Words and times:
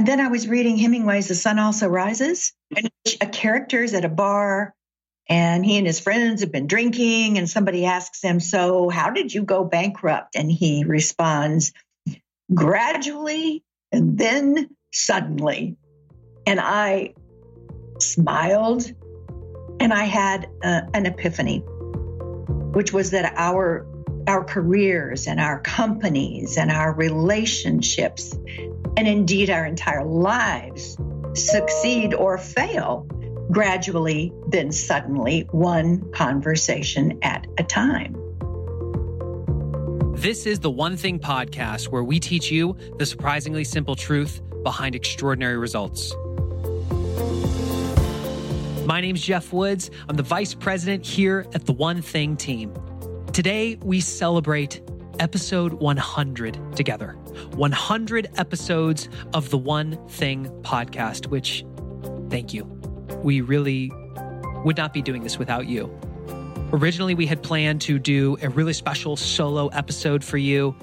And 0.00 0.08
then 0.08 0.18
I 0.18 0.28
was 0.28 0.48
reading 0.48 0.78
Hemingway's 0.78 1.28
The 1.28 1.34
Sun 1.34 1.58
Also 1.58 1.86
Rises, 1.86 2.54
and 2.74 2.90
a 3.20 3.26
character's 3.26 3.92
at 3.92 4.02
a 4.02 4.08
bar 4.08 4.74
and 5.28 5.62
he 5.62 5.76
and 5.76 5.86
his 5.86 6.00
friends 6.00 6.40
have 6.40 6.50
been 6.50 6.66
drinking 6.66 7.36
and 7.36 7.46
somebody 7.46 7.84
asks 7.84 8.22
him, 8.22 8.40
"So, 8.40 8.88
how 8.88 9.10
did 9.10 9.34
you 9.34 9.42
go 9.42 9.62
bankrupt?" 9.62 10.36
and 10.36 10.50
he 10.50 10.84
responds, 10.84 11.74
"Gradually 12.54 13.62
and 13.92 14.16
then 14.16 14.70
suddenly." 14.90 15.76
And 16.46 16.60
I 16.60 17.12
smiled 17.98 18.90
and 19.80 19.92
I 19.92 20.04
had 20.04 20.48
uh, 20.64 20.80
an 20.94 21.04
epiphany, 21.04 21.58
which 22.72 22.90
was 22.90 23.10
that 23.10 23.34
our 23.36 23.86
our 24.26 24.44
careers 24.44 25.26
and 25.26 25.38
our 25.40 25.60
companies 25.60 26.56
and 26.56 26.70
our 26.70 26.94
relationships 26.94 28.34
and 28.96 29.06
indeed 29.06 29.50
our 29.50 29.64
entire 29.64 30.04
lives 30.04 30.96
succeed 31.34 32.14
or 32.14 32.38
fail 32.38 33.06
gradually, 33.50 34.32
then 34.48 34.70
suddenly, 34.70 35.48
one 35.50 36.10
conversation 36.12 37.18
at 37.22 37.46
a 37.58 37.64
time. 37.64 38.16
This 40.14 40.46
is 40.46 40.60
the 40.60 40.70
One 40.70 40.96
Thing 40.96 41.18
podcast 41.18 41.88
where 41.88 42.04
we 42.04 42.20
teach 42.20 42.50
you 42.50 42.76
the 42.98 43.06
surprisingly 43.06 43.64
simple 43.64 43.96
truth 43.96 44.42
behind 44.62 44.94
extraordinary 44.94 45.56
results. 45.56 46.14
My 48.84 49.00
name's 49.00 49.22
Geoff 49.22 49.52
Woods. 49.52 49.90
I'm 50.08 50.16
the 50.16 50.22
vice 50.22 50.52
president 50.52 51.06
here 51.06 51.46
at 51.54 51.64
the 51.64 51.72
One 51.72 52.02
Thing 52.02 52.36
team. 52.36 52.74
Today, 53.32 53.78
we 53.82 54.00
celebrate 54.00 54.82
episode 55.20 55.74
100 55.74 56.58
together. 56.74 57.12
100 57.54 58.30
episodes 58.36 59.08
of 59.34 59.50
the 59.50 59.58
One 59.58 59.98
Thing 60.08 60.46
podcast, 60.62 61.26
which, 61.26 61.64
thank 62.30 62.52
you. 62.52 62.64
We 63.22 63.42
really 63.42 63.92
would 64.64 64.76
not 64.76 64.92
be 64.92 65.02
doing 65.02 65.22
this 65.22 65.38
without 65.38 65.66
you. 65.66 65.94
Originally, 66.72 67.14
we 67.14 67.26
had 67.26 67.42
planned 67.42 67.80
to 67.82 67.98
do 67.98 68.38
a 68.42 68.48
really 68.48 68.72
special 68.72 69.16
solo 69.16 69.68
episode 69.68 70.24
for 70.24 70.38
you. 70.38 70.74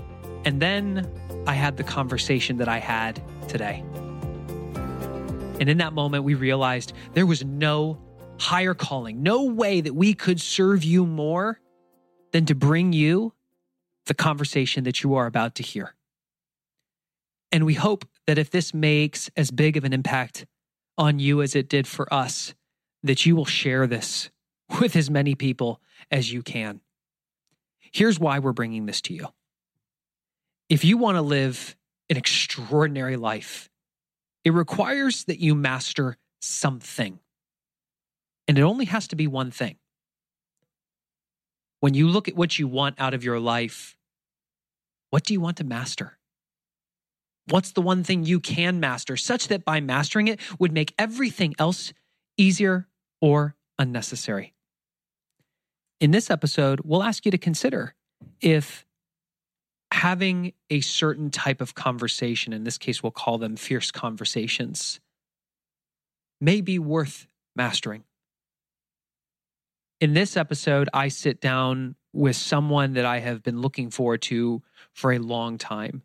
And 0.46 0.62
then 0.62 1.10
I 1.48 1.54
had 1.54 1.78
the 1.78 1.84
conversation 1.84 2.58
that 2.58 2.68
I 2.68 2.78
had 2.78 3.22
today. 3.48 3.84
And 5.60 5.68
in 5.68 5.80
that 5.80 5.94
moment, 5.94 6.24
we 6.24 6.36
realized 6.36 6.94
there 7.14 7.26
was 7.26 7.44
no 7.44 8.00
higher 8.40 8.76
calling, 8.76 9.24
no 9.24 9.46
way 9.46 9.82
that 9.82 9.96
we 9.96 10.14
could 10.14 10.40
serve 10.40 10.84
you 10.84 11.06
more 11.08 11.60
than 12.32 12.46
to 12.46 12.54
bring 12.54 12.94
you 12.94 13.34
the 14.08 14.14
conversation 14.14 14.84
that 14.84 15.04
you 15.04 15.16
are 15.16 15.26
about 15.26 15.56
to 15.56 15.64
hear. 15.64 15.96
And 17.52 17.66
we 17.66 17.76
hope 17.76 18.06
that 18.26 18.38
if 18.38 18.50
this 18.50 18.74
makes 18.74 19.30
as 19.38 19.52
big 19.52 19.78
of 19.78 19.84
an 19.84 19.94
impact 19.94 20.46
on 20.98 21.20
you 21.20 21.42
as 21.42 21.56
it 21.56 21.70
did 21.70 21.88
for 21.88 22.12
us, 22.14 22.54
that 23.04 23.26
you 23.26 23.36
will 23.36 23.46
share 23.46 23.88
this 23.88 24.30
with 24.82 24.96
as 24.96 25.10
many 25.10 25.36
people 25.36 25.82
as 26.12 26.32
you 26.32 26.42
can. 26.42 26.82
Here's 27.92 28.20
why 28.20 28.40
we're 28.40 28.54
bringing 28.54 28.86
this 28.86 29.02
to 29.02 29.14
you. 29.14 29.28
If 30.70 30.84
you 30.84 30.98
want 30.98 31.16
to 31.16 31.22
live 31.22 31.78
an 32.10 32.18
extraordinary 32.18 33.16
life, 33.16 33.70
it 34.44 34.52
requires 34.52 35.24
that 35.26 35.40
you 35.40 35.56
master 35.56 36.18
something. 36.40 37.20
And 38.48 38.58
it 38.58 38.62
only 38.62 38.86
has 38.86 39.08
to 39.10 39.16
be 39.16 39.28
one 39.28 39.52
thing. 39.52 39.78
When 41.80 41.94
you 41.94 42.08
look 42.08 42.28
at 42.28 42.36
what 42.36 42.58
you 42.58 42.68
want 42.68 42.96
out 43.00 43.14
of 43.14 43.24
your 43.24 43.40
life, 43.40 43.97
what 45.10 45.24
do 45.24 45.34
you 45.34 45.42
want 45.42 45.58
to 45.58 45.64
master? 45.64 46.18
What's 47.50 47.72
the 47.72 47.82
one 47.82 48.04
thing 48.04 48.26
you 48.26 48.40
can 48.40 48.80
master 48.80 49.16
such 49.16 49.48
that 49.48 49.64
by 49.64 49.80
mastering 49.80 50.28
it 50.28 50.40
would 50.60 50.74
make 50.74 50.94
everything 50.98 51.56
else 51.58 51.94
easier 52.38 52.88
or 53.22 53.56
unnecessary? 53.80 54.54
In 56.00 56.12
this 56.12 56.30
episode, 56.30 56.82
we'll 56.84 57.04
ask 57.04 57.26
you 57.26 57.32
to 57.32 57.38
consider 57.38 57.96
if 58.42 58.86
having 59.92 60.54
a 60.70 60.82
certain 60.82 61.32
type 61.32 61.62
of 61.62 61.74
conversation, 61.74 62.54
in 62.54 62.66
this 62.66 62.78
case, 62.78 63.02
we'll 63.02 63.12
call 63.12 63.38
them 63.38 63.56
fierce 63.56 63.92
conversations, 63.92 65.00
may 66.42 66.62
be 66.62 66.78
worth 66.78 67.28
mastering. 67.56 68.04
In 70.00 70.14
this 70.14 70.38
episode, 70.38 70.90
I 70.94 71.08
sit 71.08 71.42
down 71.42 71.96
with 72.18 72.36
someone 72.36 72.94
that 72.94 73.06
I 73.06 73.20
have 73.20 73.44
been 73.44 73.62
looking 73.62 73.92
forward 73.92 74.24
to 74.24 74.64
for 74.92 75.12
a 75.12 75.20
long 75.20 75.60
time. 75.60 76.02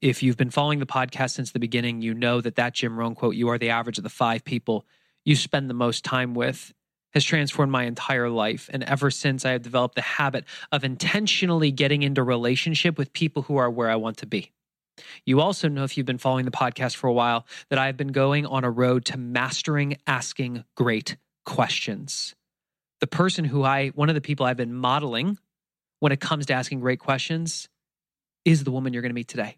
If 0.00 0.20
you've 0.20 0.36
been 0.36 0.50
following 0.50 0.80
the 0.80 0.86
podcast 0.86 1.30
since 1.30 1.52
the 1.52 1.60
beginning, 1.60 2.02
you 2.02 2.14
know 2.14 2.40
that 2.40 2.56
that 2.56 2.74
Jim 2.74 2.98
Rohn 2.98 3.14
quote, 3.14 3.36
you 3.36 3.48
are 3.48 3.58
the 3.58 3.70
average 3.70 3.96
of 3.96 4.04
the 4.04 4.10
five 4.10 4.44
people 4.44 4.84
you 5.24 5.36
spend 5.36 5.70
the 5.70 5.74
most 5.74 6.04
time 6.04 6.34
with, 6.34 6.74
has 7.14 7.22
transformed 7.22 7.70
my 7.70 7.84
entire 7.84 8.28
life. 8.28 8.68
And 8.72 8.82
ever 8.82 9.08
since, 9.08 9.44
I 9.44 9.52
have 9.52 9.62
developed 9.62 9.94
the 9.94 10.02
habit 10.02 10.44
of 10.72 10.82
intentionally 10.82 11.70
getting 11.70 12.02
into 12.02 12.24
relationship 12.24 12.98
with 12.98 13.12
people 13.12 13.42
who 13.42 13.56
are 13.56 13.70
where 13.70 13.88
I 13.88 13.96
want 13.96 14.16
to 14.16 14.26
be. 14.26 14.50
You 15.24 15.40
also 15.40 15.68
know, 15.68 15.84
if 15.84 15.96
you've 15.96 16.06
been 16.06 16.18
following 16.18 16.44
the 16.44 16.50
podcast 16.50 16.96
for 16.96 17.06
a 17.06 17.12
while, 17.12 17.46
that 17.68 17.78
I've 17.78 17.96
been 17.96 18.08
going 18.08 18.46
on 18.46 18.64
a 18.64 18.70
road 18.70 19.04
to 19.06 19.16
mastering 19.16 19.96
asking 20.08 20.64
great 20.74 21.16
questions. 21.46 22.34
The 23.00 23.06
person 23.06 23.44
who 23.44 23.62
I, 23.62 23.88
one 23.90 24.08
of 24.08 24.16
the 24.16 24.20
people 24.20 24.44
I've 24.44 24.56
been 24.56 24.74
modeling 24.74 25.38
when 26.02 26.10
it 26.10 26.18
comes 26.18 26.46
to 26.46 26.52
asking 26.52 26.80
great 26.80 26.98
questions 26.98 27.68
is 28.44 28.64
the 28.64 28.72
woman 28.72 28.92
you're 28.92 29.02
going 29.02 29.10
to 29.10 29.14
meet 29.14 29.28
today. 29.28 29.56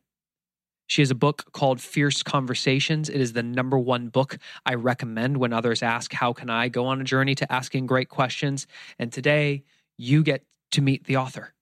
She 0.87 1.00
has 1.00 1.10
a 1.10 1.15
book 1.15 1.50
called 1.53 1.81
Fierce 1.81 2.22
Conversations. 2.22 3.09
It 3.09 3.19
is 3.19 3.32
the 3.32 3.43
number 3.43 3.78
one 3.78 4.09
book 4.09 4.37
I 4.66 4.75
recommend 4.75 5.38
when 5.38 5.55
others 5.55 5.82
ask, 5.82 6.12
How 6.12 6.34
can 6.34 6.50
I 6.50 6.69
go 6.69 6.84
on 6.84 7.00
a 7.00 7.05
journey 7.05 7.34
to 7.37 7.50
asking 7.50 7.87
great 7.87 8.10
questions? 8.10 8.66
And 8.99 9.10
today 9.10 9.65
you 9.97 10.22
get 10.22 10.44
to 10.72 10.82
meet 10.82 11.05
the 11.05 11.16
author, 11.16 11.55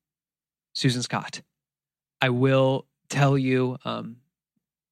Susan 0.74 1.02
Scott. 1.02 1.42
I 2.20 2.30
will 2.30 2.88
tell 3.08 3.38
you 3.38 3.78
um, 3.84 4.16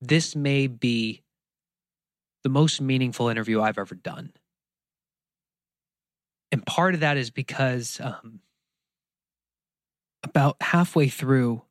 this 0.01 0.37
may 0.37 0.69
be 0.69 1.25
the 2.45 2.49
most 2.49 2.81
meaningful 2.81 3.29
interview 3.29 3.61
I've 3.61 3.77
ever 3.77 3.97
done. 3.97 4.35
And 6.53 6.65
part 6.65 6.95
of 6.95 7.01
that 7.01 7.17
is 7.17 7.31
because 7.31 8.01
um, 8.01 8.39
about 10.23 10.57
halfway 10.61 11.09
through, 11.09 11.63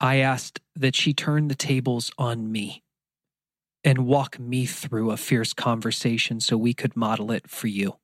I 0.00 0.16
asked 0.16 0.60
that 0.74 0.96
she 0.96 1.12
turn 1.12 1.48
the 1.48 1.54
tables 1.54 2.10
on 2.16 2.50
me 2.50 2.82
and 3.84 4.06
walk 4.06 4.38
me 4.38 4.66
through 4.66 5.10
a 5.10 5.16
fierce 5.16 5.52
conversation 5.52 6.40
so 6.40 6.56
we 6.56 6.74
could 6.74 6.96
model 6.96 7.30
it 7.30 7.48
for 7.48 7.66
you. 7.66 7.96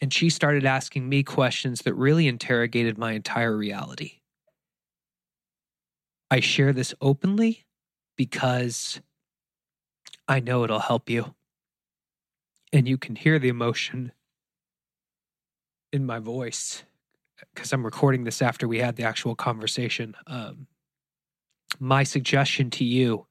And 0.00 0.12
she 0.12 0.28
started 0.28 0.66
asking 0.66 1.08
me 1.08 1.22
questions 1.22 1.82
that 1.82 1.94
really 1.94 2.26
interrogated 2.26 2.98
my 2.98 3.12
entire 3.12 3.56
reality. 3.56 4.20
I 6.30 6.40
share 6.40 6.72
this 6.72 6.94
openly 7.00 7.64
because 8.16 9.00
I 10.26 10.40
know 10.40 10.64
it'll 10.64 10.78
help 10.80 11.08
you. 11.08 11.34
And 12.72 12.88
you 12.88 12.98
can 12.98 13.14
hear 13.14 13.38
the 13.38 13.48
emotion 13.48 14.12
in 15.92 16.04
my 16.04 16.18
voice 16.18 16.82
because 17.54 17.72
I'm 17.72 17.84
recording 17.84 18.24
this 18.24 18.42
after 18.42 18.68
we 18.68 18.78
had 18.78 18.96
the 18.96 19.04
actual 19.04 19.34
conversation. 19.34 20.14
Um, 20.26 20.66
my 21.78 22.02
suggestion 22.04 22.70
to 22.70 22.84
you 22.84 23.26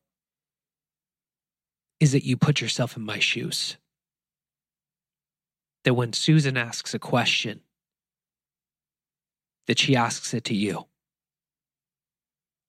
is 1.99 2.11
that 2.11 2.25
you 2.25 2.35
put 2.35 2.61
yourself 2.61 2.97
in 2.97 3.03
my 3.03 3.19
shoes. 3.19 3.77
That 5.85 5.93
when 5.93 6.13
Susan 6.13 6.57
asks 6.57 6.93
a 6.93 6.99
question, 6.99 7.61
that 9.67 9.79
she 9.79 9.95
asks 9.95 10.33
it 10.33 10.43
to 10.45 10.55
you. 10.55 10.87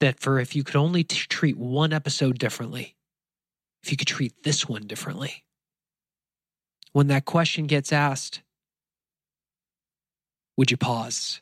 That 0.01 0.21
for 0.21 0.39
if 0.39 0.55
you 0.55 0.65
could 0.65 0.77
only 0.77 1.05
t- 1.05 1.27
treat 1.29 1.57
one 1.57 1.93
episode 1.93 2.39
differently, 2.39 2.97
if 3.83 3.91
you 3.91 3.97
could 3.97 4.09
treat 4.09 4.43
this 4.43 4.69
one 4.69 4.87
differently, 4.87 5.45
when 6.93 7.09
that 7.09 7.25
question 7.25 7.67
gets 7.67 7.93
asked, 7.93 8.43
would 10.57 10.71
you 10.71 10.77
pause 10.77 11.41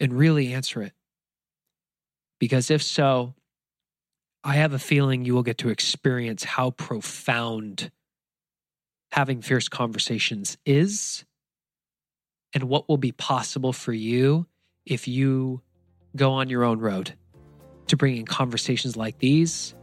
and 0.00 0.12
really 0.12 0.52
answer 0.52 0.82
it? 0.82 0.92
Because 2.38 2.70
if 2.70 2.82
so, 2.82 3.34
I 4.44 4.54
have 4.54 4.72
a 4.72 4.78
feeling 4.78 5.24
you 5.24 5.34
will 5.34 5.44
get 5.44 5.58
to 5.58 5.68
experience 5.68 6.42
how 6.42 6.72
profound 6.72 7.90
having 9.12 9.42
fierce 9.42 9.68
conversations 9.68 10.58
is 10.66 11.24
and 12.52 12.64
what 12.64 12.88
will 12.88 12.96
be 12.96 13.12
possible 13.12 13.72
for 13.72 13.92
you 13.92 14.46
if 14.84 15.06
you 15.06 15.62
go 16.16 16.32
on 16.32 16.48
your 16.48 16.64
own 16.64 16.80
road 16.80 17.14
to 17.86 17.96
bringing 17.96 18.24
conversations 18.24 18.96
like 18.96 19.18
these 19.18 19.74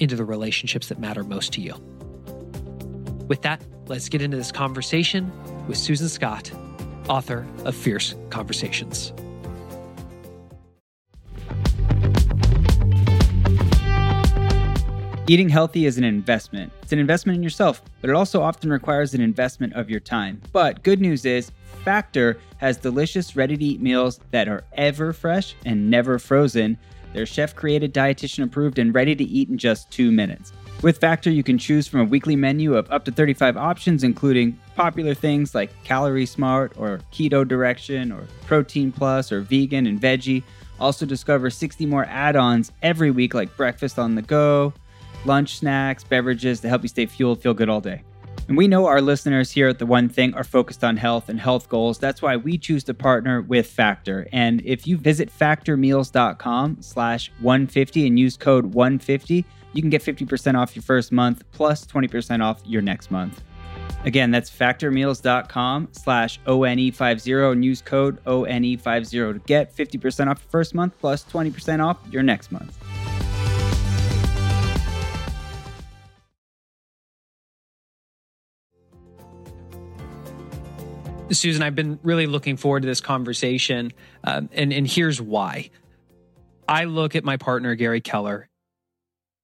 into 0.00 0.16
the 0.16 0.24
relationships 0.24 0.88
that 0.88 0.98
matter 0.98 1.22
most 1.22 1.52
to 1.52 1.60
you. 1.60 1.74
With 3.28 3.42
that, 3.42 3.62
let's 3.86 4.08
get 4.08 4.22
into 4.22 4.36
this 4.36 4.50
conversation 4.50 5.30
with 5.68 5.76
Susan 5.76 6.08
Scott, 6.08 6.50
author 7.08 7.46
of 7.64 7.76
Fierce 7.76 8.16
Conversations. 8.30 9.12
Eating 15.30 15.50
healthy 15.50 15.84
is 15.84 15.98
an 15.98 16.04
investment. 16.04 16.72
It's 16.82 16.92
an 16.92 16.98
investment 16.98 17.36
in 17.36 17.42
yourself, 17.42 17.82
but 18.00 18.08
it 18.08 18.16
also 18.16 18.40
often 18.40 18.70
requires 18.72 19.12
an 19.12 19.20
investment 19.20 19.74
of 19.74 19.90
your 19.90 20.00
time. 20.00 20.40
But 20.52 20.82
good 20.82 21.02
news 21.02 21.26
is, 21.26 21.52
Factor 21.84 22.38
has 22.56 22.78
delicious, 22.78 23.36
ready 23.36 23.54
to 23.54 23.64
eat 23.64 23.82
meals 23.82 24.20
that 24.30 24.48
are 24.48 24.64
ever 24.72 25.12
fresh 25.12 25.54
and 25.66 25.90
never 25.90 26.18
frozen. 26.18 26.78
They're 27.12 27.26
chef 27.26 27.54
created, 27.54 27.92
dietitian 27.92 28.44
approved, 28.44 28.78
and 28.78 28.94
ready 28.94 29.14
to 29.14 29.24
eat 29.24 29.50
in 29.50 29.58
just 29.58 29.90
two 29.90 30.10
minutes. 30.10 30.52
With 30.80 30.98
Factor, 30.98 31.30
you 31.30 31.42
can 31.42 31.58
choose 31.58 31.88
from 31.88 32.00
a 32.00 32.04
weekly 32.04 32.36
menu 32.36 32.76
of 32.76 32.88
up 32.90 33.04
to 33.06 33.10
35 33.10 33.56
options, 33.56 34.04
including 34.04 34.58
popular 34.76 35.12
things 35.12 35.54
like 35.54 35.70
Calorie 35.82 36.24
Smart 36.24 36.72
or 36.76 37.00
Keto 37.12 37.46
Direction 37.46 38.12
or 38.12 38.28
Protein 38.46 38.92
Plus 38.92 39.32
or 39.32 39.40
Vegan 39.40 39.86
and 39.86 40.00
Veggie. 40.00 40.44
Also, 40.78 41.04
discover 41.04 41.50
60 41.50 41.84
more 41.86 42.04
add 42.04 42.36
ons 42.36 42.70
every 42.82 43.10
week, 43.10 43.34
like 43.34 43.56
breakfast 43.56 43.98
on 43.98 44.14
the 44.14 44.22
go 44.22 44.72
lunch 45.24 45.58
snacks, 45.58 46.04
beverages 46.04 46.60
to 46.60 46.68
help 46.68 46.82
you 46.82 46.88
stay 46.88 47.06
fueled, 47.06 47.42
feel 47.42 47.54
good 47.54 47.68
all 47.68 47.80
day. 47.80 48.02
And 48.48 48.56
we 48.56 48.66
know 48.66 48.86
our 48.86 49.02
listeners 49.02 49.50
here 49.50 49.68
at 49.68 49.78
The 49.78 49.84
One 49.84 50.08
Thing 50.08 50.32
are 50.32 50.44
focused 50.44 50.82
on 50.82 50.96
health 50.96 51.28
and 51.28 51.38
health 51.38 51.68
goals. 51.68 51.98
That's 51.98 52.22
why 52.22 52.36
we 52.36 52.56
choose 52.56 52.82
to 52.84 52.94
partner 52.94 53.42
with 53.42 53.66
Factor. 53.66 54.26
And 54.32 54.62
if 54.64 54.86
you 54.86 54.96
visit 54.96 55.30
factormeals.com 55.30 56.78
slash 56.80 57.30
150 57.40 58.06
and 58.06 58.18
use 58.18 58.38
code 58.38 58.72
150, 58.72 59.44
you 59.72 59.82
can 59.82 59.90
get 59.90 60.02
50% 60.02 60.58
off 60.58 60.74
your 60.74 60.82
first 60.82 61.12
month 61.12 61.44
plus 61.52 61.86
20% 61.86 62.42
off 62.42 62.60
your 62.64 62.82
next 62.82 63.10
month. 63.10 63.42
Again, 64.04 64.30
that's 64.30 64.50
factormeals.com 64.50 65.88
slash 65.92 66.40
ONE50 66.46 67.52
and 67.52 67.64
use 67.64 67.82
code 67.82 68.22
ONE50 68.24 69.10
to 69.34 69.38
get 69.46 69.76
50% 69.76 70.30
off 70.30 70.40
your 70.40 70.50
first 70.50 70.74
month 70.74 70.94
plus 70.98 71.24
20% 71.24 71.84
off 71.84 71.98
your 72.10 72.22
next 72.22 72.52
month. 72.52 72.76
Susan, 81.30 81.62
I've 81.62 81.74
been 81.74 81.98
really 82.02 82.26
looking 82.26 82.56
forward 82.56 82.82
to 82.82 82.88
this 82.88 83.00
conversation, 83.00 83.92
um, 84.24 84.48
and 84.52 84.72
and 84.72 84.86
here's 84.86 85.20
why. 85.20 85.70
I 86.66 86.84
look 86.84 87.14
at 87.16 87.24
my 87.24 87.36
partner 87.36 87.74
Gary 87.74 88.00
Keller, 88.00 88.47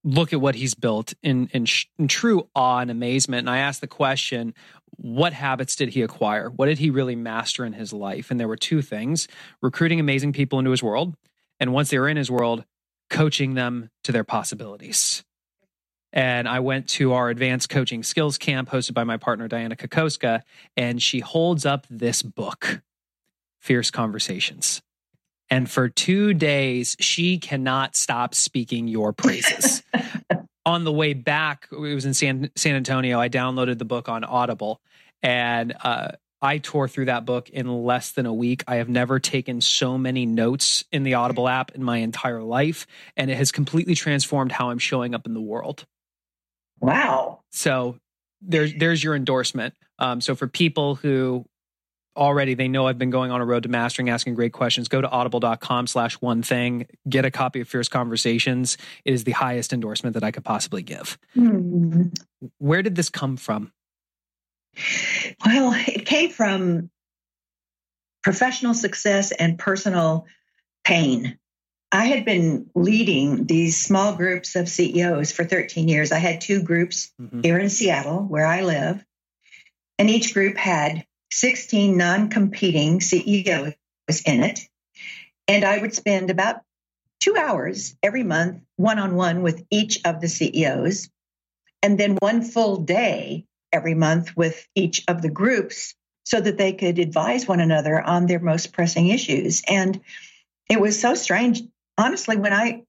look 0.04 0.32
at 0.32 0.40
what 0.40 0.54
he's 0.54 0.74
built 0.74 1.14
in 1.22 1.48
in, 1.52 1.66
in 1.98 2.08
true 2.08 2.48
awe 2.54 2.78
and 2.78 2.90
amazement, 2.90 3.40
and 3.40 3.50
I 3.50 3.58
asked 3.58 3.80
the 3.80 3.86
question: 3.86 4.54
What 4.96 5.32
habits 5.32 5.74
did 5.76 5.90
he 5.90 6.02
acquire? 6.02 6.50
What 6.50 6.66
did 6.66 6.78
he 6.78 6.90
really 6.90 7.16
master 7.16 7.64
in 7.64 7.72
his 7.72 7.92
life? 7.92 8.30
And 8.30 8.38
there 8.38 8.48
were 8.48 8.56
two 8.56 8.82
things: 8.82 9.26
recruiting 9.60 9.98
amazing 10.00 10.32
people 10.32 10.58
into 10.58 10.70
his 10.70 10.82
world, 10.82 11.16
and 11.58 11.72
once 11.72 11.90
they 11.90 11.98
were 11.98 12.08
in 12.08 12.16
his 12.16 12.30
world, 12.30 12.64
coaching 13.10 13.54
them 13.54 13.90
to 14.04 14.12
their 14.12 14.24
possibilities 14.24 15.24
and 16.14 16.48
I 16.48 16.60
went 16.60 16.88
to 16.90 17.12
our 17.12 17.28
advanced 17.28 17.68
coaching 17.68 18.04
skills 18.04 18.38
camp 18.38 18.70
hosted 18.70 18.94
by 18.94 19.02
my 19.02 19.16
partner 19.16 19.48
Dianna 19.48 19.76
Kokoszka, 19.76 20.42
and 20.76 21.02
she 21.02 21.18
holds 21.18 21.66
up 21.66 21.86
this 21.90 22.22
book, 22.22 22.82
Fierce 23.60 23.90
Conversations. 23.90 24.80
And 25.50 25.70
for 25.70 25.88
two 25.88 26.34
days, 26.34 26.96
she 27.00 27.38
cannot 27.38 27.96
stop 27.96 28.34
speaking 28.34 28.88
your 28.88 29.12
praises. 29.12 29.82
on 30.66 30.84
the 30.84 30.92
way 30.92 31.12
back, 31.12 31.68
it 31.70 31.76
was 31.76 32.04
in 32.04 32.14
San, 32.14 32.50
San 32.56 32.74
Antonio. 32.74 33.20
I 33.20 33.28
downloaded 33.28 33.78
the 33.78 33.84
book 33.84 34.08
on 34.08 34.24
Audible, 34.24 34.80
and 35.22 35.74
uh, 35.82 36.12
I 36.40 36.58
tore 36.58 36.88
through 36.88 37.06
that 37.06 37.24
book 37.24 37.50
in 37.50 37.66
less 37.84 38.12
than 38.12 38.26
a 38.26 38.32
week. 38.32 38.64
I 38.66 38.76
have 38.76 38.88
never 38.88 39.18
taken 39.18 39.60
so 39.60 39.98
many 39.98 40.26
notes 40.26 40.84
in 40.92 41.02
the 41.02 41.14
Audible 41.14 41.48
app 41.48 41.72
in 41.72 41.82
my 41.82 41.98
entire 41.98 42.42
life, 42.42 42.86
and 43.16 43.30
it 43.30 43.36
has 43.36 43.52
completely 43.52 43.94
transformed 43.94 44.52
how 44.52 44.70
I'm 44.70 44.78
showing 44.78 45.14
up 45.14 45.26
in 45.26 45.34
the 45.34 45.40
world. 45.40 45.86
Wow. 46.80 47.40
So 47.52 47.98
there's 48.40 48.74
there's 48.74 49.02
your 49.02 49.14
endorsement. 49.14 49.74
Um, 49.98 50.20
so 50.20 50.34
for 50.34 50.48
people 50.48 50.96
who 50.96 51.46
already 52.16 52.54
they 52.54 52.68
know 52.68 52.86
I've 52.86 52.98
been 52.98 53.10
going 53.10 53.30
on 53.30 53.40
a 53.40 53.44
road 53.44 53.64
to 53.64 53.68
mastering, 53.68 54.08
asking 54.08 54.34
great 54.34 54.52
questions, 54.52 54.88
go 54.88 55.00
to 55.00 55.08
audible.com 55.08 55.86
slash 55.86 56.14
one 56.14 56.42
thing, 56.42 56.86
get 57.08 57.24
a 57.24 57.30
copy 57.30 57.60
of 57.60 57.68
Fierce 57.68 57.88
Conversations. 57.88 58.76
It 59.04 59.14
is 59.14 59.24
the 59.24 59.32
highest 59.32 59.72
endorsement 59.72 60.14
that 60.14 60.24
I 60.24 60.30
could 60.30 60.44
possibly 60.44 60.82
give. 60.82 61.18
Mm-hmm. 61.36 62.08
Where 62.58 62.82
did 62.82 62.94
this 62.94 63.08
come 63.08 63.36
from? 63.36 63.72
Well, 65.44 65.72
it 65.86 66.06
came 66.06 66.30
from 66.30 66.90
professional 68.22 68.74
success 68.74 69.32
and 69.32 69.58
personal 69.58 70.26
pain. 70.84 71.38
I 71.92 72.06
had 72.06 72.24
been 72.24 72.70
leading 72.74 73.46
these 73.46 73.80
small 73.80 74.16
groups 74.16 74.56
of 74.56 74.68
CEOs 74.68 75.30
for 75.30 75.44
13 75.44 75.86
years. 75.86 76.10
I 76.10 76.18
had 76.18 76.40
two 76.40 76.62
groups 76.62 77.12
mm-hmm. 77.20 77.42
here 77.42 77.58
in 77.58 77.70
Seattle, 77.70 78.24
where 78.24 78.46
I 78.46 78.62
live, 78.62 79.04
and 79.98 80.10
each 80.10 80.34
group 80.34 80.56
had 80.56 81.06
16 81.34 81.96
non 81.96 82.28
competing 82.28 83.00
CEOs 83.00 83.74
in 84.24 84.42
it. 84.42 84.60
And 85.48 85.64
I 85.64 85.78
would 85.78 85.94
spend 85.94 86.30
about 86.30 86.62
two 87.20 87.36
hours 87.36 87.96
every 88.02 88.22
month, 88.22 88.62
one 88.76 88.98
on 88.98 89.16
one 89.16 89.42
with 89.42 89.64
each 89.70 90.00
of 90.04 90.20
the 90.20 90.28
CEOs, 90.28 91.10
and 91.82 91.98
then 91.98 92.16
one 92.20 92.42
full 92.42 92.78
day 92.78 93.46
every 93.72 93.94
month 93.94 94.36
with 94.36 94.66
each 94.74 95.02
of 95.08 95.22
the 95.22 95.30
groups 95.30 95.94
so 96.24 96.40
that 96.40 96.56
they 96.56 96.72
could 96.72 96.98
advise 96.98 97.48
one 97.48 97.60
another 97.60 98.00
on 98.00 98.26
their 98.26 98.40
most 98.40 98.72
pressing 98.72 99.08
issues. 99.08 99.62
And 99.68 100.00
it 100.70 100.80
was 100.80 101.00
so 101.00 101.14
strange 101.14 101.62
honestly, 101.98 102.36
when 102.36 102.52
I 102.52 102.84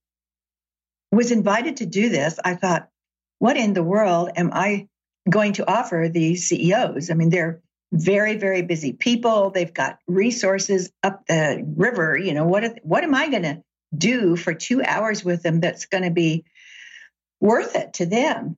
was 1.12 1.32
invited 1.32 1.78
to 1.78 1.86
do 1.86 2.10
this, 2.10 2.40
I 2.44 2.56
thought, 2.56 2.90
what 3.40 3.58
in 3.58 3.74
the 3.74 3.84
world 3.84 4.32
am 4.36 4.52
I 4.54 4.88
going 5.30 5.54
to 5.54 5.70
offer 5.70 6.10
these 6.12 6.48
CEOs? 6.48 7.10
I 7.10 7.14
mean, 7.14 7.30
they're 7.30 7.62
very, 7.96 8.38
very 8.38 8.62
busy 8.62 8.94
people. 8.94 9.52
They've 9.52 9.74
got 9.74 10.00
resources 10.08 10.92
up 11.02 11.26
the 11.28 11.64
river. 11.66 12.18
You 12.18 12.34
know, 12.34 12.46
what, 12.46 12.80
what 12.84 13.04
am 13.04 13.16
I 13.16 13.30
going 13.30 13.44
to 13.44 13.64
do 13.96 14.36
for 14.36 14.54
two 14.54 14.84
hours 14.84 15.24
with 15.24 15.42
them 15.44 15.62
that's 15.62 15.86
going 15.86 16.04
to 16.04 16.12
be 16.12 16.46
worth 17.40 17.76
it 17.76 17.94
to 17.96 18.06
them? 18.06 18.58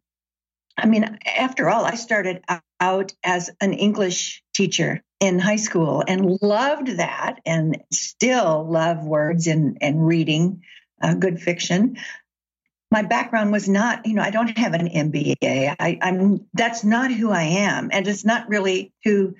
I 0.77 0.85
mean, 0.85 1.17
after 1.25 1.69
all, 1.69 1.85
I 1.85 1.95
started 1.95 2.43
out 2.79 3.13
as 3.23 3.49
an 3.61 3.73
English 3.73 4.43
teacher 4.53 5.03
in 5.19 5.39
high 5.39 5.55
school 5.55 6.03
and 6.07 6.37
loved 6.41 6.97
that 6.97 7.39
and 7.45 7.81
still 7.91 8.67
love 8.69 9.03
words 9.03 9.47
and, 9.47 9.77
and 9.81 10.05
reading 10.05 10.61
uh, 11.01 11.15
good 11.15 11.39
fiction. 11.39 11.97
My 12.89 13.01
background 13.01 13.51
was 13.51 13.67
not, 13.67 14.05
you 14.05 14.13
know, 14.13 14.21
I 14.21 14.29
don't 14.29 14.57
have 14.57 14.73
an 14.73 14.87
MBA. 14.87 15.75
I, 15.79 15.99
I'm 16.01 16.45
that's 16.53 16.83
not 16.83 17.11
who 17.11 17.31
I 17.31 17.43
am, 17.43 17.89
and 17.91 18.07
it's 18.07 18.23
not 18.23 18.47
really 18.49 18.93
who 19.03 19.35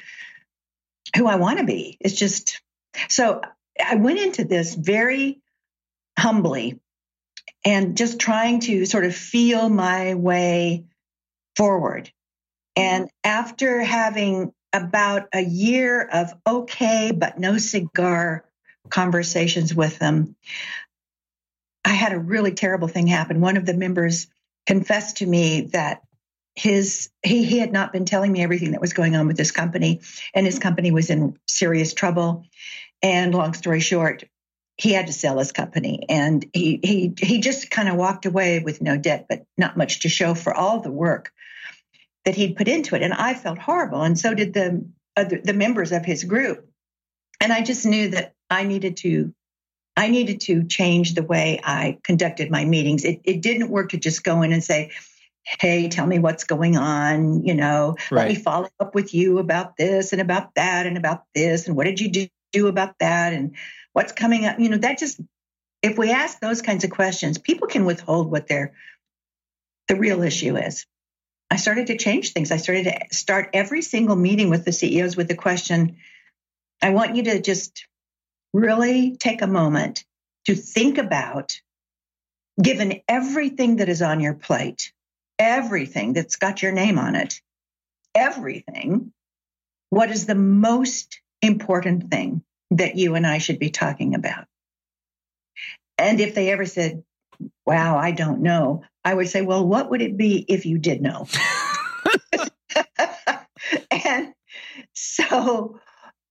who 1.16 1.27
I 1.27 1.36
want 1.38 1.60
to 1.60 1.66
be. 1.66 1.98
It's 2.01 2.16
just 2.16 2.62
so 3.10 3.42
I 3.84 3.96
went 3.96 4.20
into 4.20 4.44
this 4.44 4.75
very 4.75 5.39
humbly 6.18 6.80
and 7.63 7.98
just 7.98 8.20
trying 8.20 8.60
to 8.62 8.86
sort 8.86 9.06
of 9.06 9.16
feel 9.16 9.70
my 9.70 10.16
way 10.16 10.86
forward. 11.56 12.12
And 12.75 13.10
after 13.24 13.82
having 13.82 14.54
about 14.74 15.27
a 15.34 15.42
year 15.42 16.01
of 16.01 16.34
okay, 16.46 17.12
but 17.12 17.39
no 17.39 17.58
cigar 17.58 18.46
conversations 18.89 19.74
with 19.74 19.98
them, 20.00 20.36
I 21.88 21.94
had 21.94 22.13
a 22.13 22.20
really 22.20 22.51
terrible 22.51 22.88
thing 22.88 23.08
happen. 23.08 23.41
One 23.41 23.58
of 23.58 23.65
the 23.65 23.74
members 23.74 24.27
confessed 24.65 25.17
to 25.17 25.25
me 25.25 25.62
that 25.74 26.01
his 26.56 27.10
he, 27.24 27.44
he 27.44 27.60
had 27.60 27.72
not 27.72 27.94
been 27.94 28.06
telling 28.06 28.32
me 28.32 28.44
everything 28.44 28.72
that 28.72 28.82
was 28.82 28.94
going 28.94 29.15
on 29.15 29.27
with 29.27 29.38
his 29.38 29.51
company 29.51 30.01
and 30.34 30.46
his 30.46 30.60
company 30.60 30.91
was 30.91 31.10
in 31.10 31.38
serious 31.48 31.94
trouble 31.94 32.46
and 33.01 33.34
long 33.34 33.53
story 33.53 33.79
short 33.79 34.24
he 34.75 34.91
had 34.91 35.06
to 35.06 35.13
sell 35.13 35.38
his 35.38 35.51
company 35.51 36.03
and 36.10 36.48
he 36.53 36.79
he 36.84 37.13
he 37.20 37.39
just 37.39 37.70
kind 37.70 37.88
of 37.88 37.96
walked 37.96 38.25
away 38.25 38.60
with 38.60 38.82
no 38.82 38.98
debt 38.98 39.27
but 39.29 39.46
not 39.56 39.77
much 39.77 40.01
to 40.01 40.10
show 40.10 40.34
for 40.34 40.53
all 40.53 40.79
the 40.82 40.91
work 40.91 41.32
that 42.27 42.36
he'd 42.36 42.58
put 42.58 42.67
into 42.67 42.94
it. 42.94 43.01
And 43.01 43.13
I 43.13 43.34
felt 43.34 43.58
horrible. 43.58 44.01
And 44.01 44.20
so 44.20 44.34
did 44.34 44.53
the, 44.53 44.86
other, 45.15 45.39
the 45.41 45.53
members 45.53 45.94
of 45.94 46.03
his 46.03 46.25
group. 46.25 46.70
And 47.39 47.53
I 47.53 47.62
just 47.62 47.86
knew 47.86 48.10
that 48.10 48.34
I 48.50 48.63
needed 48.63 48.98
to 48.98 49.34
I 49.98 50.10
needed 50.10 50.42
to 50.42 50.63
change 50.63 51.16
the 51.16 51.24
way 51.24 51.60
I 51.63 51.98
conducted 52.04 52.51
my 52.51 52.63
meetings. 52.63 53.04
It, 53.04 53.22
it 53.24 53.42
didn't 53.42 53.70
work 53.70 53.89
to 53.89 53.98
just 53.98 54.24
go 54.24 54.44
in 54.44 54.54
and 54.54 54.63
say, 54.63 54.92
Hey, 55.44 55.89
tell 55.89 56.06
me 56.06 56.20
what's 56.20 56.44
going 56.44 56.77
on. 56.77 57.44
You 57.44 57.56
know, 57.56 57.96
right. 58.12 58.24
let 58.24 58.27
me 58.30 58.36
follow 58.36 58.70
up 58.80 58.94
with 58.94 59.13
you 59.13 59.39
about 59.39 59.75
this 59.75 60.12
and 60.13 60.22
about 60.22 60.54
that 60.56 60.86
and 60.86 60.98
about 60.98 61.24
this. 61.34 61.68
And 61.68 61.75
what 61.75 61.86
did 61.86 62.00
you 62.00 62.10
do, 62.10 62.27
do 62.51 62.68
about 62.68 63.00
that? 63.00 63.34
And 63.34 63.56
what's 63.94 64.12
coming 64.12 64.46
up? 64.46 64.60
You 64.60 64.70
know, 64.70 64.77
that 64.77 65.00
just, 65.00 65.20
if 65.82 65.98
we 65.98 66.12
ask 66.12 66.39
those 66.39 66.62
kinds 66.62 66.84
of 66.84 66.92
questions, 66.92 67.39
people 67.39 67.68
can 67.68 67.86
withhold 67.86 68.30
what 68.30 68.48
their, 68.48 68.74
the 69.88 69.96
real 69.96 70.22
issue 70.22 70.58
is. 70.58 70.86
I 71.50 71.56
started 71.56 71.88
to 71.88 71.98
change 71.98 72.34
things. 72.34 72.51
I 72.51 72.58
started 72.58 72.84
to 72.84 73.16
start 73.16 73.51
every 73.54 73.82
single 73.82 74.18
meeting 74.18 74.50
with 74.50 74.66
the 74.66 74.74
CEOs 74.74 75.16
with 75.16 75.30
the 75.30 75.36
question 75.36 75.98
I 76.82 76.92
want 76.92 77.16
you 77.16 77.24
to 77.24 77.42
just 77.42 77.87
really 78.58 79.16
take 79.18 79.42
a 79.42 79.48
moment 79.48 80.04
to 80.46 80.56
think 80.56 80.98
about 80.98 81.62
given 82.62 83.02
everything 83.08 83.78
that 83.78 83.90
is 83.90 84.02
on 84.02 84.20
your 84.20 84.34
plate, 84.34 84.92
everything 85.38 86.14
that's 86.14 86.38
got 86.38 86.64
your 86.64 86.72
name 86.72 86.98
on 86.98 87.16
it, 87.16 87.40
everything, 88.16 89.14
what 89.92 90.10
is 90.10 90.26
the 90.26 90.36
most 90.36 91.22
important 91.42 92.10
thing 92.10 92.42
that 92.72 92.96
you 92.96 93.14
and 93.14 93.28
I 93.28 93.38
should 93.38 93.60
be 93.60 93.70
talking 93.70 94.16
about? 94.16 94.46
And 96.00 96.20
if 96.20 96.34
they 96.34 96.52
ever 96.52 96.66
said, 96.66 97.04
wow, 97.66 97.98
I 97.98 98.12
don't 98.12 98.42
know, 98.42 98.84
I 99.06 99.14
would 99.14 99.30
say, 99.30 99.42
well, 99.42 99.66
what 99.66 99.92
would 99.92 100.02
it 100.02 100.18
be 100.18 100.44
if 100.48 100.66
you 100.66 100.80
did 100.80 101.02
know? 101.02 101.28
and 103.92 104.34
so, 104.94 105.80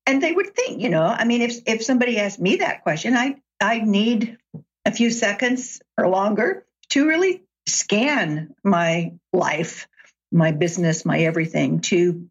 and 0.07 0.23
they 0.23 0.33
would 0.33 0.55
think, 0.55 0.81
you 0.81 0.89
know, 0.89 1.05
I 1.05 1.25
mean, 1.25 1.43
if, 1.43 1.59
if 1.67 1.83
somebody 1.83 2.19
asked 2.19 2.41
me 2.41 2.57
that 2.57 2.83
question, 2.85 3.17
I, 3.17 3.37
I 3.61 3.81
need 3.81 4.39
a 4.85 4.93
few 4.93 5.11
seconds 5.11 5.83
or 5.99 6.09
longer 6.09 6.65
to 6.91 7.09
really 7.09 7.43
scan 7.67 8.55
my 8.63 9.15
life, 9.33 9.89
my 10.31 10.53
business, 10.53 11.05
my 11.05 11.21
everything 11.21 11.81
to 11.81 12.29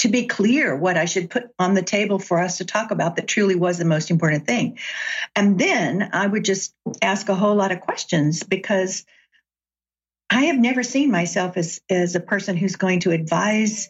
to 0.00 0.08
be 0.10 0.26
clear 0.26 0.76
what 0.76 0.98
I 0.98 1.06
should 1.06 1.30
put 1.30 1.44
on 1.58 1.72
the 1.72 1.82
table 1.82 2.18
for 2.18 2.38
us 2.38 2.58
to 2.58 2.66
talk 2.66 2.90
about 2.90 3.16
that 3.16 3.26
truly 3.26 3.54
was 3.54 3.78
the 3.78 3.86
most 3.86 4.10
important 4.10 4.46
thing. 4.46 4.78
And 5.34 5.58
then 5.58 6.10
I 6.12 6.26
would 6.26 6.44
just 6.44 6.74
ask 7.00 7.30
a 7.30 7.34
whole 7.34 7.54
lot 7.54 7.72
of 7.72 7.80
questions 7.80 8.42
because 8.42 9.06
I 10.28 10.46
have 10.46 10.58
never 10.58 10.82
seen 10.82 11.10
myself 11.10 11.56
as, 11.56 11.80
as 11.88 12.16
a 12.16 12.20
person 12.20 12.54
who's 12.54 12.76
going 12.76 13.00
to 13.00 13.12
advise 13.12 13.88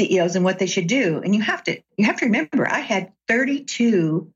CEOs 0.00 0.36
and 0.36 0.44
what 0.44 0.58
they 0.58 0.66
should 0.66 0.86
do. 0.86 1.20
And 1.22 1.34
you 1.34 1.42
have 1.42 1.62
to 1.64 1.80
you 1.96 2.06
have 2.06 2.16
to 2.16 2.26
remember 2.26 2.66
I 2.66 2.80
had 2.80 3.12
32 3.28 4.32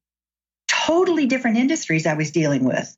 totally 0.68 1.26
different 1.26 1.56
industries 1.56 2.06
I 2.06 2.14
was 2.14 2.30
dealing 2.30 2.64
with. 2.64 2.96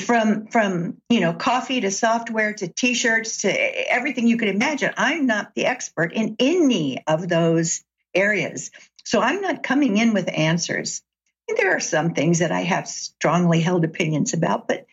From 0.00 0.46
from 0.46 0.98
you 1.08 1.20
know 1.20 1.32
coffee 1.32 1.80
to 1.80 1.90
software 1.90 2.52
to 2.54 2.68
t-shirts 2.68 3.42
to 3.42 3.92
everything 3.92 4.26
you 4.28 4.36
could 4.36 4.48
imagine. 4.48 4.92
I'm 4.96 5.26
not 5.26 5.54
the 5.54 5.66
expert 5.66 6.12
in 6.12 6.36
any 6.38 7.04
of 7.06 7.28
those 7.28 7.82
areas. 8.14 8.70
So 9.04 9.20
i'm 9.20 9.40
not 9.40 9.62
coming 9.62 9.96
in 9.96 10.14
with 10.14 10.30
answers. 10.32 11.02
There 11.56 11.76
are 11.76 11.80
some 11.80 12.14
things 12.14 12.38
that 12.38 12.52
i 12.52 12.60
have 12.60 12.88
strongly 12.88 13.60
held 13.60 13.84
opinions 13.84 14.32
about 14.32 14.68
but 14.68 14.86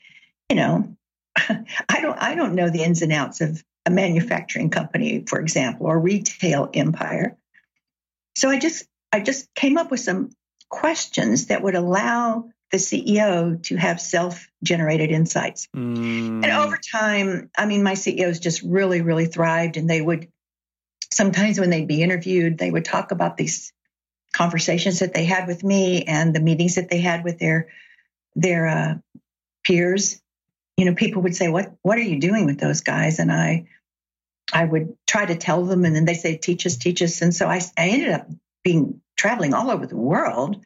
you 0.49 0.55
know 0.55 0.95
i 1.35 2.01
don't 2.01 2.17
i 2.17 2.35
don't 2.35 2.55
know 2.55 2.69
the 2.69 2.83
ins 2.83 3.03
and 3.03 3.13
outs 3.13 3.41
of 3.41 3.63
a 3.89 3.93
manufacturing 3.93 4.69
company 4.69 5.23
for 5.27 5.39
example 5.39 5.87
or 5.87 5.99
retail 5.99 6.69
empire 6.73 7.37
so 8.35 8.49
i 8.49 8.59
just 8.59 8.85
i 9.11 9.19
just 9.19 9.53
came 9.55 9.77
up 9.77 9.91
with 9.91 9.99
some 9.99 10.29
questions 10.69 11.47
that 11.47 11.63
would 11.63 11.75
allow 11.75 12.45
the 12.71 12.77
CEO 12.77 13.61
to 13.63 13.75
have 13.75 13.99
self 13.99 14.47
generated 14.63 15.11
insights. 15.11 15.67
Mm. 15.75 16.43
And 16.43 16.45
over 16.45 16.77
time, 16.77 17.49
I 17.57 17.65
mean, 17.65 17.83
my 17.83 17.95
CEOs 17.95 18.39
just 18.39 18.61
really, 18.61 19.01
really 19.01 19.25
thrived. 19.25 19.77
And 19.77 19.89
they 19.89 20.01
would 20.01 20.27
sometimes, 21.11 21.59
when 21.59 21.69
they'd 21.69 21.87
be 21.87 22.03
interviewed, 22.03 22.57
they 22.57 22.69
would 22.69 22.85
talk 22.85 23.11
about 23.11 23.37
these 23.37 23.73
conversations 24.31 24.99
that 24.99 25.13
they 25.13 25.25
had 25.25 25.47
with 25.47 25.63
me 25.63 26.03
and 26.03 26.35
the 26.35 26.39
meetings 26.39 26.75
that 26.75 26.89
they 26.89 26.99
had 26.99 27.23
with 27.23 27.39
their 27.39 27.69
their 28.35 28.67
uh, 28.67 28.95
peers. 29.63 30.21
You 30.77 30.85
know, 30.85 30.93
people 30.93 31.23
would 31.23 31.35
say, 31.35 31.49
"What 31.49 31.73
What 31.81 31.97
are 31.97 32.03
you 32.03 32.19
doing 32.19 32.45
with 32.45 32.59
those 32.59 32.81
guys?" 32.81 33.19
And 33.19 33.31
I 33.31 33.65
I 34.51 34.65
would 34.65 34.97
try 35.05 35.25
to 35.25 35.35
tell 35.35 35.65
them, 35.65 35.85
and 35.85 35.95
then 35.95 36.05
they 36.05 36.15
say, 36.15 36.37
"Teach 36.37 36.65
us, 36.65 36.77
teach 36.77 37.01
us." 37.01 37.21
And 37.21 37.33
so 37.35 37.47
I, 37.47 37.61
I 37.77 37.89
ended 37.89 38.09
up 38.09 38.27
being 38.63 39.01
traveling 39.15 39.53
all 39.53 39.69
over 39.69 39.85
the 39.85 39.97
world 39.97 40.63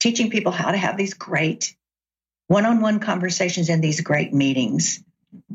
teaching 0.00 0.30
people 0.30 0.52
how 0.52 0.70
to 0.70 0.76
have 0.76 0.96
these 0.96 1.14
great 1.14 1.74
one-on-one 2.48 3.00
conversations 3.00 3.68
in 3.68 3.80
these 3.80 4.00
great 4.00 4.32
meetings 4.32 5.02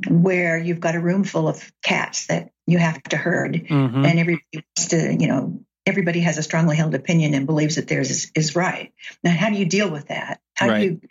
where 0.08 0.58
you've 0.58 0.80
got 0.80 0.96
a 0.96 1.00
room 1.00 1.24
full 1.24 1.48
of 1.48 1.72
cats 1.82 2.28
that 2.28 2.52
you 2.68 2.78
have 2.78 3.02
to 3.04 3.18
herd 3.18 3.54
mm-hmm. 3.54 4.06
and 4.06 4.20
everybody 4.20 4.42
wants 4.54 4.88
to 4.90 5.16
you 5.20 5.28
know 5.28 5.60
everybody 5.86 6.20
has 6.20 6.38
a 6.38 6.44
strongly 6.44 6.76
held 6.76 6.94
opinion 6.94 7.34
and 7.34 7.46
believes 7.46 7.76
that 7.76 7.88
theirs 7.88 8.12
is, 8.12 8.32
is 8.36 8.56
right 8.56 8.94
now 9.24 9.32
how 9.32 9.50
do 9.50 9.56
you 9.56 9.66
deal 9.66 9.90
with 9.90 10.10
that 10.10 10.40
how 10.54 10.68
right. 10.68 10.80
do 10.80 10.86
you 10.86 11.02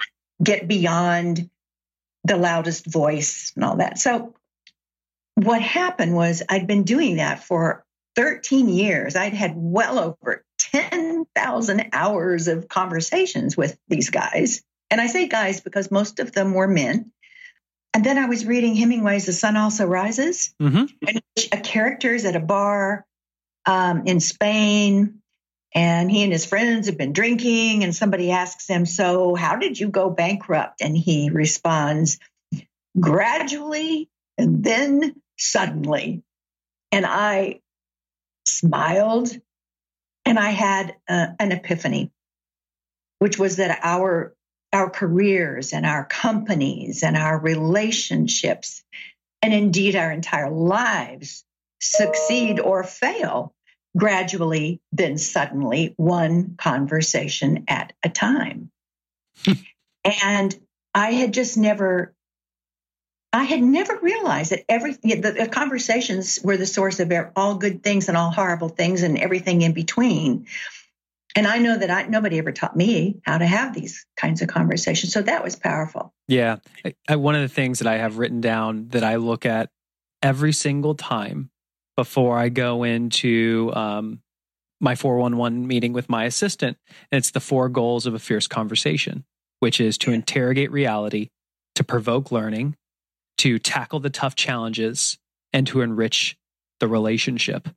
get 0.42 0.68
beyond 0.68 1.50
the 2.24 2.36
loudest 2.36 2.86
voice 2.86 3.52
and 3.56 3.64
all 3.64 3.76
that 3.76 3.98
so 3.98 4.34
what 5.34 5.62
happened 5.62 6.14
was 6.14 6.42
i'd 6.48 6.66
been 6.66 6.82
doing 6.82 7.16
that 7.16 7.44
for 7.44 7.84
13 8.16 8.68
years 8.68 9.16
i'd 9.16 9.32
had 9.32 9.52
well 9.56 9.98
over 9.98 10.44
10,000 10.72 11.88
hours 11.92 12.48
of 12.48 12.68
conversations 12.68 13.56
with 13.56 13.78
these 13.88 14.10
guys. 14.10 14.62
And 14.90 15.00
I 15.00 15.06
say 15.06 15.26
guys 15.26 15.60
because 15.60 15.90
most 15.90 16.20
of 16.20 16.32
them 16.32 16.54
were 16.54 16.68
men. 16.68 17.12
And 17.94 18.04
then 18.04 18.18
I 18.18 18.26
was 18.26 18.46
reading 18.46 18.76
Hemingway's 18.76 19.26
The 19.26 19.32
Sun 19.32 19.56
Also 19.56 19.84
Rises, 19.84 20.54
mm-hmm. 20.62 20.84
and 21.08 21.22
a 21.50 21.56
character 21.56 22.14
is 22.14 22.24
at 22.24 22.36
a 22.36 22.40
bar 22.40 23.04
um, 23.66 24.06
in 24.06 24.20
Spain, 24.20 25.22
and 25.74 26.08
he 26.08 26.22
and 26.22 26.32
his 26.32 26.46
friends 26.46 26.86
have 26.86 26.96
been 26.96 27.12
drinking, 27.12 27.82
and 27.82 27.92
somebody 27.92 28.30
asks 28.30 28.68
him, 28.68 28.86
So, 28.86 29.34
how 29.34 29.56
did 29.56 29.78
you 29.78 29.88
go 29.88 30.08
bankrupt? 30.08 30.82
And 30.82 30.96
he 30.96 31.30
responds, 31.30 32.20
Gradually 32.98 34.08
and 34.40 34.64
then 34.64 35.14
suddenly. 35.38 36.22
And 36.90 37.04
I 37.06 37.60
smiled 38.46 39.30
and 40.24 40.38
I 40.38 40.50
had 40.50 40.96
uh, 41.08 41.28
an 41.38 41.52
epiphany, 41.52 42.10
which 43.18 43.38
was 43.38 43.56
that 43.56 43.80
our 43.82 44.34
our 44.72 44.88
careers 44.88 45.72
and 45.72 45.84
our 45.84 46.04
companies 46.04 47.02
and 47.02 47.16
our 47.16 47.36
relationships, 47.36 48.84
and 49.42 49.52
indeed 49.52 49.96
our 49.96 50.12
entire 50.12 50.48
lives, 50.48 51.44
succeed 51.80 52.60
or 52.60 52.84
fail 52.84 53.52
gradually, 53.96 54.80
then 54.92 55.18
suddenly, 55.18 55.92
one 55.96 56.54
conversation 56.56 57.64
at 57.66 57.92
a 58.04 58.08
time. 58.08 58.70
and 60.04 60.56
I 60.94 61.12
had 61.12 61.34
just 61.34 61.56
never 61.58 62.14
I 63.32 63.44
had 63.44 63.62
never 63.62 63.96
realized 64.02 64.50
that 64.50 64.64
every 64.68 64.94
the, 65.02 65.34
the, 65.38 65.48
conversations 65.48 66.40
were 66.42 66.56
the 66.56 66.66
source 66.66 66.98
of 66.98 67.12
all 67.36 67.56
good 67.56 67.82
things 67.82 68.08
and 68.08 68.16
all 68.16 68.30
horrible 68.30 68.68
things 68.68 69.02
and 69.02 69.16
everything 69.18 69.62
in 69.62 69.72
between. 69.72 70.46
And 71.36 71.46
I 71.46 71.58
know 71.58 71.78
that 71.78 71.90
I, 71.90 72.02
nobody 72.06 72.38
ever 72.38 72.50
taught 72.50 72.76
me 72.76 73.20
how 73.24 73.38
to 73.38 73.46
have 73.46 73.72
these 73.72 74.04
kinds 74.16 74.42
of 74.42 74.48
conversations. 74.48 75.12
So 75.12 75.22
that 75.22 75.44
was 75.44 75.54
powerful. 75.54 76.12
Yeah. 76.26 76.56
I, 77.08 77.16
one 77.16 77.36
of 77.36 77.42
the 77.42 77.48
things 77.48 77.78
that 77.78 77.86
I 77.86 77.98
have 77.98 78.18
written 78.18 78.40
down 78.40 78.88
that 78.88 79.04
I 79.04 79.16
look 79.16 79.46
at 79.46 79.70
every 80.22 80.52
single 80.52 80.96
time 80.96 81.50
before 81.96 82.36
I 82.36 82.48
go 82.48 82.82
into 82.82 83.70
um, 83.74 84.22
my 84.80 84.96
411 84.96 85.68
meeting 85.68 85.92
with 85.92 86.08
my 86.08 86.24
assistant, 86.24 86.78
and 87.12 87.18
it's 87.18 87.30
the 87.30 87.40
four 87.40 87.68
goals 87.68 88.06
of 88.06 88.14
a 88.14 88.18
fierce 88.18 88.48
conversation, 88.48 89.24
which 89.60 89.80
is 89.80 89.98
to 89.98 90.10
interrogate 90.10 90.72
reality, 90.72 91.28
to 91.76 91.84
provoke 91.84 92.32
learning, 92.32 92.76
to 93.40 93.58
tackle 93.58 94.00
the 94.00 94.10
tough 94.10 94.34
challenges 94.34 95.18
and 95.54 95.66
to 95.66 95.80
enrich 95.80 96.36
the 96.78 96.86
relationship. 96.86 97.68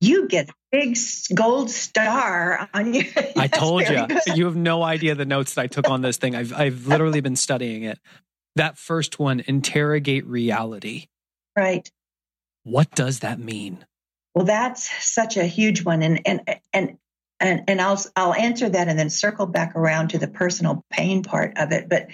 You 0.00 0.28
get 0.28 0.48
a 0.48 0.52
big 0.72 0.96
gold 1.34 1.68
star 1.68 2.70
on 2.72 2.94
you. 2.94 3.04
I 3.36 3.46
told 3.46 3.82
you. 3.86 4.06
Good. 4.06 4.20
You 4.34 4.46
have 4.46 4.56
no 4.56 4.82
idea 4.82 5.14
the 5.14 5.26
notes 5.26 5.54
that 5.54 5.62
I 5.62 5.66
took 5.66 5.90
on 5.90 6.00
this 6.00 6.16
thing. 6.16 6.34
I've 6.34 6.54
I've 6.54 6.86
literally 6.86 7.20
been 7.20 7.36
studying 7.36 7.82
it. 7.82 7.98
That 8.56 8.78
first 8.78 9.18
one, 9.18 9.42
interrogate 9.46 10.26
reality. 10.26 11.08
Right. 11.54 11.90
What 12.62 12.90
does 12.92 13.20
that 13.20 13.38
mean? 13.38 13.84
Well, 14.34 14.46
that's 14.46 14.90
such 15.04 15.36
a 15.36 15.44
huge 15.44 15.84
one 15.84 16.02
and 16.02 16.26
and 16.26 16.40
and 16.72 16.96
and, 17.38 17.64
and 17.68 17.80
I'll 17.80 18.00
I'll 18.16 18.34
answer 18.34 18.70
that 18.70 18.88
and 18.88 18.98
then 18.98 19.10
circle 19.10 19.44
back 19.44 19.76
around 19.76 20.08
to 20.08 20.18
the 20.18 20.28
personal 20.28 20.82
pain 20.90 21.22
part 21.22 21.58
of 21.58 21.72
it. 21.72 21.90
But 21.90 22.08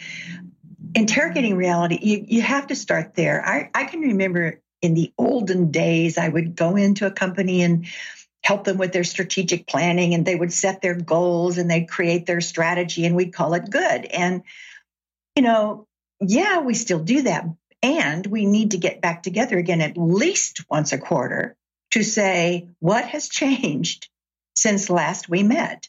interrogating 0.97 1.57
reality, 1.57 1.99
you, 2.01 2.25
you 2.27 2.43
have 2.43 2.69
to 2.69 2.75
start 2.75 3.15
there. 3.15 3.47
I, 3.47 3.71
I 3.75 3.85
can 3.85 4.01
remember 4.01 4.63
in 4.81 4.95
the 4.95 5.13
olden 5.19 5.71
days, 5.71 6.17
I 6.17 6.27
would 6.27 6.57
go 6.57 6.77
into 6.77 7.07
a 7.07 7.11
company 7.11 7.63
and 7.63 7.87
help 8.43 8.65
them 8.65 8.79
with 8.79 8.93
their 8.93 9.05
strategic 9.05 9.67
planning 9.67 10.15
and 10.15 10.25
they 10.25 10.35
would 10.35 10.53
set 10.53 10.81
their 10.81 10.95
goals 10.95 11.59
and 11.59 11.71
they'd 11.71 11.91
create 11.91 12.25
their 12.25 12.41
strategy 12.41 13.05
and 13.05 13.15
we'd 13.15 13.35
call 13.35 13.53
it 13.55 13.71
good. 13.71 14.07
And, 14.07 14.43
you 15.35 15.43
know, 15.43 15.87
yeah, 16.21 16.61
we 16.61 16.73
still 16.73 17.01
do 17.01 17.23
that. 17.23 17.45
And 17.83 18.27
we 18.27 18.47
need 18.47 18.71
to 18.71 18.79
get 18.79 19.03
back 19.03 19.23
together 19.23 19.59
again 19.59 19.83
at 19.83 19.99
least 19.99 20.65
once 20.71 20.93
a 20.93 20.99
quarter 20.99 21.57
to 21.91 22.03
say 22.03 22.69
what 22.79 23.05
has 23.05 23.29
changed 23.29 24.09
since 24.55 24.89
last 24.89 25.29
we 25.29 25.43
met. 25.43 25.89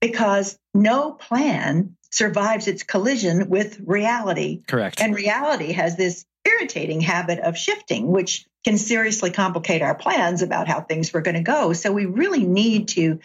Because 0.00 0.56
no 0.74 1.12
plan 1.12 1.96
survives 2.10 2.68
its 2.68 2.82
collision 2.82 3.48
with 3.48 3.80
reality. 3.84 4.62
Correct. 4.66 5.00
And 5.00 5.14
reality 5.14 5.72
has 5.72 5.96
this 5.96 6.24
irritating 6.44 7.00
habit 7.00 7.38
of 7.40 7.56
shifting, 7.56 8.08
which 8.08 8.46
can 8.64 8.78
seriously 8.78 9.30
complicate 9.30 9.82
our 9.82 9.94
plans 9.94 10.42
about 10.42 10.68
how 10.68 10.80
things 10.80 11.12
were 11.12 11.20
going 11.20 11.36
to 11.36 11.42
go. 11.42 11.72
So 11.72 11.92
we 11.92 12.06
really 12.06 12.44
need 12.44 12.88
to 12.88 13.20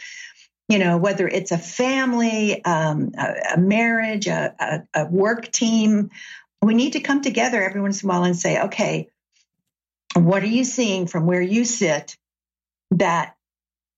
you 0.69 0.79
know, 0.79 0.97
whether 0.97 1.27
it's 1.27 1.51
a 1.51 1.57
family, 1.57 2.63
um, 2.63 3.11
a, 3.17 3.55
a, 3.55 3.57
marriage, 3.57 4.27
a, 4.27 4.55
a, 4.57 5.01
a 5.01 5.05
work 5.05 5.51
team, 5.51 6.09
we 6.61 6.73
need 6.73 6.93
to 6.93 7.01
come 7.01 7.21
together 7.21 7.61
every 7.61 7.81
once 7.81 8.01
in 8.01 8.09
a 8.09 8.13
while 8.13 8.23
and 8.23 8.35
say, 8.35 8.61
okay, 8.61 9.09
what 10.15 10.43
are 10.43 10.47
you 10.47 10.63
seeing 10.63 11.07
from 11.07 11.25
where 11.25 11.41
you 11.41 11.65
sit 11.65 12.17
that 12.91 13.35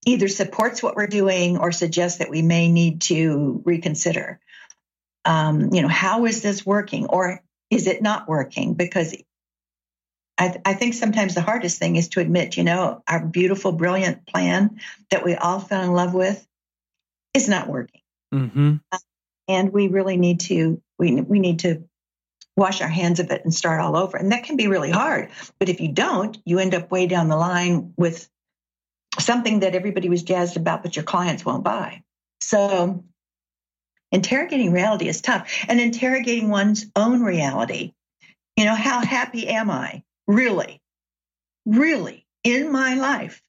either 0.06 0.28
supports 0.28 0.82
what 0.82 0.96
we're 0.96 1.08
doing 1.08 1.58
or 1.58 1.72
suggests 1.72 2.20
that 2.20 2.30
we 2.30 2.42
may 2.42 2.72
need 2.72 3.02
to 3.02 3.62
reconsider? 3.66 4.40
Um, 5.26 5.74
you 5.74 5.82
know, 5.82 5.88
how 5.88 6.26
is 6.26 6.42
this 6.42 6.66
working 6.66 7.08
or 7.08 7.42
is 7.70 7.88
it 7.88 8.02
not 8.02 8.28
working? 8.28 8.76
Because 8.76 9.16
I, 10.38 10.58
I, 10.66 10.74
think 10.74 10.94
sometimes 10.94 11.34
the 11.34 11.42
hardest 11.42 11.80
thing 11.80 11.96
is 11.96 12.10
to 12.10 12.20
admit, 12.20 12.58
you 12.58 12.64
know, 12.64 13.02
our 13.08 13.26
beautiful, 13.26 13.72
brilliant 13.72 14.28
plan 14.28 14.80
that 15.10 15.26
we 15.26 15.34
all 15.36 15.60
fell 15.60 15.84
in 15.84 15.94
love 15.94 16.14
with 16.14 16.46
is 17.34 17.50
not 17.50 17.68
working. 17.68 18.02
Mm-hmm. 18.34 18.76
and 19.48 19.72
we 19.72 19.88
really 19.88 20.18
need 20.18 20.42
to 20.42 20.82
we 20.98 21.22
we 21.22 21.40
need 21.40 21.60
to 21.60 21.88
wash 22.58 22.82
our 22.82 22.88
hands 22.88 23.20
of 23.20 23.32
it 23.32 23.44
and 23.44 23.54
start 23.54 23.82
all 23.82 23.96
over. 23.96 24.18
And 24.18 24.32
that 24.32 24.44
can 24.44 24.56
be 24.56 24.68
really 24.68 24.92
hard. 24.92 25.30
But 25.60 25.70
if 25.70 25.82
you 25.82 25.90
don't, 25.90 26.38
you 26.46 26.60
end 26.60 26.74
up 26.74 26.90
way 26.90 27.06
down 27.08 27.28
the 27.28 27.36
line 27.36 27.94
with 27.98 28.30
something 29.20 29.60
that 29.60 29.76
everybody 29.76 30.10
was 30.10 30.24
jazzed 30.24 30.58
about, 30.58 30.84
but 30.84 30.96
your 30.96 31.04
clients 31.04 31.46
won't 31.46 31.64
buy. 31.64 32.04
So 32.42 33.04
interrogating 34.16 34.72
reality 34.72 35.08
is 35.08 35.22
tough 35.22 35.66
and 35.68 35.80
interrogating 35.80 36.50
one's 36.50 36.86
own 36.96 37.22
reality. 37.22 37.94
You 38.56 38.66
know, 38.66 38.76
how 38.76 39.06
happy 39.06 39.48
am 39.50 39.70
I 39.70 40.04
really, 40.26 40.82
really 41.66 42.26
in 42.44 42.72
my 42.72 42.96
life, 42.96 43.44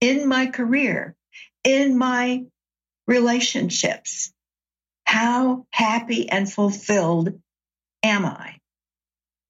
in 0.00 0.28
my 0.28 0.46
career, 0.46 1.16
in 1.64 1.96
my 1.96 2.44
relationships? 3.06 4.32
How 5.04 5.66
happy 5.72 6.28
and 6.28 6.50
fulfilled 6.52 7.40
am 8.02 8.26
I? 8.26 8.56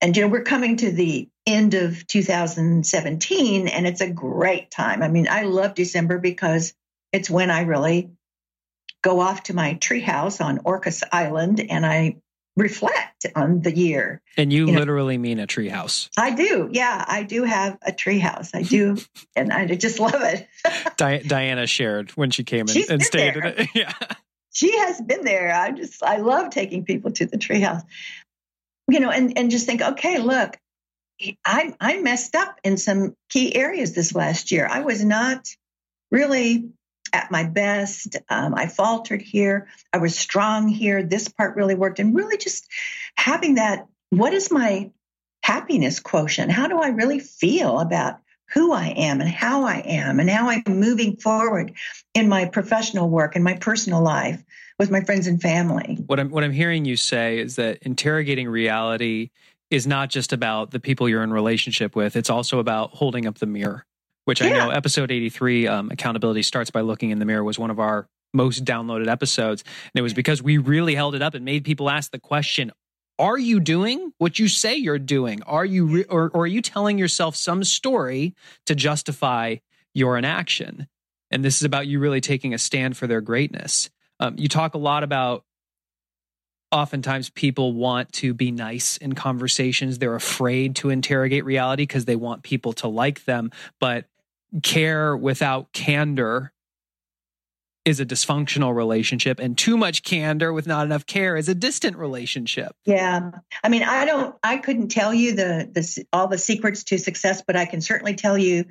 And, 0.00 0.16
you 0.16 0.22
know, 0.22 0.28
we're 0.28 0.44
coming 0.44 0.76
to 0.76 0.92
the 0.92 1.28
end 1.46 1.74
of 1.74 2.06
2017 2.06 3.68
and 3.68 3.86
it's 3.86 4.00
a 4.00 4.08
great 4.08 4.70
time. 4.70 5.02
I 5.02 5.08
mean, 5.08 5.26
I 5.28 5.42
love 5.42 5.74
December 5.74 6.18
because 6.18 6.72
it's 7.12 7.28
when 7.28 7.50
I 7.50 7.62
really 7.62 8.10
go 9.02 9.20
off 9.20 9.44
to 9.44 9.54
my 9.54 9.74
treehouse 9.74 10.44
on 10.44 10.58
Orcas 10.58 11.02
Island 11.12 11.64
and 11.68 11.86
I 11.86 12.16
reflect 12.56 13.26
on 13.34 13.60
the 13.60 13.74
year. 13.74 14.20
And 14.36 14.52
you, 14.52 14.66
you 14.66 14.78
literally 14.78 15.16
know, 15.16 15.22
mean 15.22 15.38
a 15.38 15.46
treehouse. 15.46 16.10
I 16.18 16.34
do. 16.34 16.68
Yeah, 16.72 17.04
I 17.06 17.22
do 17.22 17.44
have 17.44 17.78
a 17.86 17.92
treehouse. 17.92 18.54
I 18.54 18.62
do. 18.62 18.96
and 19.36 19.52
I 19.52 19.66
just 19.66 20.00
love 20.00 20.14
it. 20.16 20.48
Di- 20.96 21.20
Dianna 21.20 21.68
shared 21.68 22.10
when 22.12 22.30
she 22.30 22.44
came 22.44 22.68
in 22.68 22.84
and 22.90 23.02
stayed 23.02 23.34
there. 23.34 23.46
in 23.46 23.58
it. 23.60 23.68
Yeah. 23.74 23.92
She 24.52 24.76
has 24.78 25.00
been 25.00 25.24
there. 25.24 25.54
I 25.54 25.70
just, 25.70 26.02
I 26.02 26.16
love 26.16 26.50
taking 26.50 26.84
people 26.84 27.12
to 27.12 27.24
the 27.24 27.38
treehouse 27.38 27.82
you 28.90 29.00
know, 29.00 29.10
and, 29.10 29.38
and 29.38 29.50
just 29.50 29.66
think, 29.66 29.80
okay, 29.80 30.18
look, 30.18 30.58
I, 31.44 31.74
I 31.80 32.00
messed 32.00 32.34
up 32.34 32.58
in 32.64 32.76
some 32.76 33.14
key 33.28 33.54
areas 33.54 33.94
this 33.94 34.14
last 34.14 34.50
year. 34.50 34.66
I 34.68 34.80
was 34.80 35.04
not 35.04 35.46
really 36.10 36.70
at 37.12 37.30
my 37.30 37.44
best. 37.44 38.16
Um, 38.28 38.54
I 38.54 38.66
faltered 38.66 39.22
here. 39.22 39.68
I 39.92 39.98
was 39.98 40.18
strong 40.18 40.68
here. 40.68 41.02
This 41.02 41.28
part 41.28 41.56
really 41.56 41.74
worked. 41.74 41.98
And 41.98 42.14
really 42.14 42.36
just 42.36 42.66
having 43.16 43.54
that 43.54 43.86
what 44.10 44.34
is 44.34 44.50
my 44.50 44.90
happiness 45.42 46.00
quotient? 46.00 46.50
How 46.50 46.66
do 46.66 46.80
I 46.80 46.88
really 46.88 47.20
feel 47.20 47.78
about 47.78 48.18
who 48.52 48.72
I 48.72 48.88
am 48.88 49.20
and 49.20 49.30
how 49.30 49.64
I 49.64 49.76
am 49.76 50.18
and 50.18 50.28
how 50.28 50.50
I'm 50.50 50.64
moving 50.66 51.16
forward 51.16 51.72
in 52.14 52.28
my 52.28 52.46
professional 52.46 53.08
work 53.08 53.36
and 53.36 53.44
my 53.44 53.54
personal 53.54 54.02
life? 54.02 54.42
with 54.80 54.90
my 54.90 55.02
friends 55.02 55.26
and 55.26 55.42
family. 55.42 55.98
What 56.06 56.18
I'm 56.18 56.30
what 56.30 56.42
I'm 56.42 56.52
hearing 56.52 56.86
you 56.86 56.96
say 56.96 57.38
is 57.38 57.56
that 57.56 57.80
interrogating 57.82 58.48
reality 58.48 59.28
is 59.70 59.86
not 59.86 60.08
just 60.08 60.32
about 60.32 60.70
the 60.70 60.80
people 60.80 61.06
you're 61.06 61.22
in 61.22 61.34
relationship 61.34 61.94
with. 61.94 62.16
It's 62.16 62.30
also 62.30 62.58
about 62.58 62.92
holding 62.92 63.26
up 63.26 63.36
the 63.38 63.46
mirror, 63.46 63.84
which 64.24 64.40
yeah. 64.40 64.48
I 64.48 64.50
know 64.50 64.70
episode 64.70 65.10
83, 65.10 65.66
um, 65.66 65.90
accountability 65.90 66.42
starts 66.42 66.70
by 66.70 66.80
looking 66.80 67.10
in 67.10 67.18
the 67.18 67.24
mirror, 67.24 67.44
was 67.44 67.58
one 67.58 67.70
of 67.70 67.78
our 67.78 68.08
most 68.32 68.64
downloaded 68.64 69.08
episodes. 69.08 69.62
And 69.92 69.98
it 69.98 70.02
was 70.02 70.14
because 70.14 70.42
we 70.42 70.58
really 70.58 70.94
held 70.94 71.14
it 71.14 71.22
up 71.22 71.34
and 71.34 71.44
made 71.44 71.64
people 71.64 71.90
ask 71.90 72.10
the 72.10 72.20
question, 72.20 72.72
are 73.18 73.38
you 73.38 73.60
doing 73.60 74.12
what 74.18 74.38
you 74.38 74.48
say 74.48 74.76
you're 74.76 74.98
doing? 74.98 75.42
Are 75.42 75.64
you, 75.64 75.86
re- 75.86 76.04
or, 76.04 76.30
or 76.32 76.42
are 76.44 76.46
you 76.46 76.62
telling 76.62 76.96
yourself 76.96 77.36
some 77.36 77.64
story 77.64 78.34
to 78.66 78.74
justify 78.74 79.56
your 79.94 80.16
inaction? 80.16 80.86
And 81.30 81.44
this 81.44 81.56
is 81.56 81.64
about 81.64 81.86
you 81.86 82.00
really 82.00 82.20
taking 82.20 82.54
a 82.54 82.58
stand 82.58 82.96
for 82.96 83.06
their 83.06 83.20
greatness. 83.20 83.90
Um, 84.20 84.36
you 84.38 84.48
talk 84.48 84.74
a 84.74 84.78
lot 84.78 85.02
about 85.02 85.44
oftentimes 86.72 87.30
people 87.30 87.72
want 87.72 88.12
to 88.12 88.32
be 88.34 88.50
nice 88.50 88.96
in 88.96 89.14
conversations. 89.14 89.98
They're 89.98 90.14
afraid 90.14 90.76
to 90.76 90.90
interrogate 90.90 91.44
reality 91.44 91.82
because 91.82 92.04
they 92.04 92.16
want 92.16 92.42
people 92.42 92.72
to 92.74 92.88
like 92.88 93.24
them. 93.24 93.50
But 93.80 94.06
care 94.62 95.16
without 95.16 95.72
candor 95.72 96.52
is 97.84 97.98
a 97.98 98.04
dysfunctional 98.04 98.74
relationship 98.74 99.40
and 99.40 99.56
too 99.56 99.76
much 99.76 100.02
candor 100.02 100.52
with 100.52 100.66
not 100.66 100.84
enough 100.84 101.06
care 101.06 101.36
is 101.36 101.48
a 101.48 101.54
distant 101.54 101.96
relationship. 101.96 102.76
Yeah. 102.84 103.30
I 103.64 103.68
mean, 103.68 103.82
I 103.82 104.04
don't 104.04 104.36
I 104.42 104.58
couldn't 104.58 104.88
tell 104.88 105.14
you 105.14 105.34
the 105.34 105.68
the 105.72 106.04
all 106.12 106.28
the 106.28 106.38
secrets 106.38 106.84
to 106.84 106.98
success, 106.98 107.42
but 107.46 107.56
I 107.56 107.64
can 107.64 107.80
certainly 107.80 108.14
tell 108.14 108.36
you 108.36 108.66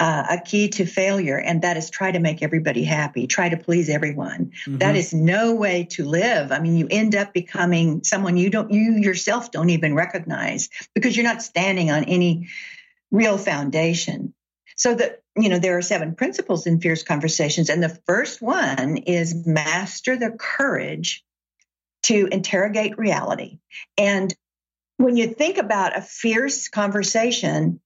uh, 0.00 0.24
a 0.30 0.40
key 0.40 0.70
to 0.70 0.86
failure, 0.86 1.36
and 1.36 1.60
that 1.60 1.76
is 1.76 1.90
try 1.90 2.10
to 2.10 2.18
make 2.18 2.42
everybody 2.42 2.82
happy, 2.82 3.26
try 3.26 3.50
to 3.50 3.56
please 3.58 3.90
everyone. 3.90 4.50
Mm-hmm. 4.64 4.78
That 4.78 4.96
is 4.96 5.12
no 5.12 5.54
way 5.54 5.86
to 5.90 6.06
live. 6.06 6.50
I 6.52 6.58
mean, 6.58 6.74
you 6.74 6.88
end 6.90 7.14
up 7.14 7.34
becoming 7.34 8.02
someone 8.02 8.38
you 8.38 8.48
don't, 8.48 8.72
you 8.72 8.94
yourself 8.94 9.50
don't 9.50 9.68
even 9.68 9.94
recognize 9.94 10.70
because 10.94 11.16
you're 11.16 11.24
not 11.24 11.42
standing 11.42 11.90
on 11.90 12.04
any 12.04 12.48
real 13.10 13.36
foundation. 13.36 14.32
So 14.74 14.94
that, 14.94 15.22
you 15.36 15.50
know, 15.50 15.58
there 15.58 15.76
are 15.76 15.82
seven 15.82 16.14
principles 16.14 16.66
in 16.66 16.80
fierce 16.80 17.02
conversations. 17.02 17.68
And 17.68 17.82
the 17.82 18.00
first 18.06 18.40
one 18.40 18.96
is 18.96 19.46
master 19.46 20.16
the 20.16 20.30
courage 20.30 21.22
to 22.04 22.26
interrogate 22.32 22.96
reality. 22.96 23.58
And 23.98 24.34
when 24.96 25.18
you 25.18 25.26
think 25.28 25.58
about 25.58 25.96
a 25.96 26.00
fierce 26.00 26.68
conversation, 26.68 27.80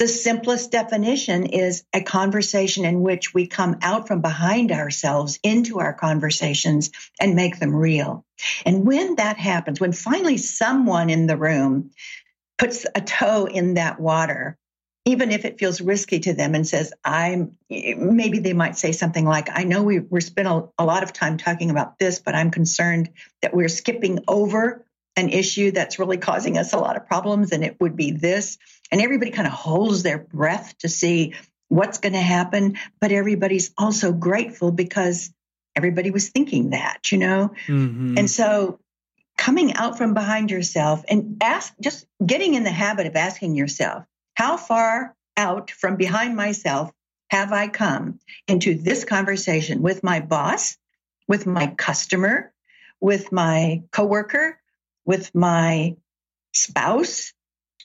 the 0.00 0.08
simplest 0.08 0.72
definition 0.72 1.44
is 1.44 1.84
a 1.92 2.00
conversation 2.00 2.86
in 2.86 3.02
which 3.02 3.34
we 3.34 3.46
come 3.46 3.76
out 3.82 4.08
from 4.08 4.22
behind 4.22 4.72
ourselves 4.72 5.38
into 5.42 5.78
our 5.78 5.92
conversations 5.92 6.90
and 7.20 7.36
make 7.36 7.58
them 7.58 7.76
real. 7.76 8.24
And 8.64 8.86
when 8.86 9.16
that 9.16 9.36
happens, 9.36 9.78
when 9.78 9.92
finally 9.92 10.38
someone 10.38 11.10
in 11.10 11.26
the 11.26 11.36
room 11.36 11.90
puts 12.56 12.86
a 12.94 13.02
toe 13.02 13.44
in 13.44 13.74
that 13.74 14.00
water, 14.00 14.56
even 15.04 15.30
if 15.30 15.44
it 15.44 15.58
feels 15.58 15.82
risky 15.82 16.18
to 16.20 16.32
them 16.32 16.54
and 16.54 16.66
says, 16.66 16.94
I'm 17.04 17.58
maybe 17.68 18.38
they 18.38 18.54
might 18.54 18.78
say 18.78 18.92
something 18.92 19.26
like, 19.26 19.48
I 19.52 19.64
know 19.64 19.82
we, 19.82 19.98
we're 19.98 20.20
spent 20.20 20.48
a, 20.48 20.66
a 20.78 20.84
lot 20.86 21.02
of 21.02 21.12
time 21.12 21.36
talking 21.36 21.68
about 21.68 21.98
this, 21.98 22.20
but 22.20 22.34
I'm 22.34 22.50
concerned 22.50 23.10
that 23.42 23.52
we're 23.52 23.68
skipping 23.68 24.20
over 24.26 24.86
an 25.16 25.28
issue 25.28 25.72
that's 25.72 25.98
really 25.98 26.16
causing 26.16 26.56
us 26.56 26.72
a 26.72 26.78
lot 26.78 26.96
of 26.96 27.06
problems, 27.06 27.52
and 27.52 27.62
it 27.62 27.76
would 27.80 27.96
be 27.96 28.12
this. 28.12 28.56
And 28.90 29.00
everybody 29.00 29.30
kind 29.30 29.46
of 29.46 29.52
holds 29.52 30.02
their 30.02 30.18
breath 30.18 30.76
to 30.78 30.88
see 30.88 31.34
what's 31.68 31.98
going 31.98 32.14
to 32.14 32.20
happen, 32.20 32.76
but 33.00 33.12
everybody's 33.12 33.72
also 33.78 34.12
grateful 34.12 34.72
because 34.72 35.32
everybody 35.76 36.10
was 36.10 36.28
thinking 36.28 36.70
that, 36.70 37.12
you 37.12 37.18
know? 37.18 37.52
Mm-hmm. 37.68 38.18
And 38.18 38.30
so 38.30 38.80
coming 39.38 39.74
out 39.74 39.96
from 39.96 40.12
behind 40.12 40.50
yourself 40.50 41.04
and 41.08 41.38
ask, 41.40 41.72
just 41.80 42.06
getting 42.24 42.54
in 42.54 42.64
the 42.64 42.70
habit 42.70 43.06
of 43.06 43.16
asking 43.16 43.54
yourself, 43.54 44.04
how 44.34 44.56
far 44.56 45.14
out 45.36 45.70
from 45.70 45.96
behind 45.96 46.36
myself 46.36 46.90
have 47.30 47.52
I 47.52 47.68
come 47.68 48.18
into 48.48 48.74
this 48.74 49.04
conversation 49.04 49.80
with 49.80 50.02
my 50.02 50.20
boss, 50.20 50.76
with 51.28 51.46
my 51.46 51.68
customer, 51.68 52.52
with 53.00 53.30
my 53.30 53.82
coworker, 53.92 54.60
with 55.04 55.34
my 55.34 55.96
spouse, 56.52 57.32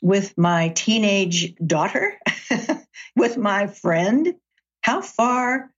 with 0.01 0.37
my 0.37 0.69
teenage 0.69 1.55
daughter, 1.65 2.19
with 3.15 3.37
my 3.37 3.67
friend? 3.67 4.35
How 4.81 5.01
far 5.01 5.71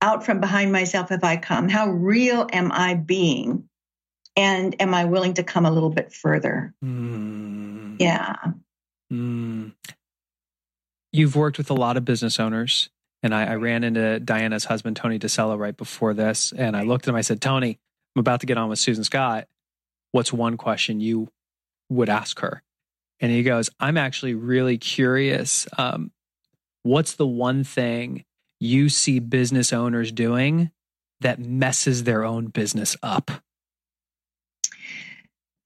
out 0.00 0.24
from 0.24 0.40
behind 0.40 0.72
myself 0.72 1.10
have 1.10 1.24
I 1.24 1.36
come? 1.36 1.68
How 1.68 1.88
real 1.88 2.46
am 2.52 2.72
I 2.72 2.94
being? 2.94 3.68
And 4.34 4.80
am 4.80 4.94
I 4.94 5.04
willing 5.04 5.34
to 5.34 5.42
come 5.42 5.66
a 5.66 5.70
little 5.70 5.90
bit 5.90 6.12
further? 6.12 6.74
Mm. 6.82 8.00
Yeah. 8.00 8.36
Mm. 9.12 9.74
You've 11.12 11.36
worked 11.36 11.58
with 11.58 11.70
a 11.70 11.74
lot 11.74 11.96
of 11.96 12.04
business 12.04 12.40
owners. 12.40 12.88
And 13.22 13.34
I, 13.34 13.52
I, 13.52 13.54
ran 13.54 13.84
into 13.84 14.18
Dianna's 14.18 14.64
husband, 14.64 14.96
Tony 14.96 15.16
DiCello, 15.16 15.56
right 15.56 15.76
before 15.76 16.12
this. 16.12 16.52
And 16.56 16.76
I 16.76 16.82
looked 16.82 17.06
at 17.06 17.10
him, 17.10 17.14
I 17.14 17.20
said, 17.20 17.40
Tony, 17.40 17.78
I'm 18.16 18.20
about 18.20 18.40
to 18.40 18.46
get 18.46 18.58
on 18.58 18.68
with 18.68 18.80
Susan 18.80 19.04
Scott 19.04 19.46
what's 20.12 20.32
one 20.32 20.56
question 20.56 21.00
you 21.00 21.28
would 21.88 22.08
ask 22.08 22.38
her? 22.40 22.62
And 23.22 23.30
he 23.30 23.44
goes, 23.44 23.70
I'm 23.78 23.96
actually 23.96 24.34
really 24.34 24.76
curious. 24.76 25.66
Um, 25.78 26.10
what's 26.82 27.14
the 27.14 27.26
one 27.26 27.62
thing 27.62 28.24
you 28.58 28.88
see 28.88 29.20
business 29.20 29.72
owners 29.72 30.10
doing 30.10 30.72
that 31.20 31.38
messes 31.38 32.02
their 32.02 32.24
own 32.24 32.48
business 32.48 32.96
up? 33.00 33.30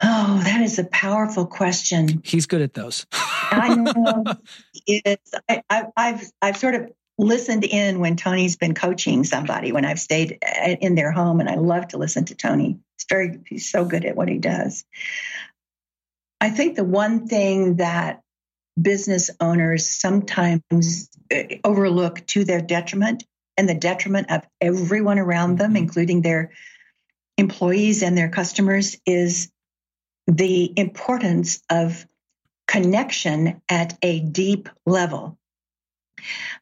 Oh, 0.03 0.41
that 0.45 0.61
is 0.61 0.79
a 0.79 0.85
powerful 0.85 1.47
question. 1.47 2.21
He's 2.23 2.45
good 2.45 2.61
at 2.61 2.75
those. 2.75 3.07
I 3.13 3.75
know. 3.75 4.25
It's, 4.89 5.33
I, 5.49 5.63
I, 5.69 5.85
I've 5.97 6.31
I've 6.41 6.57
sort 6.57 6.77
of 6.77 6.93
listened 7.19 7.65
in 7.65 7.99
when 7.99 8.15
Tony's 8.15 8.57
been 8.57 8.75
coaching 8.75 9.25
somebody 9.25 9.73
when 9.73 9.85
I've 9.85 9.99
stayed 9.99 10.39
in 10.81 10.95
their 10.95 11.11
home, 11.11 11.41
and 11.41 11.49
I 11.49 11.57
love 11.57 11.89
to 11.89 11.99
listen 11.99 12.27
to 12.27 12.37
Tony. 12.37 12.79
He's 12.97 13.07
very 13.09 13.41
he's 13.47 13.69
so 13.69 13.85
good 13.85 14.05
at 14.05 14.15
what 14.15 14.29
he 14.29 14.39
does. 14.39 14.85
I 16.41 16.51
think 16.51 16.77
the 16.77 16.85
one 16.85 17.27
thing 17.27 17.77
that 17.77 18.21
business 18.81 19.31
owners 19.41 19.89
sometimes 19.89 21.09
uh, 21.33 21.43
overlook 21.65 22.27
to 22.27 22.45
their 22.45 22.61
detriment 22.61 23.25
and 23.57 23.69
the 23.69 23.75
detriment 23.75 24.31
of 24.31 24.47
everyone 24.61 25.19
around 25.19 25.59
them, 25.59 25.71
mm-hmm. 25.71 25.85
including 25.85 26.23
their 26.23 26.53
employees 27.39 28.03
and 28.03 28.17
their 28.17 28.29
customers, 28.29 28.99
is 29.07 29.51
the 30.27 30.73
importance 30.79 31.63
of 31.71 32.07
connection 32.67 33.63
at 33.69 33.97
a 34.03 34.21
deep 34.21 34.69
level. 34.85 35.39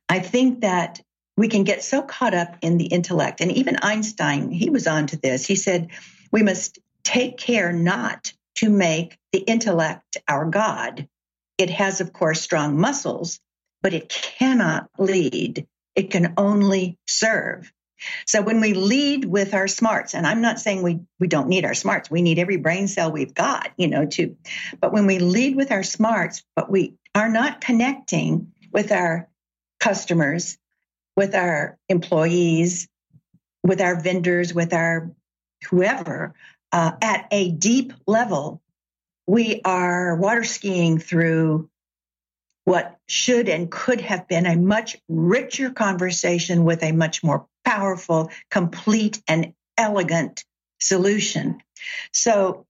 I 0.08 0.20
think 0.20 0.60
that 0.60 1.00
we 1.36 1.48
can 1.48 1.64
get 1.64 1.82
so 1.82 2.02
caught 2.02 2.34
up 2.34 2.56
in 2.62 2.78
the 2.78 2.86
intellect, 2.86 3.40
and 3.40 3.50
even 3.50 3.78
Einstein, 3.82 4.50
he 4.50 4.70
was 4.70 4.86
on 4.86 5.08
to 5.08 5.16
this. 5.16 5.46
He 5.46 5.56
said, 5.56 5.90
we 6.30 6.42
must 6.42 6.78
take 7.02 7.38
care 7.38 7.72
not 7.72 8.32
to 8.56 8.70
make 8.70 9.18
the 9.32 9.40
intellect 9.40 10.16
our 10.28 10.44
God. 10.46 11.08
It 11.58 11.70
has, 11.70 12.00
of 12.00 12.12
course, 12.12 12.40
strong 12.40 12.78
muscles, 12.78 13.40
but 13.82 13.94
it 13.94 14.08
cannot 14.08 14.88
lead. 14.98 15.66
It 15.94 16.10
can 16.10 16.34
only 16.36 16.98
serve. 17.06 17.72
So 18.26 18.42
when 18.42 18.60
we 18.60 18.74
lead 18.74 19.24
with 19.24 19.54
our 19.54 19.68
smarts, 19.68 20.14
and 20.14 20.26
I'm 20.26 20.40
not 20.40 20.58
saying 20.58 20.82
we, 20.82 21.00
we 21.20 21.28
don't 21.28 21.48
need 21.48 21.64
our 21.64 21.74
smarts, 21.74 22.10
we 22.10 22.22
need 22.22 22.38
every 22.38 22.56
brain 22.56 22.88
cell 22.88 23.10
we've 23.10 23.34
got, 23.34 23.70
you 23.76 23.88
know, 23.88 24.06
to, 24.06 24.36
but 24.80 24.92
when 24.92 25.06
we 25.06 25.18
lead 25.18 25.56
with 25.56 25.70
our 25.70 25.82
smarts, 25.82 26.42
but 26.56 26.70
we 26.70 26.94
are 27.14 27.28
not 27.28 27.60
connecting 27.60 28.52
with 28.72 28.90
our 28.92 29.28
customers, 29.80 30.58
with 31.16 31.34
our 31.34 31.78
employees, 31.88 32.88
with 33.62 33.80
our 33.80 33.98
vendors, 34.00 34.52
with 34.52 34.72
our 34.72 35.12
whoever, 35.70 36.34
uh, 36.74 36.90
at 37.00 37.28
a 37.30 37.52
deep 37.52 37.92
level, 38.04 38.60
we 39.28 39.60
are 39.64 40.16
water 40.16 40.42
skiing 40.42 40.98
through 40.98 41.70
what 42.64 42.98
should 43.06 43.48
and 43.48 43.70
could 43.70 44.00
have 44.00 44.26
been 44.26 44.44
a 44.44 44.56
much 44.56 44.96
richer 45.08 45.70
conversation 45.70 46.64
with 46.64 46.82
a 46.82 46.90
much 46.90 47.22
more 47.22 47.46
powerful, 47.64 48.28
complete, 48.50 49.22
and 49.28 49.54
elegant 49.78 50.44
solution. 50.80 51.60
So, 52.12 52.66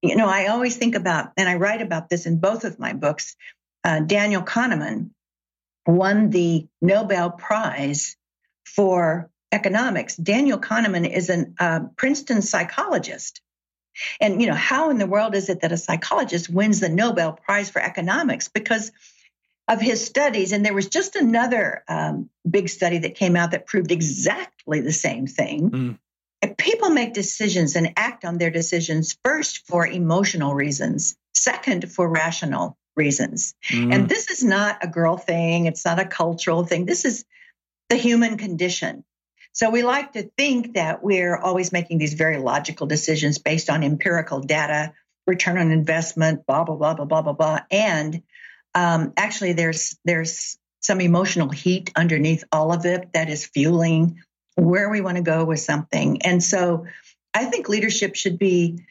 you 0.00 0.14
know, 0.14 0.28
I 0.28 0.46
always 0.46 0.76
think 0.76 0.94
about, 0.94 1.32
and 1.36 1.48
I 1.48 1.56
write 1.56 1.82
about 1.82 2.08
this 2.08 2.24
in 2.24 2.38
both 2.38 2.62
of 2.62 2.78
my 2.78 2.92
books. 2.92 3.34
Uh, 3.82 3.98
Daniel 3.98 4.42
Kahneman 4.42 5.10
won 5.88 6.30
the 6.30 6.68
Nobel 6.80 7.32
Prize 7.32 8.16
for 8.64 9.28
economics. 9.52 10.16
Daniel 10.16 10.58
Kahneman 10.58 11.08
is 11.10 11.30
a 11.30 11.46
uh, 11.58 11.80
Princeton 11.96 12.42
psychologist. 12.42 13.40
And, 14.20 14.40
you 14.40 14.46
know, 14.46 14.54
how 14.54 14.90
in 14.90 14.98
the 14.98 15.06
world 15.06 15.34
is 15.34 15.48
it 15.48 15.60
that 15.62 15.72
a 15.72 15.76
psychologist 15.76 16.48
wins 16.48 16.80
the 16.80 16.88
Nobel 16.88 17.32
Prize 17.32 17.68
for 17.68 17.80
economics? 17.82 18.48
Because 18.48 18.92
of 19.68 19.80
his 19.80 20.04
studies. 20.04 20.52
And 20.52 20.64
there 20.64 20.74
was 20.74 20.88
just 20.88 21.14
another 21.14 21.84
um, 21.88 22.30
big 22.48 22.68
study 22.68 22.98
that 22.98 23.14
came 23.14 23.36
out 23.36 23.50
that 23.50 23.66
proved 23.66 23.92
exactly 23.92 24.80
the 24.80 24.92
same 24.92 25.26
thing. 25.26 25.70
Mm. 25.70 25.98
People 26.56 26.90
make 26.90 27.12
decisions 27.12 27.76
and 27.76 27.92
act 27.96 28.24
on 28.24 28.38
their 28.38 28.50
decisions 28.50 29.18
first 29.24 29.66
for 29.66 29.86
emotional 29.86 30.54
reasons, 30.54 31.16
second 31.34 31.92
for 31.92 32.08
rational 32.08 32.78
reasons. 32.96 33.54
Mm. 33.70 33.94
And 33.94 34.08
this 34.08 34.30
is 34.30 34.42
not 34.42 34.78
a 34.82 34.88
girl 34.88 35.16
thing, 35.16 35.66
it's 35.66 35.84
not 35.84 36.00
a 36.00 36.04
cultural 36.04 36.64
thing. 36.64 36.86
This 36.86 37.04
is 37.04 37.24
the 37.90 37.96
human 37.96 38.38
condition. 38.38 39.04
So 39.52 39.70
we 39.70 39.82
like 39.82 40.12
to 40.12 40.30
think 40.36 40.74
that 40.74 41.02
we're 41.02 41.36
always 41.36 41.72
making 41.72 41.98
these 41.98 42.14
very 42.14 42.38
logical 42.38 42.86
decisions 42.86 43.38
based 43.38 43.70
on 43.70 43.82
empirical 43.82 44.40
data, 44.40 44.92
return 45.26 45.58
on 45.58 45.70
investment, 45.72 46.46
blah, 46.46 46.64
blah, 46.64 46.76
blah, 46.76 46.94
blah, 46.94 47.04
blah, 47.04 47.22
blah, 47.22 47.32
blah. 47.32 47.58
And 47.70 48.22
um, 48.74 49.12
actually 49.16 49.54
there's 49.54 49.98
there's 50.04 50.58
some 50.80 51.00
emotional 51.00 51.48
heat 51.48 51.90
underneath 51.96 52.44
all 52.52 52.72
of 52.72 52.86
it 52.86 53.12
that 53.12 53.28
is 53.28 53.44
fueling 53.44 54.22
where 54.54 54.88
we 54.90 55.00
want 55.00 55.16
to 55.16 55.22
go 55.22 55.44
with 55.44 55.60
something. 55.60 56.22
And 56.22 56.42
so 56.42 56.86
I 57.34 57.46
think 57.46 57.68
leadership 57.68 58.16
should 58.16 58.38
be 58.38 58.84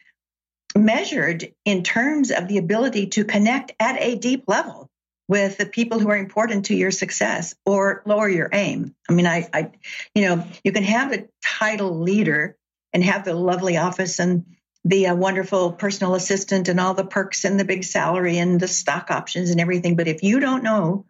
measured 0.76 1.52
in 1.64 1.82
terms 1.82 2.30
of 2.30 2.48
the 2.48 2.58
ability 2.58 3.08
to 3.08 3.24
connect 3.24 3.72
at 3.80 4.00
a 4.00 4.16
deep 4.16 4.44
level 4.46 4.90
with 5.28 5.58
the 5.58 5.66
people 5.66 5.98
who 5.98 6.08
are 6.08 6.16
important 6.16 6.66
to 6.66 6.74
your 6.74 6.90
success 6.90 7.54
or 7.66 8.02
lower 8.06 8.28
your 8.28 8.48
aim. 8.52 8.94
I 9.08 9.12
mean, 9.12 9.26
I, 9.26 9.48
I 9.52 9.70
you 10.14 10.22
know, 10.22 10.46
you 10.64 10.72
can 10.72 10.82
have 10.84 11.12
a 11.12 11.28
title 11.44 12.00
leader 12.00 12.56
and 12.92 13.04
have 13.04 13.24
the 13.24 13.34
lovely 13.34 13.76
office 13.76 14.18
and 14.18 14.46
the 14.84 15.08
uh, 15.08 15.14
wonderful 15.14 15.72
personal 15.72 16.14
assistant 16.14 16.68
and 16.68 16.80
all 16.80 16.94
the 16.94 17.04
perks 17.04 17.44
and 17.44 17.60
the 17.60 17.64
big 17.64 17.84
salary 17.84 18.38
and 18.38 18.58
the 18.58 18.68
stock 18.68 19.10
options 19.10 19.50
and 19.50 19.60
everything. 19.60 19.96
But 19.96 20.08
if 20.08 20.22
you 20.22 20.40
don't 20.40 20.62
know 20.62 21.04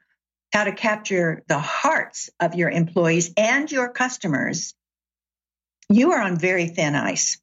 how 0.52 0.64
to 0.64 0.72
capture 0.72 1.44
the 1.46 1.58
hearts 1.58 2.30
of 2.40 2.54
your 2.54 2.70
employees 2.70 3.32
and 3.36 3.70
your 3.70 3.90
customers, 3.90 4.74
you 5.88 6.12
are 6.12 6.20
on 6.20 6.38
very 6.38 6.66
thin 6.66 6.94
ice. 6.94 7.38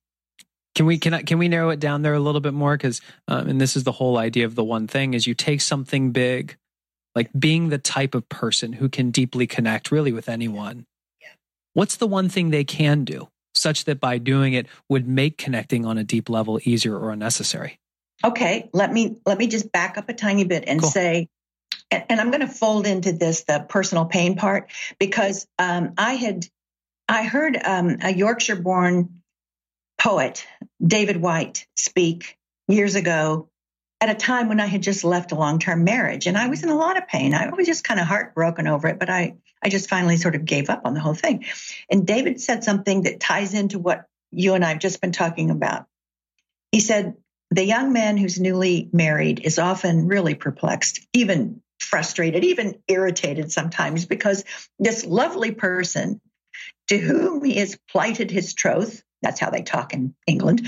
Can 0.74 0.86
we 0.86 0.98
can 0.98 1.14
I, 1.14 1.22
can 1.22 1.38
we 1.38 1.48
narrow 1.48 1.70
it 1.70 1.80
down 1.80 2.02
there 2.02 2.14
a 2.14 2.20
little 2.20 2.42
bit 2.42 2.54
more? 2.54 2.76
Because 2.76 3.00
um, 3.30 3.48
and 3.48 3.62
this 3.62 3.78
is 3.78 3.86
the 3.86 3.94
whole 3.94 4.18
idea 4.18 4.46
of 4.46 4.56
the 4.56 4.64
one 4.64 4.88
thing 4.88 5.14
is 5.14 5.26
you 5.26 5.34
take 5.34 5.62
something 5.62 6.12
big, 6.12 6.58
like 7.16 7.30
being 7.38 7.70
the 7.70 7.78
type 7.78 8.14
of 8.14 8.28
person 8.30 8.74
who 8.74 8.90
can 8.90 9.10
deeply 9.10 9.48
connect 9.48 9.92
really 9.92 10.12
with 10.12 10.30
anyone. 10.30 10.86
Yeah. 11.22 11.30
What's 11.74 11.96
the 11.96 12.08
one 12.08 12.30
thing 12.30 12.50
they 12.50 12.64
can 12.64 13.04
do? 13.04 13.30
such 13.58 13.86
that 13.86 14.00
by 14.00 14.18
doing 14.18 14.54
it 14.54 14.68
would 14.90 15.08
make 15.08 15.38
connecting 15.38 15.86
on 15.86 15.98
a 15.98 16.04
deep 16.04 16.30
level 16.30 16.60
easier 16.64 16.98
or 16.98 17.12
unnecessary? 17.12 17.80
Okay, 18.24 18.70
let 18.74 18.92
me 18.92 19.18
let 19.26 19.38
me 19.38 19.48
just 19.48 19.72
back 19.72 19.98
up 19.98 20.10
a 20.10 20.14
tiny 20.14 20.44
bit 20.44 20.66
and 20.68 20.80
cool. 20.80 20.90
say 20.90 21.30
and, 21.92 22.04
and, 22.10 22.22
I'm 22.22 22.32
going 22.32 22.42
to 22.42 22.48
fold 22.48 22.88
into 22.88 23.12
this 23.12 23.44
the 23.44 23.66
personal 23.68 24.06
pain 24.06 24.36
part 24.36 24.72
because 25.00 25.48
um, 25.60 25.94
I 25.98 26.14
had 26.14 26.48
I 27.08 27.24
heard 27.24 27.58
um, 27.64 27.98
a 28.02 28.12
Yorkshire-born 28.12 29.22
poet, 30.00 30.46
David 30.86 31.18
Whyte 31.18 31.68
speak 31.76 32.38
years 32.68 32.96
ago 32.96 33.50
at 34.02 34.10
a 34.10 34.16
time 34.16 34.50
when 34.50 34.60
I 34.60 34.66
had 34.66 34.84
just 34.84 35.04
left 35.04 35.32
a 35.32 35.36
long-term 35.36 35.84
marriage 35.84 36.28
and 36.28 36.38
I 36.38 36.48
was 36.48 36.64
in 36.64 36.70
a 36.70 36.76
lot 36.76 36.98
of 36.98 37.08
pain. 37.08 37.34
I 37.34 37.50
was 37.50 37.66
just 37.66 37.84
kind 37.84 38.00
of 38.00 38.08
heartbroken 38.08 38.68
over 38.68 38.88
it, 38.88 39.00
but 39.00 39.10
I 39.10 39.36
I 39.64 39.70
just 39.70 39.90
finally 39.90 40.18
sort 40.18 40.36
of 40.36 40.46
gave 40.46 40.70
up 40.70 40.82
on 40.86 40.94
the 40.94 41.00
whole 41.00 41.16
thing. 41.16 41.46
And 41.90 42.06
David 42.06 42.40
said 42.40 42.64
something 42.64 43.04
that 43.04 43.20
ties 43.20 43.54
into 43.54 43.80
what 43.80 44.06
you 44.32 44.54
and 44.54 44.64
I 44.64 44.70
have 44.70 44.80
just 44.80 45.02
been 45.02 45.12
talking 45.12 45.50
about. 45.50 45.88
He 46.72 46.80
said, 46.82 47.16
the 47.50 47.64
young 47.64 47.94
man 47.94 48.18
who's 48.18 48.40
newly 48.40 48.90
married 48.92 49.40
is 49.44 49.58
often 49.58 50.08
really 50.08 50.36
perplexed, 50.36 51.00
even 51.14 51.62
frustrated, 51.80 52.44
even 52.44 52.80
irritated 52.88 53.52
sometimes 53.52 54.06
because 54.06 54.44
this 54.78 55.06
lovely 55.06 55.52
person 55.52 56.22
to 56.88 56.98
whom 56.98 57.44
he 57.44 57.56
has 57.56 57.78
plighted 57.90 58.30
his 58.30 58.54
troth, 58.54 59.04
that's 59.22 59.40
how 59.40 59.50
they 59.50 59.64
talk 59.64 59.94
in 59.94 60.16
England, 60.28 60.68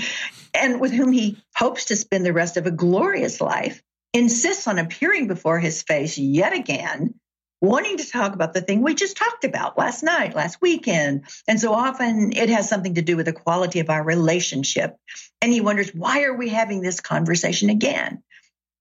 and 0.54 0.80
with 0.80 0.92
whom 0.92 1.12
he 1.12 1.42
hopes 1.54 1.86
to 1.86 1.96
spend 1.96 2.24
the 2.24 2.32
rest 2.32 2.56
of 2.56 2.66
a 2.66 2.70
glorious 2.70 3.40
life, 3.40 3.82
insists 4.12 4.66
on 4.66 4.78
appearing 4.78 5.28
before 5.28 5.58
his 5.58 5.82
face 5.82 6.18
yet 6.18 6.52
again 6.52 7.14
wanting 7.60 7.96
to 7.96 8.08
talk 8.08 8.34
about 8.34 8.54
the 8.54 8.60
thing 8.60 8.82
we 8.82 8.94
just 8.94 9.16
talked 9.16 9.44
about 9.44 9.76
last 9.76 10.02
night, 10.02 10.34
last 10.34 10.58
weekend. 10.60 11.24
And 11.46 11.60
so 11.60 11.72
often 11.72 12.32
it 12.32 12.50
has 12.50 12.68
something 12.68 12.94
to 12.94 13.02
do 13.02 13.16
with 13.16 13.26
the 13.26 13.32
quality 13.32 13.80
of 13.80 13.90
our 13.90 14.02
relationship. 14.02 14.96
And 15.42 15.52
he 15.52 15.60
wonders, 15.60 15.90
why 15.90 16.22
are 16.22 16.34
we 16.34 16.48
having 16.48 16.80
this 16.80 17.00
conversation 17.00 17.70
again? 17.70 18.22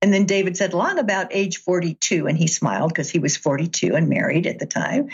And 0.02 0.14
then 0.14 0.26
David 0.26 0.56
said, 0.58 0.76
long 0.76 1.00
about 1.00 1.30
age 1.32 1.58
42, 1.58 2.28
and 2.28 2.38
he 2.38 2.46
smiled 2.46 2.90
because 2.90 3.10
he 3.10 3.18
was 3.18 3.36
42 3.36 3.96
and 3.96 4.10
married 4.10 4.46
at 4.46 4.60
the 4.60 4.68
time. 4.68 5.10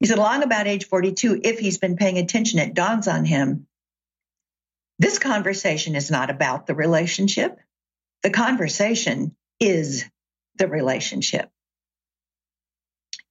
He 0.00 0.06
said, 0.06 0.18
long 0.18 0.42
about 0.42 0.66
age 0.66 0.86
42, 0.86 1.42
if 1.44 1.58
he's 1.58 1.76
been 1.76 1.96
paying 1.96 2.16
attention, 2.16 2.58
it 2.58 2.72
dawns 2.72 3.06
on 3.06 3.26
him 3.26 3.66
this 4.98 5.18
conversation 5.18 5.96
is 5.96 6.10
not 6.10 6.30
about 6.30 6.66
the 6.66 6.74
relationship. 6.74 7.58
The 8.22 8.30
conversation 8.30 9.34
is 9.60 10.04
the 10.56 10.68
relationship. 10.68 11.50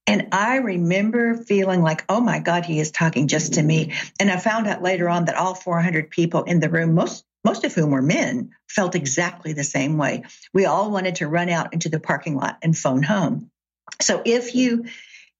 And 0.05 0.29
I 0.33 0.57
remember 0.57 1.35
feeling 1.35 1.81
like, 1.81 2.03
oh 2.09 2.19
my 2.19 2.39
God, 2.39 2.65
he 2.65 2.79
is 2.79 2.91
talking 2.91 3.27
just 3.27 3.53
to 3.53 3.63
me. 3.63 3.93
And 4.19 4.29
I 4.29 4.37
found 4.37 4.67
out 4.67 4.81
later 4.81 5.07
on 5.07 5.25
that 5.25 5.35
all 5.35 5.55
400 5.55 6.09
people 6.09 6.43
in 6.43 6.59
the 6.59 6.69
room, 6.69 6.93
most 6.93 7.25
most 7.45 7.65
of 7.65 7.73
whom 7.73 7.91
were 7.91 8.01
men, 8.01 8.51
felt 8.69 8.95
exactly 8.95 9.51
the 9.51 9.65
same 9.65 9.97
way. 9.97 10.23
We 10.53 10.65
all 10.65 10.91
wanted 10.91 11.15
to 11.15 11.27
run 11.27 11.49
out 11.49 11.73
into 11.73 11.89
the 11.89 11.99
parking 11.99 12.37
lot 12.37 12.57
and 12.61 12.77
phone 12.77 13.03
home. 13.03 13.51
So 14.01 14.21
if 14.23 14.55
you 14.55 14.85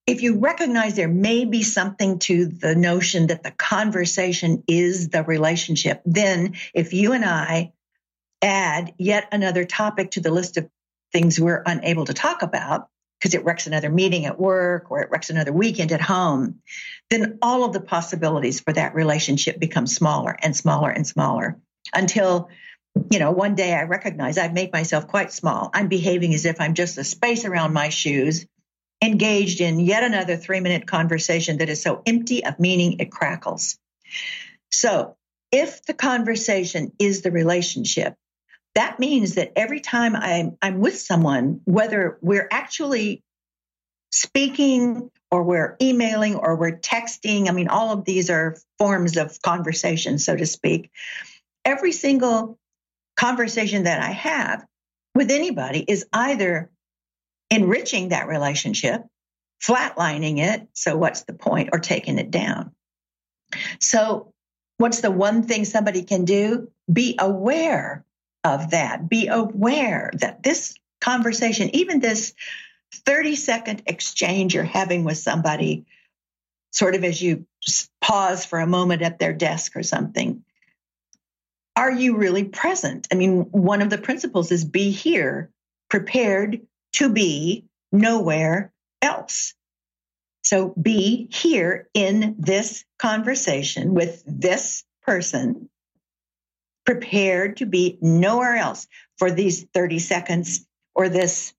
if 0.06 0.22
you 0.22 0.40
recognize 0.40 0.96
there 0.96 1.08
may 1.08 1.46
be 1.46 1.64
something 1.64 2.20
to 2.20 2.46
the 2.46 2.76
notion 2.76 3.28
that 3.28 3.44
the 3.44 3.52
conversation 3.52 4.64
is 4.68 5.10
the 5.10 5.24
relationship, 5.24 6.02
then 6.06 6.56
if 6.74 6.94
you 6.94 7.14
and 7.14 7.24
I 7.24 7.72
add 8.42 8.94
yet 8.98 9.30
another 9.32 9.64
topic 9.64 10.12
to 10.12 10.22
the 10.22 10.32
list 10.32 10.58
of 10.58 10.70
things 11.14 11.40
we're 11.40 11.64
unable 11.66 12.06
to 12.06 12.14
talk 12.14 12.42
about, 12.42 12.90
because 13.20 13.34
it 13.34 13.46
wrecks 13.46 13.68
another 13.68 13.90
meeting 13.90 14.26
at 14.26 14.38
work 14.38 14.92
or 14.92 15.02
it 15.02 15.10
wrecks 15.10 15.30
another 15.30 15.54
weekend 15.54 15.94
at 15.94 16.02
home, 16.02 16.60
then 17.10 17.38
all 17.42 17.64
of 17.64 17.72
the 17.72 17.80
possibilities 17.80 18.60
for 18.60 18.74
that 18.74 18.96
relationship 18.96 19.60
become 19.60 19.88
smaller 19.88 20.36
and 20.42 20.54
smaller 20.56 20.90
and 20.90 21.08
smaller 21.08 21.58
until 21.94 22.50
you 23.10 23.18
know, 23.18 23.32
one 23.32 23.56
day 23.56 23.74
I 23.74 23.84
recognize 23.84 24.38
I've 24.38 24.54
made 24.54 24.72
myself 24.72 25.08
quite 25.08 25.32
small. 25.32 25.72
I'm 25.74 25.88
behaving 25.88 26.34
as 26.34 26.46
if 26.46 26.62
I'm 26.62 26.76
just 26.76 26.98
a 27.00 27.04
space 27.04 27.44
around 27.44 27.74
my 27.74 27.90
shoes, 27.90 28.46
engaged 29.04 29.60
in 29.60 29.80
yet 29.80 30.04
another 30.04 30.38
three 30.38 30.62
minute 30.62 30.88
conversation 30.88 31.58
that 31.58 31.70
is 31.70 31.82
so 31.82 32.02
empty 32.06 32.46
of 32.46 32.60
meaning 32.60 33.00
it 33.00 33.12
crackles. 33.12 33.78
So, 34.72 35.18
if 35.52 35.86
the 35.86 35.94
conversation 35.94 36.94
is 36.98 37.22
the 37.22 37.32
relationship, 37.32 38.16
that 38.74 39.00
means 39.00 39.36
that 39.36 39.52
every 39.56 39.82
time 39.82 40.16
I'm, 40.16 40.58
I'm 40.62 40.80
with 40.80 40.98
someone, 41.00 41.62
whether 41.66 42.18
we're 42.22 42.48
actually 42.50 43.22
speaking 44.12 45.12
or 45.30 45.44
we're 45.44 45.76
emailing 45.82 46.36
or 46.36 46.56
we're 46.56 46.80
texting, 46.80 47.50
I 47.50 47.52
mean, 47.52 47.68
all 47.68 47.92
of 47.92 48.06
these 48.06 48.32
are 48.32 48.58
forms 48.80 49.18
of 49.18 49.40
conversation, 49.42 50.18
so 50.18 50.36
to 50.36 50.46
speak. 50.46 50.90
Every 51.66 51.92
single 51.92 52.58
conversation 53.16 53.84
that 53.84 54.02
I 54.02 54.12
have 54.12 54.66
with 55.14 55.30
anybody 55.30 55.84
is 55.88 56.06
either 56.12 56.72
enriching 57.54 58.10
that 58.10 58.28
relationship, 58.28 59.04
flatlining 59.62 60.40
it. 60.40 60.68
So, 60.74 60.98
what's 60.98 61.22
the 61.24 61.34
point? 61.34 61.70
Or 61.72 61.80
taking 61.80 62.18
it 62.18 62.32
down. 62.32 62.72
So, 63.80 64.34
what's 64.78 65.02
the 65.02 65.12
one 65.12 65.44
thing 65.44 65.66
somebody 65.66 66.04
can 66.04 66.26
do? 66.26 66.72
Be 66.92 67.16
aware 67.20 68.04
of 68.44 68.72
that. 68.72 69.08
Be 69.08 69.28
aware 69.28 70.12
that 70.16 70.44
this 70.44 70.76
conversation, 71.00 71.76
even 71.76 72.00
this 72.00 72.34
30 73.06 73.36
second 73.36 73.84
exchange 73.86 74.56
you're 74.56 74.64
having 74.64 75.04
with 75.04 75.18
somebody, 75.18 75.86
sort 76.72 76.96
of 76.96 77.04
as 77.04 77.22
you 77.22 77.46
pause 78.02 78.46
for 78.46 78.60
a 78.60 78.68
moment 78.68 79.02
at 79.02 79.20
their 79.20 79.34
desk 79.34 79.76
or 79.76 79.84
something, 79.84 80.44
are 81.76 81.92
you 81.92 82.18
really 82.18 82.44
present? 82.44 83.08
I 83.12 83.16
mean, 83.16 83.44
one 83.52 83.82
of 83.82 83.90
the 83.90 83.98
principles 83.98 84.52
is 84.52 84.66
be 84.66 84.92
here, 84.92 85.50
prepared 85.90 86.62
to 86.94 87.10
be 87.10 87.66
nowhere 87.92 88.72
else. 89.02 89.54
So 90.44 90.74
be 90.82 91.30
here 91.32 91.88
in 91.94 92.36
this 92.38 92.84
conversation 93.00 93.94
with 93.94 94.24
this 94.26 94.84
person, 95.04 95.70
prepared 96.86 97.58
to 97.58 97.66
be 97.66 97.98
nowhere 98.02 98.56
else 98.56 98.88
for 99.18 99.32
these 99.32 99.64
30 99.74 100.00
seconds 100.00 100.66
or 100.94 101.08
this 101.10 101.54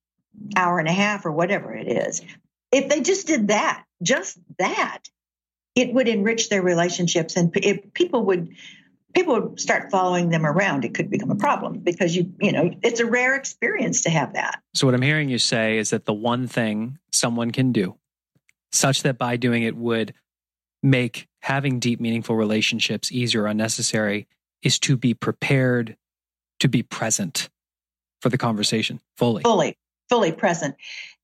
hour 0.56 0.78
and 0.78 0.88
a 0.88 0.92
half 0.92 1.24
or 1.24 1.32
whatever 1.32 1.74
it 1.74 1.88
is. 1.88 2.20
If 2.72 2.88
they 2.88 3.00
just 3.00 3.26
did 3.26 3.48
that, 3.48 3.84
just 4.02 4.38
that, 4.58 5.08
it 5.74 5.92
would 5.92 6.08
enrich 6.08 6.50
their 6.50 6.62
relationships 6.62 7.36
and 7.36 7.52
people 7.94 8.26
would 8.26 8.54
people 9.14 9.40
would 9.40 9.60
start 9.60 9.90
following 9.90 10.30
them 10.30 10.44
around, 10.44 10.84
it 10.84 10.94
could 10.94 11.10
become 11.10 11.30
a 11.30 11.36
problem 11.36 11.78
because 11.78 12.14
you, 12.14 12.32
you 12.40 12.52
know, 12.52 12.74
it's 12.82 13.00
a 13.00 13.06
rare 13.06 13.34
experience 13.36 14.02
to 14.02 14.10
have 14.10 14.34
that. 14.34 14.60
So 14.74 14.86
what 14.86 14.94
I'm 14.94 15.02
hearing 15.02 15.28
you 15.28 15.38
say 15.38 15.78
is 15.78 15.90
that 15.90 16.04
the 16.04 16.12
one 16.12 16.46
thing 16.46 16.98
someone 17.12 17.50
can 17.50 17.72
do 17.72 17.96
such 18.72 19.02
that 19.04 19.18
by 19.18 19.36
doing 19.36 19.62
it 19.62 19.76
would 19.76 20.14
make 20.82 21.28
having 21.40 21.78
deep 21.78 22.00
meaningful 22.00 22.36
relationships 22.36 23.12
easier 23.12 23.44
or 23.44 23.46
unnecessary 23.46 24.26
is 24.62 24.78
to 24.80 24.96
be 24.96 25.14
prepared 25.14 25.96
to 26.60 26.68
be 26.68 26.82
present 26.82 27.48
for 28.20 28.28
the 28.28 28.38
conversation 28.38 29.00
fully. 29.16 29.42
Fully, 29.42 29.78
fully 30.08 30.32
present. 30.32 30.74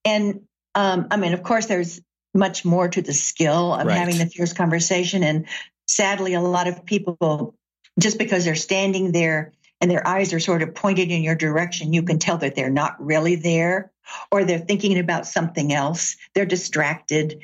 And 0.05 0.43
um, 0.75 1.09
I 1.11 1.17
mean, 1.17 1.35
of 1.35 1.43
course, 1.43 1.67
there's 1.67 2.01
much 2.35 2.65
more 2.65 2.89
to 2.89 3.03
the 3.03 3.13
skill 3.13 3.75
of 3.75 3.87
right. 3.87 3.97
having 3.97 4.19
the 4.19 4.27
fierce 4.27 4.53
conversation. 4.53 5.25
And 5.25 5.47
sadly, 5.87 6.35
a 6.35 6.41
lot 6.41 6.69
of 6.69 6.85
people 6.85 7.55
just 7.99 8.19
because 8.19 8.45
they're 8.45 8.55
standing 8.55 9.13
there 9.13 9.53
and 9.81 9.91
their 9.91 10.07
eyes 10.07 10.33
are 10.33 10.41
sort 10.41 10.63
of 10.63 10.75
pointed 10.75 11.11
in 11.11 11.23
your 11.23 11.35
direction, 11.35 11.93
you 11.93 12.03
can 12.03 12.19
tell 12.19 12.39
that 12.39 12.55
they're 12.55 12.71
not 12.71 13.03
really 13.05 13.37
there 13.37 13.93
or 14.31 14.45
they're 14.45 14.59
thinking 14.59 14.99
about 14.99 15.27
something 15.27 15.73
else. 15.73 16.17
They're 16.35 16.47
distracted. 16.47 17.43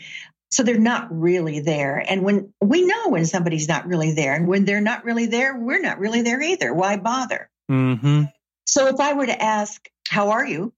So 0.51 0.63
they're 0.63 0.79
not 0.79 1.09
really 1.11 1.61
there. 1.61 2.05
And 2.09 2.23
when 2.23 2.53
we 2.61 2.85
know 2.87 3.09
when 3.09 3.27
somebody's 3.27 3.69
not 3.69 3.87
really 3.87 4.13
there, 4.13 4.35
and 4.35 4.47
when 4.47 4.65
they're 4.65 4.81
not 4.81 5.05
really 5.05 5.27
there, 5.27 5.59
we're 5.59 5.81
not 5.81 5.99
really 5.99 6.23
there 6.23 6.41
either. 6.41 6.73
Why 6.73 6.97
bother? 6.97 7.51
Mm-hmm. 7.71 8.25
So 8.67 8.87
if 8.87 9.01
I 9.01 9.15
were 9.15 9.27
to 9.27 9.43
ask, 9.43 9.89
How 10.09 10.31
are 10.31 10.47
you? 10.47 10.73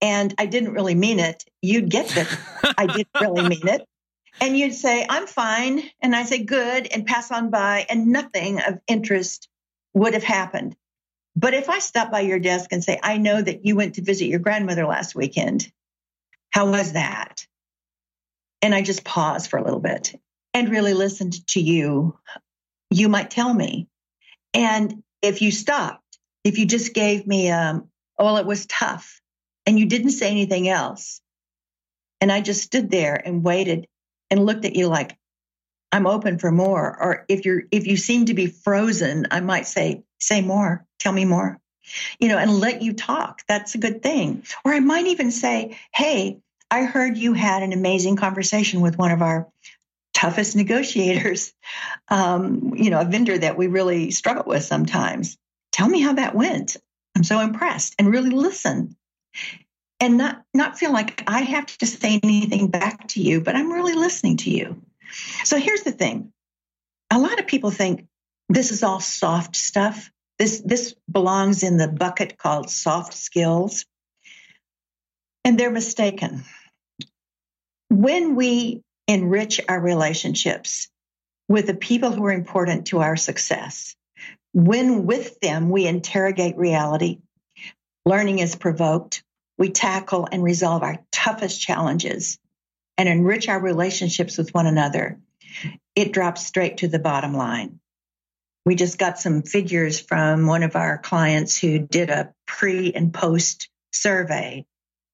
and 0.00 0.34
I 0.38 0.46
didn't 0.46 0.72
really 0.72 0.94
mean 0.94 1.18
it, 1.18 1.44
you'd 1.62 1.90
get 1.90 2.08
that 2.10 2.74
I 2.78 2.86
didn't 2.86 3.08
really 3.20 3.48
mean 3.48 3.68
it 3.68 3.86
and 4.40 4.56
you'd 4.56 4.74
say, 4.74 5.06
I'm 5.08 5.26
fine. 5.26 5.82
And 6.00 6.16
I 6.16 6.24
say, 6.24 6.42
good, 6.42 6.86
and 6.86 7.06
pass 7.06 7.30
on 7.30 7.50
by, 7.50 7.86
and 7.88 8.08
nothing 8.08 8.60
of 8.60 8.80
interest 8.86 9.48
would 9.94 10.14
have 10.14 10.24
happened. 10.24 10.76
But 11.36 11.54
if 11.54 11.68
I 11.68 11.78
stop 11.78 12.10
by 12.10 12.20
your 12.20 12.38
desk 12.38 12.72
and 12.72 12.82
say, 12.82 12.98
I 13.02 13.18
know 13.18 13.40
that 13.40 13.64
you 13.64 13.76
went 13.76 13.94
to 13.94 14.02
visit 14.02 14.26
your 14.26 14.40
grandmother 14.40 14.86
last 14.86 15.14
weekend, 15.14 15.70
how 16.50 16.70
was 16.70 16.92
that? 16.92 17.46
And 18.62 18.74
I 18.74 18.82
just 18.82 19.04
pause 19.04 19.46
for 19.46 19.58
a 19.58 19.64
little 19.64 19.80
bit 19.80 20.14
and 20.52 20.68
really 20.68 20.94
listened 20.94 21.46
to 21.48 21.60
you, 21.60 22.18
you 22.90 23.08
might 23.08 23.30
tell 23.30 23.52
me. 23.52 23.88
And 24.52 25.02
if 25.22 25.42
you 25.42 25.50
stopped, 25.50 26.18
if 26.44 26.58
you 26.58 26.66
just 26.66 26.92
gave 26.92 27.26
me, 27.26 27.50
um, 27.50 27.88
oh, 28.18 28.36
it 28.36 28.46
was 28.46 28.66
tough, 28.66 29.20
and 29.66 29.78
you 29.78 29.86
didn't 29.86 30.10
say 30.10 30.30
anything 30.30 30.68
else, 30.68 31.20
and 32.20 32.32
I 32.32 32.40
just 32.40 32.62
stood 32.62 32.90
there 32.90 33.14
and 33.14 33.44
waited 33.44 33.86
and 34.30 34.46
looked 34.46 34.64
at 34.64 34.76
you 34.76 34.88
like, 34.88 35.16
I'm 35.92 36.06
open 36.06 36.38
for 36.38 36.52
more. 36.52 36.96
Or 37.00 37.24
if 37.28 37.44
you're, 37.44 37.62
if 37.70 37.86
you 37.86 37.96
seem 37.96 38.26
to 38.26 38.34
be 38.34 38.46
frozen, 38.46 39.26
I 39.30 39.40
might 39.40 39.66
say, 39.66 40.02
say 40.20 40.40
more, 40.40 40.86
tell 40.98 41.12
me 41.12 41.24
more, 41.24 41.58
you 42.18 42.28
know, 42.28 42.38
and 42.38 42.58
let 42.58 42.82
you 42.82 42.92
talk. 42.92 43.42
That's 43.48 43.74
a 43.74 43.78
good 43.78 44.02
thing. 44.02 44.44
Or 44.64 44.72
I 44.72 44.80
might 44.80 45.06
even 45.06 45.30
say, 45.30 45.78
Hey, 45.92 46.38
I 46.70 46.84
heard 46.84 47.18
you 47.18 47.32
had 47.32 47.62
an 47.62 47.72
amazing 47.72 48.16
conversation 48.16 48.80
with 48.80 48.96
one 48.96 49.10
of 49.10 49.22
our 49.22 49.48
toughest 50.14 50.54
negotiators, 50.54 51.52
um, 52.08 52.74
you 52.76 52.90
know, 52.90 53.00
a 53.00 53.04
vendor 53.04 53.36
that 53.36 53.56
we 53.56 53.66
really 53.66 54.12
struggle 54.12 54.44
with 54.46 54.62
sometimes. 54.62 55.36
Tell 55.72 55.88
me 55.88 56.00
how 56.00 56.14
that 56.14 56.34
went. 56.34 56.76
I'm 57.16 57.24
so 57.24 57.40
impressed 57.40 57.96
and 57.98 58.08
really 58.08 58.30
listen 58.30 58.96
and 60.00 60.16
not 60.16 60.42
not 60.54 60.78
feel 60.78 60.92
like 60.92 61.22
I 61.26 61.42
have 61.42 61.66
to 61.78 61.86
say 61.86 62.18
anything 62.22 62.68
back 62.68 63.08
to 63.08 63.22
you, 63.22 63.40
but 63.40 63.54
I'm 63.54 63.70
really 63.70 63.94
listening 63.94 64.38
to 64.38 64.50
you. 64.50 64.82
So 65.44 65.58
here's 65.58 65.82
the 65.82 65.92
thing. 65.92 66.32
A 67.10 67.18
lot 67.18 67.38
of 67.38 67.46
people 67.46 67.70
think 67.70 68.06
this 68.48 68.72
is 68.72 68.82
all 68.82 69.00
soft 69.00 69.54
stuff. 69.54 70.10
This 70.38 70.62
this 70.64 70.94
belongs 71.10 71.62
in 71.62 71.76
the 71.76 71.88
bucket 71.88 72.38
called 72.38 72.70
soft 72.70 73.14
skills. 73.14 73.84
And 75.44 75.58
they're 75.58 75.70
mistaken. 75.70 76.44
When 77.88 78.36
we 78.36 78.82
enrich 79.08 79.60
our 79.68 79.80
relationships 79.80 80.88
with 81.48 81.66
the 81.66 81.74
people 81.74 82.12
who 82.12 82.24
are 82.26 82.32
important 82.32 82.86
to 82.88 83.00
our 83.00 83.16
success, 83.16 83.96
when 84.52 85.06
with 85.06 85.40
them 85.40 85.70
we 85.70 85.86
interrogate 85.86 86.56
reality, 86.56 87.18
learning 88.04 88.38
is 88.38 88.54
provoked, 88.54 89.22
we 89.60 89.68
tackle 89.70 90.26
and 90.32 90.42
resolve 90.42 90.82
our 90.82 91.04
toughest 91.12 91.60
challenges 91.60 92.38
and 92.96 93.08
enrich 93.08 93.46
our 93.46 93.60
relationships 93.60 94.38
with 94.38 94.54
one 94.54 94.66
another, 94.66 95.20
it 95.94 96.12
drops 96.12 96.46
straight 96.46 96.78
to 96.78 96.88
the 96.88 96.98
bottom 96.98 97.34
line. 97.34 97.78
We 98.64 98.74
just 98.74 98.98
got 98.98 99.18
some 99.18 99.42
figures 99.42 100.00
from 100.00 100.46
one 100.46 100.62
of 100.62 100.76
our 100.76 100.96
clients 100.96 101.58
who 101.58 101.78
did 101.78 102.08
a 102.08 102.32
pre 102.46 102.92
and 102.92 103.12
post 103.12 103.68
survey 103.92 104.64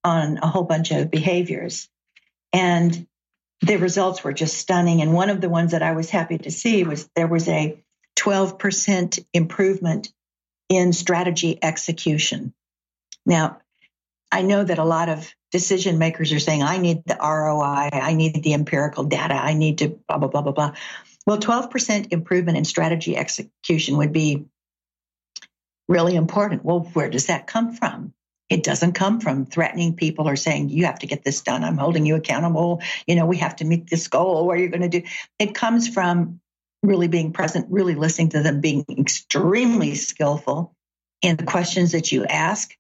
on 0.05 0.39
a 0.39 0.47
whole 0.47 0.63
bunch 0.63 0.93
of 0.93 1.11
behaviors. 1.11 1.89
And 2.53 3.07
the 3.63 3.77
results 3.77 4.23
were 4.23 4.33
just 4.33 4.59
stunning. 4.59 5.03
And 5.03 5.13
one 5.13 5.31
of 5.31 5.41
the 5.41 5.49
ones 5.49 5.73
that 5.73 5.83
I 5.83 5.93
was 5.93 6.09
happy 6.09 6.39
to 6.39 6.53
see 6.53 6.85
was 6.85 7.09
there 7.17 7.27
was 7.27 7.49
a 7.49 7.83
12% 8.17 9.25
improvement 9.33 10.13
in 10.69 10.93
strategy 10.93 11.59
execution. 11.61 12.55
Now, 13.25 13.59
I 14.37 14.43
know 14.43 14.63
that 14.63 14.79
a 14.79 14.85
lot 14.85 15.09
of 15.09 15.35
decision 15.51 15.97
makers 15.97 16.31
are 16.31 16.39
saying, 16.39 16.63
I 16.63 16.77
need 16.77 17.03
the 17.07 17.17
ROI, 17.19 17.89
I 17.91 18.13
need 18.13 18.43
the 18.43 18.53
empirical 18.53 19.05
data, 19.05 19.33
I 19.33 19.55
need 19.55 19.79
to 19.79 19.99
blah, 20.07 20.19
blah, 20.19 20.29
blah, 20.29 20.43
blah, 20.43 20.53
blah. 20.53 20.73
Well, 21.27 21.39
12% 21.39 22.13
improvement 22.13 22.59
in 22.59 22.67
strategy 22.67 23.17
execution 23.17 23.97
would 23.97 24.13
be 24.13 24.45
really 25.89 26.17
important. 26.17 26.67
Well, 26.67 26.81
where 26.93 27.09
does 27.09 27.29
that 27.29 27.47
come 27.47 27.73
from? 27.73 28.13
It 28.51 28.63
doesn't 28.63 28.93
come 28.93 29.21
from 29.21 29.47
threatening 29.47 29.97
people 29.97 30.29
or 30.29 30.37
saying, 30.37 30.69
you 30.69 30.85
have 30.85 30.99
to 30.99 31.07
get 31.07 31.25
this 31.25 31.41
done. 31.41 31.65
I'm 31.65 31.79
holding 31.79 32.05
you 32.05 32.17
accountable. 32.17 32.83
You 33.07 33.15
know, 33.15 33.25
we 33.25 33.39
have 33.39 33.57
to 33.57 33.65
meet 33.65 33.89
this 33.89 34.07
goal. 34.09 34.47
What 34.47 34.59
are 34.59 34.61
you 34.61 34.69
going 34.69 34.89
to 34.89 35.01
do? 35.01 35.07
It 35.39 35.55
comes 35.55 35.89
from 35.89 36.41
really 36.83 37.09
being 37.09 37.33
present, 37.33 37.69
really 37.71 37.95
listening 37.95 38.29
to 38.31 38.43
them, 38.43 38.61
being 38.61 38.85
extremely 38.99 39.95
skillful 39.95 40.75
in 41.23 41.37
the 41.37 41.45
questions 41.45 41.93
that 41.93 42.13
you 42.13 42.27
ask, 42.27 42.77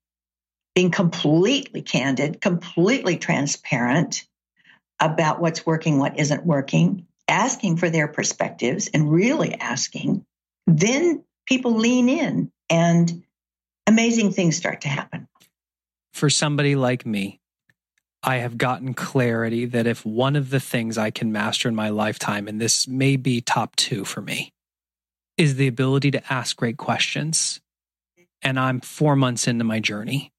being 0.77 0.91
completely 0.91 1.81
candid, 1.81 2.39
completely 2.43 3.17
transparent 3.17 4.27
about 5.01 5.41
what's 5.41 5.65
working, 5.65 5.99
what 5.99 6.21
isn't 6.21 6.45
working, 6.45 7.07
asking 7.27 7.79
for 7.79 7.89
their 7.89 8.07
perspectives 8.07 8.89
and 8.93 9.11
really 9.11 9.55
asking. 9.55 10.23
Then 10.67 11.25
people 11.47 11.77
lean 11.77 12.11
in 12.11 12.53
and 12.69 13.25
amazing 13.87 14.33
things 14.33 14.57
start 14.57 14.83
to 14.83 14.89
happen. 14.89 15.27
For 16.12 16.29
somebody 16.29 16.77
like 16.77 17.07
me, 17.07 17.41
I 18.23 18.37
have 18.37 18.59
gotten 18.59 18.93
clarity 18.93 19.65
that 19.65 19.87
if 19.87 20.05
one 20.05 20.37
of 20.37 20.51
the 20.51 20.61
things 20.61 20.99
I 20.99 21.11
can 21.11 21.33
master 21.33 21.71
in 21.71 21.75
my 21.75 21.89
lifetime, 21.89 22.49
and 22.49 22.61
this 22.61 22.87
may 22.87 23.17
be 23.17 23.41
top 23.41 23.77
two 23.77 24.05
for 24.05 24.21
me, 24.21 24.53
is 25.39 25.57
the 25.57 25.69
ability 25.69 26.11
to 26.11 26.33
ask 26.33 26.55
great 26.55 26.77
questions. 26.77 27.61
And 28.43 28.61
I'm 28.61 28.81
four 28.81 29.17
months 29.17 29.49
into 29.49 29.65
my 29.65 29.81
journey, 29.81 30.33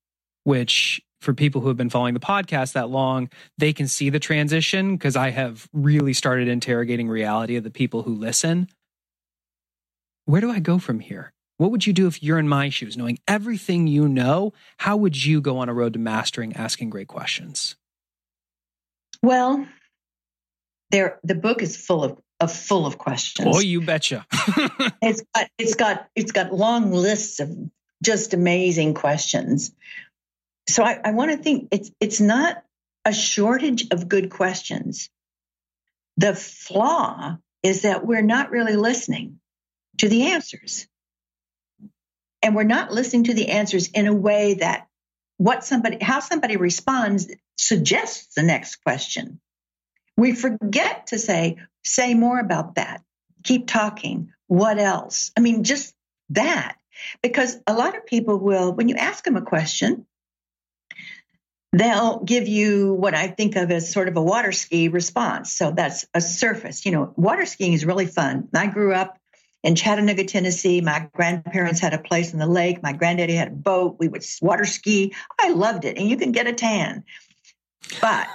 which 0.48 1.02
for 1.20 1.34
people 1.34 1.60
who 1.60 1.68
have 1.68 1.76
been 1.76 1.90
following 1.90 2.14
the 2.14 2.22
podcast 2.22 2.72
that 2.72 2.90
long, 2.90 3.30
they 3.58 3.74
can 3.74 3.86
see 3.86 4.10
the 4.10 4.18
transition 4.18 4.96
because 4.96 5.18
I 5.18 5.32
have 5.32 5.68
really 5.74 6.14
started 6.14 6.48
interrogating 6.48 7.10
reality 7.10 7.58
of 7.58 7.66
the 7.66 7.70
people 7.70 8.04
who 8.04 8.16
listen. 8.16 8.70
Where 10.24 10.40
do 10.40 10.50
I 10.50 10.60
go 10.60 10.80
from 10.80 11.02
here? 11.02 11.34
What 11.58 11.72
would 11.72 11.86
you 11.86 11.92
do 11.92 12.08
if 12.08 12.24
you're 12.24 12.40
in 12.40 12.48
my 12.48 12.70
shoes, 12.70 12.96
knowing 12.96 13.20
everything 13.28 13.88
you 13.88 14.08
know? 14.08 14.54
How 14.78 14.96
would 14.96 15.22
you 15.26 15.42
go 15.42 15.58
on 15.58 15.68
a 15.68 15.74
road 15.74 15.92
to 15.94 16.00
mastering 16.00 16.56
asking 16.56 16.92
great 16.92 17.10
questions? 17.10 17.76
Well, 19.22 19.68
there 20.92 21.20
the 21.26 21.36
book 21.36 21.62
is 21.62 21.76
full 21.76 22.06
of, 22.06 22.18
of 22.40 22.54
full 22.54 22.86
of 22.86 22.98
questions. 22.98 23.54
Oh, 23.54 23.60
you 23.60 23.82
betcha. 23.82 24.26
it's 25.02 25.24
got 25.36 25.50
it's 25.58 25.76
got 25.76 26.08
it's 26.16 26.32
got 26.32 26.54
long 26.54 26.94
lists 26.94 27.42
of 27.42 27.52
just 28.02 28.34
amazing 28.34 28.94
questions. 28.94 29.74
So 30.68 30.84
I, 30.84 31.00
I 31.04 31.12
want 31.12 31.32
to 31.32 31.38
think 31.38 31.70
it's 31.72 31.92
it's 32.00 32.20
not 32.20 32.64
a 33.06 33.14
shortage 33.14 33.88
of 33.92 34.10
good 34.10 34.30
questions. 34.30 35.10
The 36.18 36.36
flaw 36.36 37.38
is 37.64 37.84
that 37.84 38.06
we're 38.06 38.22
not 38.22 38.52
really 38.52 38.76
listening 38.76 39.40
to 39.98 40.10
the 40.10 40.32
answers. 40.32 40.88
And 42.42 42.56
we're 42.56 42.64
not 42.64 42.92
listening 42.92 43.26
to 43.26 43.34
the 43.34 43.50
answers 43.50 43.88
in 43.88 44.08
a 44.08 44.14
way 44.14 44.56
that 44.56 44.88
what 45.38 45.64
somebody, 45.64 45.98
how 46.02 46.20
somebody 46.20 46.58
responds 46.58 47.28
suggests 47.58 48.36
the 48.36 48.44
next 48.44 48.78
question. 48.78 49.40
We 50.16 50.34
forget 50.34 51.08
to 51.08 51.20
say, 51.20 51.58
say 51.84 52.14
more 52.14 52.40
about 52.40 52.76
that. 52.76 53.04
Keep 53.44 53.68
talking. 53.68 54.32
What 54.48 54.80
else? 54.80 55.32
I 55.38 55.42
mean, 55.42 55.64
just 55.64 55.94
that. 56.30 56.78
Because 57.22 57.58
a 57.68 57.74
lot 57.74 57.96
of 57.96 58.06
people 58.06 58.40
will, 58.40 58.74
when 58.74 58.90
you 58.90 58.96
ask 58.96 59.24
them 59.24 59.38
a 59.38 59.42
question, 59.42 60.06
they'll 61.74 62.24
give 62.24 62.48
you 62.48 62.94
what 62.94 63.14
I 63.14 63.28
think 63.28 63.56
of 63.56 63.72
as 63.72 63.92
sort 63.92 64.08
of 64.08 64.18
a 64.18 64.22
water 64.22 64.52
ski 64.52 64.88
response. 64.88 65.54
So 65.54 65.72
that's 65.72 66.06
a 66.14 66.22
surface. 66.22 66.86
You 66.86 66.92
know, 66.92 67.14
water 67.16 67.46
skiing 67.46 67.74
is 67.74 67.86
really 67.86 68.06
fun. 68.06 68.48
I 68.54 68.68
grew 68.68 68.94
up 68.94 69.18
in 69.64 69.76
Chattanooga, 69.76 70.24
Tennessee. 70.24 70.82
My 70.82 71.10
grandparents 71.14 71.80
had 71.80 71.94
a 71.94 72.00
place 72.00 72.34
in 72.34 72.40
the 72.40 72.48
lake. 72.48 72.82
My 72.82 72.94
granddaddy 72.94 73.36
had 73.36 73.50
a 73.50 73.52
boat. 73.52 73.98
We 74.00 74.08
would 74.08 74.24
water 74.42 74.66
ski. 74.66 75.14
I 75.40 75.50
loved 75.50 75.86
it. 75.86 75.98
And 75.98 76.08
you 76.08 76.18
can 76.18 76.32
get 76.32 76.48
a 76.48 76.54
tan. 76.54 77.04
But 78.02 78.28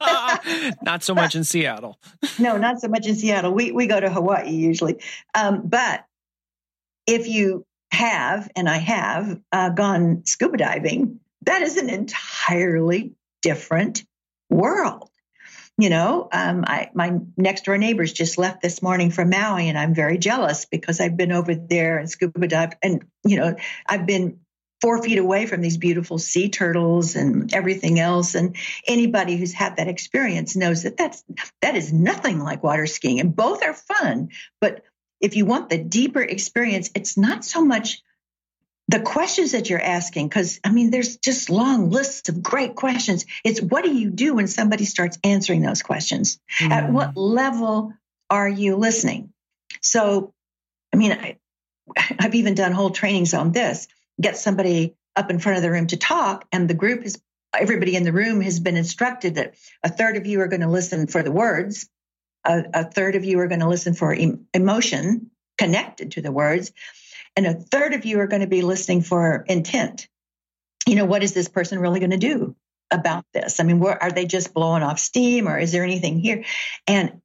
not 0.82 1.02
so 1.02 1.14
much 1.14 1.34
in 1.34 1.44
Seattle. 1.44 1.98
no, 2.38 2.56
not 2.56 2.80
so 2.80 2.88
much 2.88 3.06
in 3.06 3.14
Seattle. 3.14 3.52
We 3.52 3.72
we 3.72 3.86
go 3.86 4.00
to 4.00 4.08
Hawaii 4.08 4.50
usually. 4.50 5.02
Um, 5.34 5.62
but 5.64 6.04
if 7.06 7.28
you 7.28 7.66
have, 7.90 8.50
and 8.56 8.68
I 8.68 8.78
have 8.78 9.38
uh, 9.52 9.68
gone 9.70 10.22
scuba 10.24 10.56
diving, 10.56 11.20
that 11.42 11.62
is 11.62 11.76
an 11.76 11.90
entirely 11.90 13.12
different 13.42 14.04
world. 14.50 15.08
You 15.78 15.88
know, 15.88 16.28
um, 16.30 16.64
I, 16.66 16.90
my 16.94 17.18
next 17.36 17.64
door 17.64 17.78
neighbors 17.78 18.12
just 18.12 18.36
left 18.36 18.60
this 18.60 18.82
morning 18.82 19.10
from 19.10 19.30
Maui, 19.30 19.68
and 19.68 19.78
I'm 19.78 19.94
very 19.94 20.18
jealous 20.18 20.66
because 20.66 21.00
I've 21.00 21.16
been 21.16 21.32
over 21.32 21.54
there 21.54 21.98
and 21.98 22.10
scuba 22.10 22.46
dive, 22.46 22.74
and 22.82 23.04
you 23.24 23.36
know, 23.36 23.56
I've 23.86 24.06
been 24.06 24.40
four 24.82 25.02
feet 25.02 25.18
away 25.18 25.46
from 25.46 25.62
these 25.62 25.78
beautiful 25.78 26.18
sea 26.18 26.50
turtles 26.50 27.14
and 27.16 27.54
everything 27.54 28.00
else. 28.00 28.34
And 28.34 28.56
anybody 28.86 29.36
who's 29.36 29.54
had 29.54 29.76
that 29.76 29.88
experience 29.88 30.56
knows 30.56 30.82
that 30.82 30.96
that's 30.96 31.24
that 31.62 31.76
is 31.76 31.92
nothing 31.92 32.40
like 32.40 32.62
water 32.62 32.86
skiing, 32.86 33.18
and 33.18 33.34
both 33.34 33.64
are 33.64 33.74
fun. 33.74 34.28
But 34.60 34.82
if 35.20 35.36
you 35.36 35.46
want 35.46 35.70
the 35.70 35.78
deeper 35.78 36.20
experience, 36.20 36.90
it's 36.94 37.16
not 37.16 37.44
so 37.44 37.64
much 37.64 38.02
the 38.92 39.00
questions 39.00 39.52
that 39.52 39.70
you're 39.70 39.80
asking, 39.80 40.28
because 40.28 40.60
I 40.62 40.70
mean, 40.70 40.90
there's 40.90 41.16
just 41.16 41.48
long 41.48 41.88
lists 41.88 42.28
of 42.28 42.42
great 42.42 42.74
questions. 42.76 43.24
It's 43.42 43.60
what 43.60 43.84
do 43.84 43.92
you 43.92 44.10
do 44.10 44.34
when 44.34 44.46
somebody 44.46 44.84
starts 44.84 45.18
answering 45.24 45.62
those 45.62 45.82
questions? 45.82 46.38
Mm. 46.60 46.70
At 46.70 46.92
what 46.92 47.16
level 47.16 47.94
are 48.28 48.48
you 48.48 48.76
listening? 48.76 49.32
So, 49.80 50.34
I 50.92 50.98
mean, 50.98 51.12
I, 51.12 51.38
I've 52.20 52.34
even 52.34 52.54
done 52.54 52.72
whole 52.72 52.90
trainings 52.90 53.32
on 53.32 53.52
this. 53.52 53.88
Get 54.20 54.36
somebody 54.36 54.94
up 55.16 55.30
in 55.30 55.38
front 55.38 55.56
of 55.56 55.62
the 55.62 55.70
room 55.70 55.86
to 55.86 55.96
talk, 55.96 56.46
and 56.52 56.68
the 56.68 56.74
group 56.74 57.02
is 57.04 57.20
everybody 57.58 57.96
in 57.96 58.02
the 58.02 58.12
room 58.12 58.42
has 58.42 58.60
been 58.60 58.76
instructed 58.76 59.36
that 59.36 59.54
a 59.82 59.88
third 59.88 60.18
of 60.18 60.26
you 60.26 60.42
are 60.42 60.48
going 60.48 60.60
to 60.60 60.68
listen 60.68 61.06
for 61.06 61.22
the 61.22 61.32
words, 61.32 61.88
a, 62.44 62.64
a 62.74 62.84
third 62.84 63.14
of 63.14 63.24
you 63.24 63.38
are 63.40 63.48
going 63.48 63.60
to 63.60 63.68
listen 63.68 63.94
for 63.94 64.12
em- 64.12 64.46
emotion 64.52 65.30
connected 65.56 66.12
to 66.12 66.22
the 66.22 66.32
words, 66.32 66.72
and 67.36 67.46
a 67.46 67.54
third 67.54 67.94
of 67.94 68.04
you 68.04 68.20
are 68.20 68.26
going 68.26 68.42
to 68.42 68.48
be 68.48 68.62
listening 68.62 69.02
for 69.02 69.44
intent. 69.48 70.08
You 70.86 70.96
know, 70.96 71.04
what 71.04 71.22
is 71.22 71.32
this 71.32 71.48
person 71.48 71.78
really 71.78 72.00
going 72.00 72.10
to 72.10 72.16
do 72.16 72.56
about 72.90 73.24
this? 73.32 73.60
I 73.60 73.62
mean, 73.62 73.78
where, 73.78 74.00
are 74.02 74.10
they 74.10 74.26
just 74.26 74.52
blowing 74.52 74.82
off 74.82 74.98
steam 74.98 75.48
or 75.48 75.58
is 75.58 75.72
there 75.72 75.84
anything 75.84 76.18
here? 76.18 76.44
And 76.86 77.20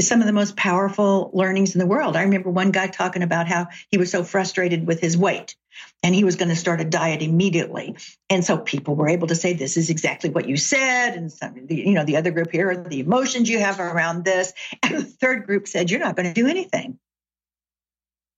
some 0.00 0.20
of 0.20 0.26
the 0.26 0.32
most 0.32 0.56
powerful 0.56 1.30
learnings 1.32 1.74
in 1.74 1.78
the 1.78 1.86
world. 1.86 2.16
I 2.16 2.22
remember 2.22 2.50
one 2.50 2.70
guy 2.70 2.86
talking 2.86 3.22
about 3.22 3.46
how 3.46 3.68
he 3.90 3.98
was 3.98 4.10
so 4.10 4.24
frustrated 4.24 4.86
with 4.86 5.00
his 5.00 5.16
weight 5.16 5.54
and 6.02 6.14
he 6.14 6.24
was 6.24 6.36
going 6.36 6.48
to 6.48 6.56
start 6.56 6.80
a 6.80 6.84
diet 6.84 7.22
immediately. 7.22 7.96
And 8.28 8.44
so 8.44 8.58
people 8.58 8.96
were 8.96 9.08
able 9.08 9.28
to 9.28 9.34
say, 9.34 9.52
this 9.52 9.76
is 9.76 9.90
exactly 9.90 10.30
what 10.30 10.48
you 10.48 10.56
said. 10.56 11.14
And 11.14 11.30
some, 11.30 11.66
you 11.68 11.92
know, 11.92 12.04
the 12.04 12.16
other 12.16 12.30
group 12.30 12.50
here 12.50 12.70
are 12.70 12.76
the 12.76 13.00
emotions 13.00 13.48
you 13.48 13.58
have 13.58 13.80
around 13.80 14.24
this. 14.24 14.52
And 14.82 14.98
the 14.98 15.04
third 15.04 15.46
group 15.46 15.68
said, 15.68 15.90
you're 15.90 16.00
not 16.00 16.16
going 16.16 16.32
to 16.32 16.34
do 16.34 16.48
anything. 16.48 16.98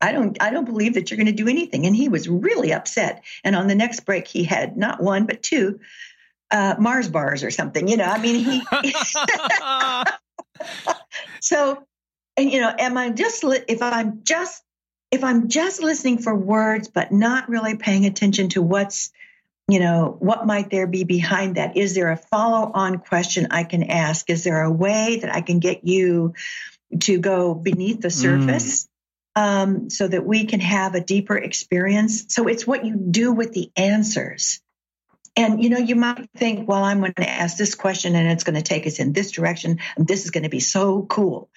I 0.04 0.12
don't 0.12 0.40
I 0.42 0.50
don't 0.50 0.66
believe 0.66 0.94
that 0.94 1.10
you're 1.10 1.16
going 1.16 1.26
to 1.26 1.32
do 1.32 1.48
anything. 1.48 1.86
And 1.86 1.96
he 1.96 2.10
was 2.10 2.28
really 2.28 2.72
upset. 2.72 3.24
And 3.42 3.56
on 3.56 3.68
the 3.68 3.74
next 3.74 4.00
break, 4.00 4.28
he 4.28 4.44
had 4.44 4.76
not 4.76 5.02
one 5.02 5.24
but 5.24 5.42
two 5.42 5.80
uh, 6.50 6.74
Mars 6.78 7.08
bars 7.08 7.42
or 7.42 7.50
something. 7.50 7.88
You 7.88 7.96
know, 7.96 8.04
I 8.04 8.18
mean, 8.18 8.44
he. 8.44 8.62
so, 11.40 11.86
and 12.36 12.52
you 12.52 12.60
know, 12.60 12.74
am 12.78 12.98
I 12.98 13.10
just 13.10 13.42
if 13.44 13.80
I'm 13.80 14.22
just 14.24 14.62
if 15.10 15.24
I'm 15.24 15.48
just 15.48 15.82
listening 15.82 16.18
for 16.18 16.34
words 16.34 16.88
but 16.88 17.10
not 17.10 17.48
really 17.48 17.76
paying 17.76 18.04
attention 18.04 18.50
to 18.50 18.60
what's 18.60 19.10
you 19.68 19.80
know 19.80 20.16
what 20.18 20.46
might 20.46 20.68
there 20.68 20.86
be 20.86 21.04
behind 21.04 21.56
that 21.56 21.78
is 21.78 21.94
there 21.94 22.10
a 22.10 22.18
follow 22.18 22.70
on 22.74 22.98
question 22.98 23.46
i 23.50 23.64
can 23.64 23.84
ask 23.84 24.28
is 24.28 24.44
there 24.44 24.60
a 24.62 24.70
way 24.70 25.20
that 25.22 25.34
i 25.34 25.40
can 25.40 25.58
get 25.58 25.84
you 25.84 26.34
to 27.00 27.18
go 27.18 27.54
beneath 27.54 28.02
the 28.02 28.10
surface 28.10 28.84
mm 28.84 28.88
um, 29.36 29.90
so 29.90 30.06
that 30.06 30.24
we 30.24 30.46
can 30.46 30.60
have 30.60 30.94
a 30.94 31.00
deeper 31.00 31.36
experience. 31.36 32.26
So 32.28 32.48
it's 32.48 32.66
what 32.66 32.84
you 32.84 32.96
do 32.96 33.32
with 33.32 33.52
the 33.52 33.70
answers. 33.76 34.60
And 35.36 35.62
you 35.62 35.68
know, 35.68 35.78
you 35.78 35.96
might 35.96 36.30
think, 36.36 36.68
well, 36.68 36.84
I'm 36.84 37.00
going 37.00 37.14
to 37.14 37.28
ask 37.28 37.56
this 37.56 37.74
question 37.74 38.14
and 38.14 38.30
it's 38.30 38.44
going 38.44 38.54
to 38.54 38.62
take 38.62 38.86
us 38.86 39.00
in 39.00 39.12
this 39.12 39.32
direction, 39.32 39.80
and 39.96 40.06
this 40.06 40.24
is 40.24 40.30
going 40.30 40.44
to 40.44 40.48
be 40.48 40.60
so 40.60 41.02
cool. 41.02 41.50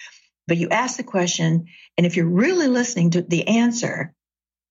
But 0.47 0.57
you 0.57 0.69
ask 0.69 0.97
the 0.97 1.03
question, 1.03 1.67
and 1.97 2.05
if 2.05 2.15
you're 2.15 2.25
really 2.25 2.67
listening 2.67 3.11
to 3.11 3.21
the 3.21 3.47
answer, 3.47 4.13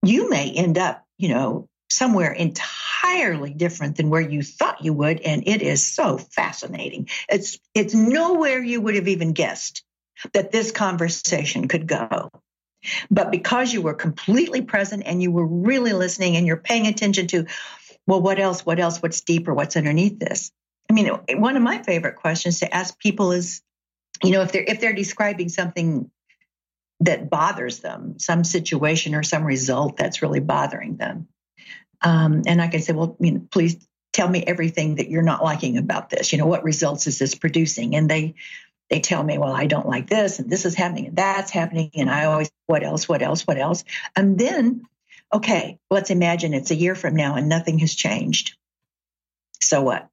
you 0.02 0.30
may 0.30 0.50
end 0.50 0.78
up, 0.78 1.04
you 1.18 1.28
know, 1.28 1.68
somewhere 1.90 2.32
entirely 2.32 3.54
different 3.54 3.96
than 3.96 4.10
where 4.10 4.20
you 4.20 4.42
thought 4.42 4.84
you 4.84 4.92
would. 4.92 5.20
And 5.20 5.46
it 5.46 5.62
is 5.62 5.86
so 5.86 6.18
fascinating. 6.18 7.08
It's 7.28 7.58
it's 7.74 7.94
nowhere 7.94 8.62
you 8.62 8.80
would 8.80 8.96
have 8.96 9.08
even 9.08 9.32
guessed 9.32 9.84
that 10.32 10.50
this 10.50 10.72
conversation 10.72 11.68
could 11.68 11.86
go. 11.86 12.30
But 13.10 13.30
because 13.30 13.72
you 13.72 13.82
were 13.82 13.94
completely 13.94 14.62
present 14.62 15.02
and 15.06 15.22
you 15.22 15.30
were 15.30 15.46
really 15.46 15.92
listening 15.92 16.36
and 16.36 16.46
you're 16.46 16.56
paying 16.56 16.86
attention 16.86 17.26
to, 17.28 17.46
well, 18.06 18.22
what 18.22 18.38
else? 18.38 18.64
What 18.64 18.78
else? 18.78 19.02
What's 19.02 19.20
deeper? 19.20 19.54
What's 19.54 19.76
underneath 19.76 20.18
this? 20.18 20.52
I 20.90 20.92
mean, 20.92 21.08
one 21.34 21.56
of 21.56 21.62
my 21.62 21.82
favorite 21.82 22.16
questions 22.16 22.60
to 22.60 22.74
ask 22.74 22.98
people 22.98 23.32
is, 23.32 23.62
you 24.22 24.30
know, 24.30 24.42
if 24.42 24.52
they're 24.52 24.64
if 24.66 24.80
they're 24.80 24.92
describing 24.92 25.48
something 25.48 26.10
that 27.00 27.28
bothers 27.28 27.80
them, 27.80 28.18
some 28.18 28.44
situation 28.44 29.14
or 29.14 29.22
some 29.22 29.44
result 29.44 29.96
that's 29.96 30.22
really 30.22 30.40
bothering 30.40 30.96
them, 30.96 31.28
Um, 32.02 32.42
and 32.46 32.60
I 32.60 32.68
can 32.68 32.80
say, 32.82 32.92
well, 32.92 33.16
you 33.20 33.32
know, 33.32 33.42
please 33.50 33.76
tell 34.12 34.28
me 34.28 34.44
everything 34.46 34.96
that 34.96 35.10
you're 35.10 35.22
not 35.22 35.42
liking 35.42 35.76
about 35.76 36.08
this. 36.10 36.32
You 36.32 36.38
know, 36.38 36.46
what 36.46 36.64
results 36.64 37.06
is 37.06 37.18
this 37.18 37.34
producing? 37.34 37.96
And 37.96 38.08
they 38.08 38.34
they 38.90 39.00
tell 39.00 39.22
me, 39.22 39.38
well, 39.38 39.52
I 39.52 39.66
don't 39.66 39.88
like 39.88 40.08
this, 40.08 40.38
and 40.38 40.48
this 40.48 40.64
is 40.64 40.74
happening, 40.74 41.06
and 41.06 41.16
that's 41.16 41.50
happening, 41.50 41.90
and 41.94 42.10
I 42.10 42.26
always, 42.26 42.50
what 42.66 42.84
else, 42.84 43.08
what 43.08 43.22
else, 43.22 43.46
what 43.46 43.58
else? 43.58 43.84
And 44.14 44.38
then, 44.38 44.86
okay, 45.32 45.78
let's 45.90 46.10
imagine 46.10 46.54
it's 46.54 46.70
a 46.70 46.76
year 46.76 46.94
from 46.94 47.16
now 47.16 47.36
and 47.36 47.48
nothing 47.48 47.78
has 47.80 47.94
changed. 47.94 48.56
So 49.60 49.82
what? 49.82 50.08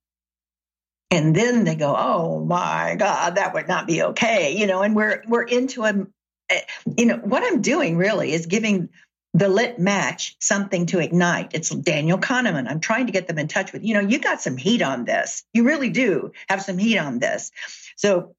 And 1.12 1.36
then 1.36 1.64
they 1.64 1.76
go, 1.76 1.96
oh 1.96 2.44
my 2.44 2.96
God, 2.98 3.36
that 3.36 3.54
would 3.54 3.68
not 3.68 3.86
be 3.86 4.02
okay, 4.02 4.58
you 4.58 4.66
know. 4.66 4.82
And 4.82 4.96
we're 4.96 5.24
we're 5.28 5.44
into 5.44 5.84
a, 5.84 6.08
eh, 6.50 6.62
you 6.98 7.06
know, 7.06 7.18
what 7.18 7.44
I'm 7.44 7.62
doing 7.62 7.98
really 7.98 8.34
is 8.34 8.48
giving 8.48 8.90
the 9.36 9.48
lit 9.48 9.78
match 9.78 10.36
something 10.40 10.88
to 10.88 11.00
ignite. 11.00 11.52
It's 11.54 11.70
Daniel 11.70 12.18
Kahneman. 12.18 12.68
I'm 12.68 12.80
trying 12.80 13.08
to 13.08 13.12
get 13.12 13.28
them 13.28 13.38
in 13.38 13.48
touch 13.48 13.74
with, 13.74 13.84
you 13.84 13.94
know, 13.94 14.00
you 14.00 14.20
got 14.20 14.42
some 14.42 14.58
heat 14.58 14.82
on 14.82 15.06
this. 15.06 15.44
You 15.54 15.64
really 15.64 15.90
do 15.90 16.32
have 16.50 16.64
some 16.64 16.78
heat 16.78 16.98
on 16.98 17.20
this. 17.20 17.52
So 17.96 18.36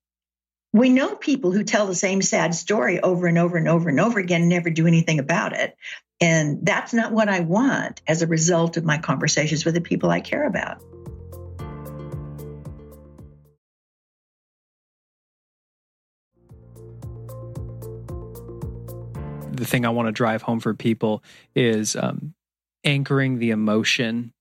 we 0.75 0.89
know 0.89 1.15
people 1.15 1.53
who 1.53 1.63
tell 1.63 1.87
the 1.87 1.95
same 1.95 2.21
sad 2.21 2.53
story 2.53 2.99
over 2.99 3.29
and 3.29 3.39
over 3.39 3.57
and 3.57 3.69
over 3.69 3.89
and 3.89 4.01
over 4.01 4.19
again 4.19 4.41
and 4.41 4.51
never 4.51 4.71
do 4.71 4.89
anything 4.89 5.21
about 5.21 5.53
it. 5.53 5.77
And 6.21 6.67
that's 6.67 6.93
not 6.93 7.13
what 7.13 7.29
I 7.29 7.41
want 7.41 8.03
as 8.09 8.23
a 8.23 8.27
result 8.27 8.77
of 8.77 8.85
my 8.85 8.99
conversations 8.99 9.65
with 9.65 9.75
the 9.75 9.81
people 9.81 10.11
I 10.11 10.21
care 10.21 10.45
about. 10.45 10.83
the 19.53 19.65
thing 19.65 19.87
I 19.87 19.91
want 19.91 20.09
to 20.09 20.13
drive 20.13 20.43
home 20.43 20.59
for 20.59 20.75
people 20.75 21.23
is 21.55 21.95
um, 21.95 22.35
anchoring 22.83 23.39
the 23.39 23.51
emotion 23.51 24.33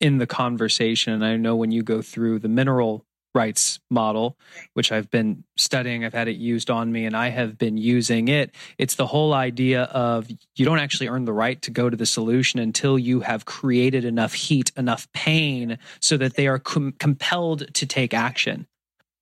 in 0.00 0.16
the 0.16 0.26
conversation. 0.26 1.12
And 1.12 1.22
I 1.22 1.36
know 1.36 1.54
when 1.54 1.70
you 1.70 1.82
go 1.82 2.00
through 2.00 2.38
the 2.38 2.48
mineral 2.48 3.04
rights 3.34 3.78
model, 3.90 4.36
which 4.74 4.92
I've 4.92 5.10
been 5.10 5.44
studying, 5.56 6.04
I've 6.04 6.14
had 6.14 6.28
it 6.28 6.36
used 6.36 6.70
on 6.70 6.90
me 6.90 7.04
and 7.04 7.16
I 7.16 7.28
have 7.28 7.58
been 7.58 7.76
using 7.76 8.28
it. 8.28 8.54
It's 8.78 8.96
the 8.96 9.06
whole 9.06 9.32
idea 9.32 9.84
of 9.84 10.28
you 10.56 10.64
don't 10.64 10.78
actually 10.78 11.08
earn 11.08 11.24
the 11.24 11.32
right 11.32 11.60
to 11.62 11.70
go 11.70 11.88
to 11.88 11.96
the 11.96 12.06
solution 12.06 12.58
until 12.58 12.98
you 12.98 13.20
have 13.20 13.44
created 13.44 14.04
enough 14.04 14.32
heat, 14.32 14.72
enough 14.76 15.10
pain 15.12 15.78
so 16.00 16.16
that 16.16 16.34
they 16.34 16.48
are 16.48 16.58
com- 16.58 16.92
compelled 16.98 17.72
to 17.74 17.86
take 17.86 18.14
action. 18.14 18.66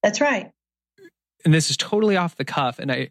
That's 0.03 0.21
right. 0.21 0.51
And 1.45 1.53
this 1.53 1.71
is 1.71 1.77
totally 1.77 2.17
off 2.17 2.37
the 2.37 2.45
cuff. 2.45 2.79
And 2.79 2.91
I, 2.91 3.11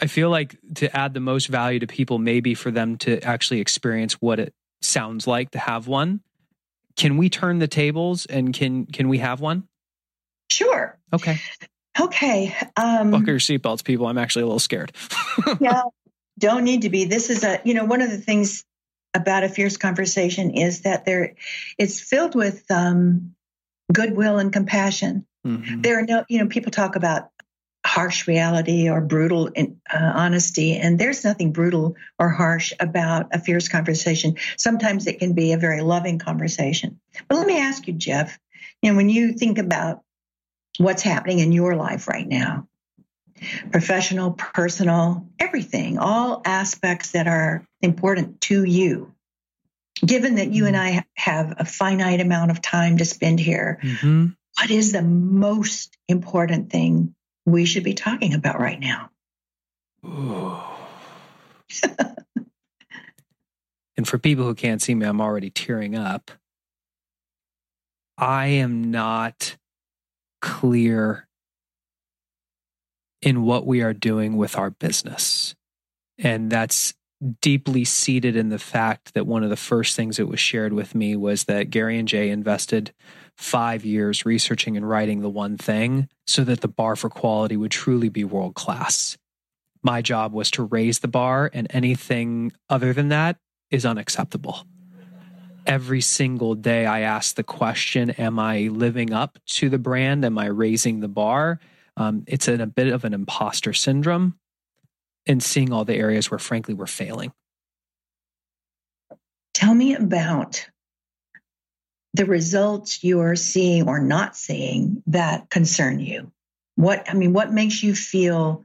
I 0.00 0.06
feel 0.06 0.30
like 0.30 0.56
to 0.76 0.94
add 0.96 1.14
the 1.14 1.20
most 1.20 1.48
value 1.48 1.78
to 1.80 1.86
people, 1.86 2.18
maybe 2.18 2.54
for 2.54 2.70
them 2.70 2.96
to 2.98 3.20
actually 3.22 3.60
experience 3.60 4.14
what 4.14 4.38
it 4.38 4.54
sounds 4.82 5.26
like 5.26 5.50
to 5.52 5.58
have 5.58 5.88
one. 5.88 6.20
Can 6.96 7.16
we 7.16 7.28
turn 7.28 7.58
the 7.58 7.68
tables 7.68 8.26
and 8.26 8.54
can 8.54 8.86
can 8.86 9.08
we 9.08 9.18
have 9.18 9.40
one? 9.40 9.68
Sure. 10.50 10.98
Okay. 11.12 11.40
Okay. 11.98 12.54
Um, 12.76 13.10
Buckle 13.10 13.28
your 13.28 13.38
seatbelts, 13.38 13.84
people. 13.84 14.06
I'm 14.06 14.18
actually 14.18 14.42
a 14.42 14.46
little 14.46 14.58
scared. 14.58 14.92
yeah, 15.60 15.82
don't 16.38 16.64
need 16.64 16.82
to 16.82 16.90
be. 16.90 17.04
This 17.04 17.30
is 17.30 17.42
a 17.44 17.60
you 17.64 17.74
know 17.74 17.84
one 17.84 18.02
of 18.02 18.10
the 18.10 18.18
things 18.18 18.64
about 19.14 19.44
a 19.44 19.48
fierce 19.48 19.76
conversation 19.76 20.50
is 20.50 20.82
that 20.82 21.04
there 21.04 21.34
it's 21.78 22.00
filled 22.00 22.34
with 22.34 22.64
um, 22.70 23.34
goodwill 23.92 24.38
and 24.38 24.52
compassion. 24.52 25.26
Mm-hmm. 25.46 25.80
There 25.82 25.98
are 25.98 26.02
no 26.02 26.24
you 26.28 26.40
know 26.40 26.48
people 26.48 26.70
talk 26.70 26.96
about 26.96 27.30
harsh 27.86 28.26
reality 28.26 28.90
or 28.90 29.00
brutal 29.00 29.46
in, 29.46 29.80
uh, 29.92 30.12
honesty. 30.14 30.76
And 30.76 30.98
there's 30.98 31.24
nothing 31.24 31.52
brutal 31.52 31.94
or 32.18 32.28
harsh 32.28 32.72
about 32.80 33.28
a 33.32 33.38
fierce 33.38 33.68
conversation. 33.68 34.36
Sometimes 34.56 35.06
it 35.06 35.20
can 35.20 35.34
be 35.34 35.52
a 35.52 35.58
very 35.58 35.82
loving 35.82 36.18
conversation. 36.18 37.00
But 37.28 37.36
let 37.36 37.46
me 37.46 37.58
ask 37.58 37.86
you, 37.86 37.94
Geoff, 37.94 38.38
you 38.82 38.90
know, 38.90 38.96
when 38.96 39.08
you 39.08 39.32
think 39.32 39.58
about 39.58 40.02
what's 40.78 41.02
happening 41.02 41.38
in 41.38 41.52
your 41.52 41.76
life 41.76 42.08
right 42.08 42.26
now, 42.26 42.68
professional, 43.70 44.32
personal, 44.32 45.26
everything, 45.38 45.98
all 45.98 46.42
aspects 46.44 47.12
that 47.12 47.26
are 47.26 47.66
important 47.80 48.40
to 48.42 48.64
you. 48.64 49.12
Given 50.04 50.34
that 50.36 50.52
you 50.52 50.66
and 50.66 50.76
I 50.76 51.04
have 51.14 51.54
a 51.58 51.64
finite 51.64 52.20
amount 52.20 52.50
of 52.50 52.60
time 52.60 52.98
to 52.98 53.04
spend 53.04 53.40
here, 53.40 53.78
mm-hmm. 53.82 54.26
what 54.58 54.70
is 54.70 54.92
the 54.92 55.02
most 55.02 55.96
important 56.08 56.70
thing 56.70 57.14
we 57.46 57.64
should 57.64 57.84
be 57.84 57.94
talking 57.94 58.34
about 58.34 58.60
right 58.60 58.78
now. 58.78 59.10
and 63.96 64.06
for 64.06 64.18
people 64.18 64.44
who 64.44 64.54
can't 64.54 64.82
see 64.82 64.94
me, 64.94 65.06
I'm 65.06 65.20
already 65.20 65.48
tearing 65.50 65.96
up. 65.96 66.30
I 68.18 68.46
am 68.46 68.90
not 68.90 69.56
clear 70.40 71.26
in 73.22 73.42
what 73.42 73.66
we 73.66 73.82
are 73.82 73.94
doing 73.94 74.36
with 74.36 74.56
our 74.56 74.70
business. 74.70 75.54
And 76.18 76.50
that's 76.50 76.94
deeply 77.40 77.84
seated 77.84 78.36
in 78.36 78.50
the 78.50 78.58
fact 78.58 79.14
that 79.14 79.26
one 79.26 79.42
of 79.42 79.50
the 79.50 79.56
first 79.56 79.96
things 79.96 80.18
that 80.18 80.26
was 80.26 80.40
shared 80.40 80.72
with 80.72 80.94
me 80.94 81.16
was 81.16 81.44
that 81.44 81.70
Gary 81.70 81.98
and 81.98 82.06
Jay 82.06 82.30
invested 82.30 82.92
five 83.36 83.84
years 83.84 84.26
researching 84.26 84.76
and 84.76 84.88
writing 84.88 85.20
the 85.20 85.30
one 85.30 85.56
thing 85.56 86.08
so 86.26 86.44
that 86.44 86.60
the 86.60 86.68
bar 86.68 86.96
for 86.96 87.08
quality 87.08 87.56
would 87.56 87.70
truly 87.70 88.08
be 88.08 88.24
world 88.24 88.54
class. 88.54 89.16
My 89.82 90.02
job 90.02 90.32
was 90.32 90.50
to 90.52 90.64
raise 90.64 90.98
the 90.98 91.08
bar, 91.08 91.50
and 91.52 91.66
anything 91.70 92.52
other 92.68 92.92
than 92.92 93.08
that 93.08 93.36
is 93.70 93.86
unacceptable. 93.86 94.66
Every 95.66 96.00
single 96.00 96.54
day, 96.54 96.86
I 96.86 97.00
ask 97.00 97.34
the 97.34 97.42
question 97.42 98.10
Am 98.10 98.38
I 98.38 98.68
living 98.68 99.12
up 99.12 99.38
to 99.46 99.68
the 99.68 99.78
brand? 99.78 100.24
Am 100.24 100.38
I 100.38 100.46
raising 100.46 101.00
the 101.00 101.08
bar? 101.08 101.58
Um, 101.96 102.24
it's 102.26 102.46
in 102.46 102.60
a 102.60 102.66
bit 102.66 102.88
of 102.88 103.04
an 103.04 103.14
imposter 103.14 103.72
syndrome 103.72 104.38
and 105.26 105.42
seeing 105.42 105.72
all 105.72 105.84
the 105.84 105.96
areas 105.96 106.30
where, 106.30 106.38
frankly, 106.38 106.74
we're 106.74 106.86
failing. 106.86 107.32
Tell 109.54 109.74
me 109.74 109.94
about 109.94 110.68
the 112.14 112.26
results 112.26 113.02
you're 113.02 113.36
seeing 113.36 113.88
or 113.88 113.98
not 113.98 114.36
seeing 114.36 115.02
that 115.06 115.50
concern 115.50 115.98
you. 115.98 116.30
What, 116.76 117.10
I 117.10 117.14
mean, 117.14 117.32
what 117.32 117.52
makes 117.52 117.82
you 117.82 117.94
feel 117.94 118.64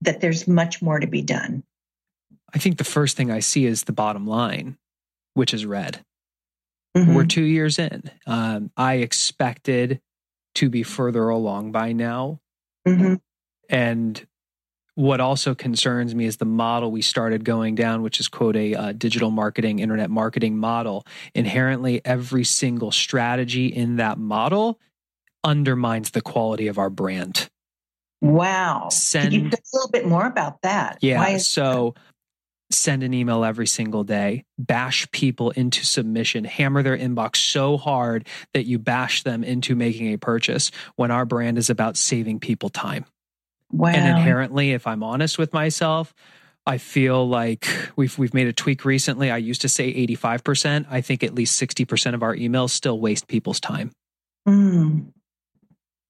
that 0.00 0.20
there's 0.20 0.48
much 0.48 0.80
more 0.80 0.98
to 0.98 1.06
be 1.06 1.22
done? 1.22 1.62
I 2.54 2.58
think 2.58 2.78
the 2.78 2.84
first 2.84 3.16
thing 3.16 3.30
I 3.30 3.40
see 3.40 3.66
is 3.66 3.84
the 3.84 3.92
bottom 3.92 4.26
line, 4.26 4.78
which 5.34 5.52
is 5.52 5.66
red. 5.66 6.04
Mm-hmm. 6.96 7.14
We're 7.14 7.24
two 7.24 7.44
years 7.44 7.78
in. 7.78 8.10
Um, 8.26 8.70
I 8.76 8.94
expected 8.94 10.00
to 10.56 10.68
be 10.68 10.82
further 10.82 11.28
along 11.28 11.72
by 11.72 11.92
now. 11.92 12.40
Mm-hmm. 12.86 13.14
And 13.70 14.26
what 14.94 15.20
also 15.20 15.54
concerns 15.54 16.14
me 16.14 16.26
is 16.26 16.36
the 16.36 16.44
model 16.44 16.90
we 16.90 17.00
started 17.00 17.44
going 17.44 17.74
down, 17.74 18.02
which 18.02 18.20
is 18.20 18.28
quote 18.28 18.56
a 18.56 18.74
uh, 18.74 18.92
digital 18.92 19.30
marketing, 19.30 19.78
internet 19.78 20.10
marketing 20.10 20.58
model. 20.58 21.06
Inherently, 21.34 22.02
every 22.04 22.44
single 22.44 22.90
strategy 22.90 23.66
in 23.66 23.96
that 23.96 24.18
model 24.18 24.78
undermines 25.42 26.10
the 26.10 26.20
quality 26.20 26.66
of 26.66 26.78
our 26.78 26.90
brand. 26.90 27.48
Wow. 28.20 28.88
Send 28.90 29.32
Can 29.32 29.40
you 29.44 29.48
a 29.48 29.56
little 29.72 29.90
bit 29.90 30.06
more 30.06 30.26
about 30.26 30.62
that? 30.62 30.98
Yeah. 31.00 31.38
so 31.38 31.94
that? 31.96 32.02
Send 32.74 33.02
an 33.02 33.14
email 33.14 33.44
every 33.44 33.66
single 33.66 34.04
day, 34.04 34.44
bash 34.58 35.10
people 35.10 35.50
into 35.50 35.84
submission, 35.84 36.44
hammer 36.44 36.82
their 36.82 36.96
inbox 36.96 37.36
so 37.36 37.76
hard 37.76 38.26
that 38.54 38.66
you 38.66 38.78
bash 38.78 39.22
them 39.22 39.44
into 39.44 39.74
making 39.74 40.12
a 40.12 40.18
purchase 40.18 40.70
when 40.96 41.10
our 41.10 41.24
brand 41.24 41.58
is 41.58 41.70
about 41.70 41.96
saving 41.96 42.40
people 42.40 42.68
time. 42.68 43.04
Wow. 43.70 43.90
And 43.90 44.18
inherently, 44.18 44.72
if 44.72 44.86
I'm 44.86 45.02
honest 45.02 45.38
with 45.38 45.52
myself, 45.52 46.14
I 46.66 46.78
feel 46.78 47.28
like 47.28 47.66
we've 47.96 48.16
we've 48.18 48.34
made 48.34 48.46
a 48.46 48.52
tweak 48.52 48.84
recently. 48.84 49.30
I 49.30 49.38
used 49.38 49.62
to 49.62 49.68
say 49.68 49.92
85%. 50.06 50.86
I 50.90 51.00
think 51.00 51.24
at 51.24 51.34
least 51.34 51.60
60% 51.60 52.14
of 52.14 52.22
our 52.22 52.36
emails 52.36 52.70
still 52.70 53.00
waste 53.00 53.26
people's 53.26 53.60
time. 53.60 53.90
Mm, 54.46 55.12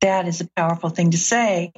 that 0.01 0.29
is 0.29 0.41
a 0.41 0.49
powerful 0.57 0.91
thing 0.91 1.13
to 1.13 1.19
say. 1.19 1.73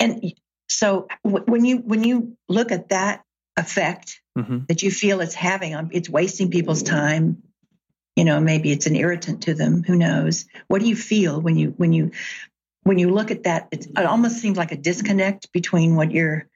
And 0.00 0.32
so 0.68 1.06
when 1.22 1.64
you 1.64 1.78
when 1.78 2.02
you 2.02 2.36
look 2.48 2.72
at 2.72 2.88
that 2.88 3.23
effect 3.56 4.20
mm-hmm. 4.36 4.60
that 4.68 4.82
you 4.82 4.90
feel 4.90 5.20
it's 5.20 5.34
having 5.34 5.74
on 5.74 5.90
it's 5.92 6.08
wasting 6.08 6.50
people's 6.50 6.82
time, 6.82 7.42
you 8.16 8.24
know, 8.24 8.40
maybe 8.40 8.72
it's 8.72 8.86
an 8.86 8.96
irritant 8.96 9.42
to 9.44 9.54
them, 9.54 9.82
who 9.82 9.96
knows. 9.96 10.46
What 10.68 10.80
do 10.80 10.88
you 10.88 10.96
feel 10.96 11.40
when 11.40 11.56
you 11.56 11.74
when 11.76 11.92
you 11.92 12.10
when 12.82 12.98
you 12.98 13.10
look 13.10 13.30
at 13.30 13.44
that, 13.44 13.68
it 13.72 13.96
almost 13.96 14.40
seems 14.40 14.58
like 14.58 14.72
a 14.72 14.76
disconnect 14.76 15.50
between 15.52 15.96
what 15.96 16.12
you're 16.12 16.46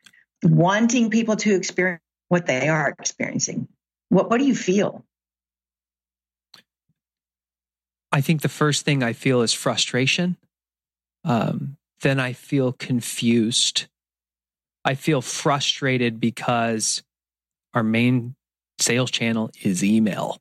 wanting 0.42 1.11
people 1.11 1.36
to 1.36 1.55
experience, 1.55 2.03
what 2.28 2.46
they 2.46 2.68
are 2.68 2.94
experiencing. 2.99 3.68
What 4.09 4.30
what 4.30 4.38
do 4.38 4.46
you 4.46 4.55
feel? 4.55 5.05
I 8.11 8.20
think 8.20 8.42
the 8.42 8.49
first 8.49 8.84
thing 8.84 9.03
I 9.03 9.12
feel 9.12 9.42
is 9.42 9.53
frustration. 9.53 10.36
Um, 11.24 11.76
then 12.01 12.20
I 12.20 12.32
feel 12.32 12.72
confused. 12.72 13.86
I 14.89 14.95
feel 14.95 15.20
frustrated 15.20 16.18
because 16.18 17.03
our 17.74 17.82
main 17.82 18.34
sales 18.80 19.11
channel 19.11 19.51
is 19.62 19.84
email. 19.84 20.39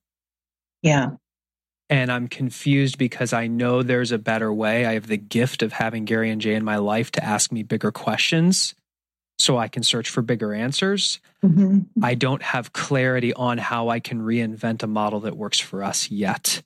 Yeah. 0.81 1.15
And 1.89 2.09
I'm 2.09 2.29
confused 2.29 2.97
because 2.97 3.33
I 3.33 3.47
know 3.47 3.83
there's 3.83 4.13
a 4.13 4.17
better 4.17 4.53
way. 4.53 4.85
I 4.85 4.93
have 4.93 5.07
the 5.07 5.17
gift 5.17 5.63
of 5.63 5.73
having 5.73 6.05
Gary 6.05 6.29
and 6.29 6.39
Jay 6.39 6.55
in 6.55 6.63
my 6.63 6.77
life 6.77 7.11
to 7.11 7.23
ask 7.25 7.51
me 7.51 7.61
bigger 7.61 7.91
questions 7.91 8.73
so 9.37 9.57
I 9.57 9.67
can 9.67 9.83
search 9.83 10.09
for 10.09 10.21
bigger 10.21 10.53
answers. 10.53 11.19
hmm 11.41 11.79
I 12.01 12.15
don't 12.15 12.41
have 12.41 12.71
clarity 12.71 13.33
on 13.33 13.57
how 13.57 13.89
I 13.89 13.99
can 13.99 14.21
reinvent 14.21 14.81
a 14.81 14.87
model 14.87 15.19
that 15.21 15.35
works 15.35 15.59
for 15.59 15.83
us 15.83 16.09
yet. 16.09 16.63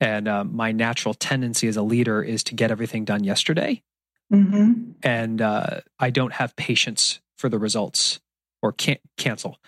And 0.00 0.26
uh, 0.26 0.42
my 0.42 0.72
natural 0.72 1.14
tendency 1.14 1.68
as 1.68 1.76
a 1.76 1.82
leader 1.82 2.24
is 2.24 2.42
to 2.44 2.56
get 2.56 2.72
everything 2.72 3.04
done 3.04 3.22
yesterday. 3.22 3.84
Hmm 4.30 4.92
And 5.02 5.40
uh, 5.40 5.80
I 5.98 6.10
don't 6.10 6.32
have 6.34 6.56
patience 6.56 7.20
for 7.36 7.48
the 7.48 7.58
results 7.58 8.20
or 8.62 8.72
can't 8.72 9.00
cancel. 9.16 9.58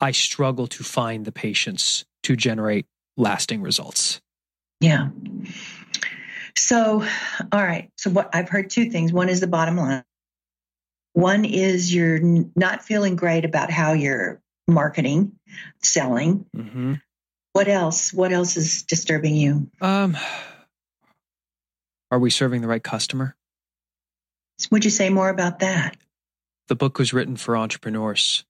I 0.00 0.12
struggle 0.12 0.66
to 0.68 0.82
find 0.82 1.24
the 1.24 1.32
patience 1.32 2.04
to 2.22 2.36
generate 2.36 2.86
lasting 3.16 3.62
results. 3.62 4.20
Yeah. 4.80 5.08
So, 6.56 7.04
all 7.52 7.62
right. 7.62 7.90
So, 7.96 8.10
what 8.10 8.34
I've 8.34 8.48
heard 8.48 8.70
two 8.70 8.90
things. 8.90 9.12
One 9.12 9.28
is 9.28 9.40
the 9.40 9.46
bottom 9.46 9.76
line. 9.76 10.04
One 11.12 11.44
is 11.44 11.92
you're 11.92 12.16
n- 12.16 12.52
not 12.56 12.82
feeling 12.82 13.16
great 13.16 13.44
about 13.44 13.70
how 13.70 13.92
you're 13.92 14.40
marketing, 14.68 15.32
selling. 15.82 16.46
Mm-hmm. 16.56 16.94
What 17.52 17.68
else? 17.68 18.12
What 18.12 18.32
else 18.32 18.56
is 18.56 18.84
disturbing 18.84 19.34
you? 19.34 19.70
Um, 19.80 20.16
are 22.10 22.18
we 22.18 22.30
serving 22.30 22.60
the 22.60 22.68
right 22.68 22.82
customer? 22.82 23.36
Would 24.70 24.84
you 24.84 24.90
say 24.90 25.08
more 25.08 25.28
about 25.28 25.60
that? 25.60 25.96
The 26.68 26.76
book 26.76 26.98
was 26.98 27.12
written 27.12 27.36
for 27.36 27.56
entrepreneurs. 27.56 28.44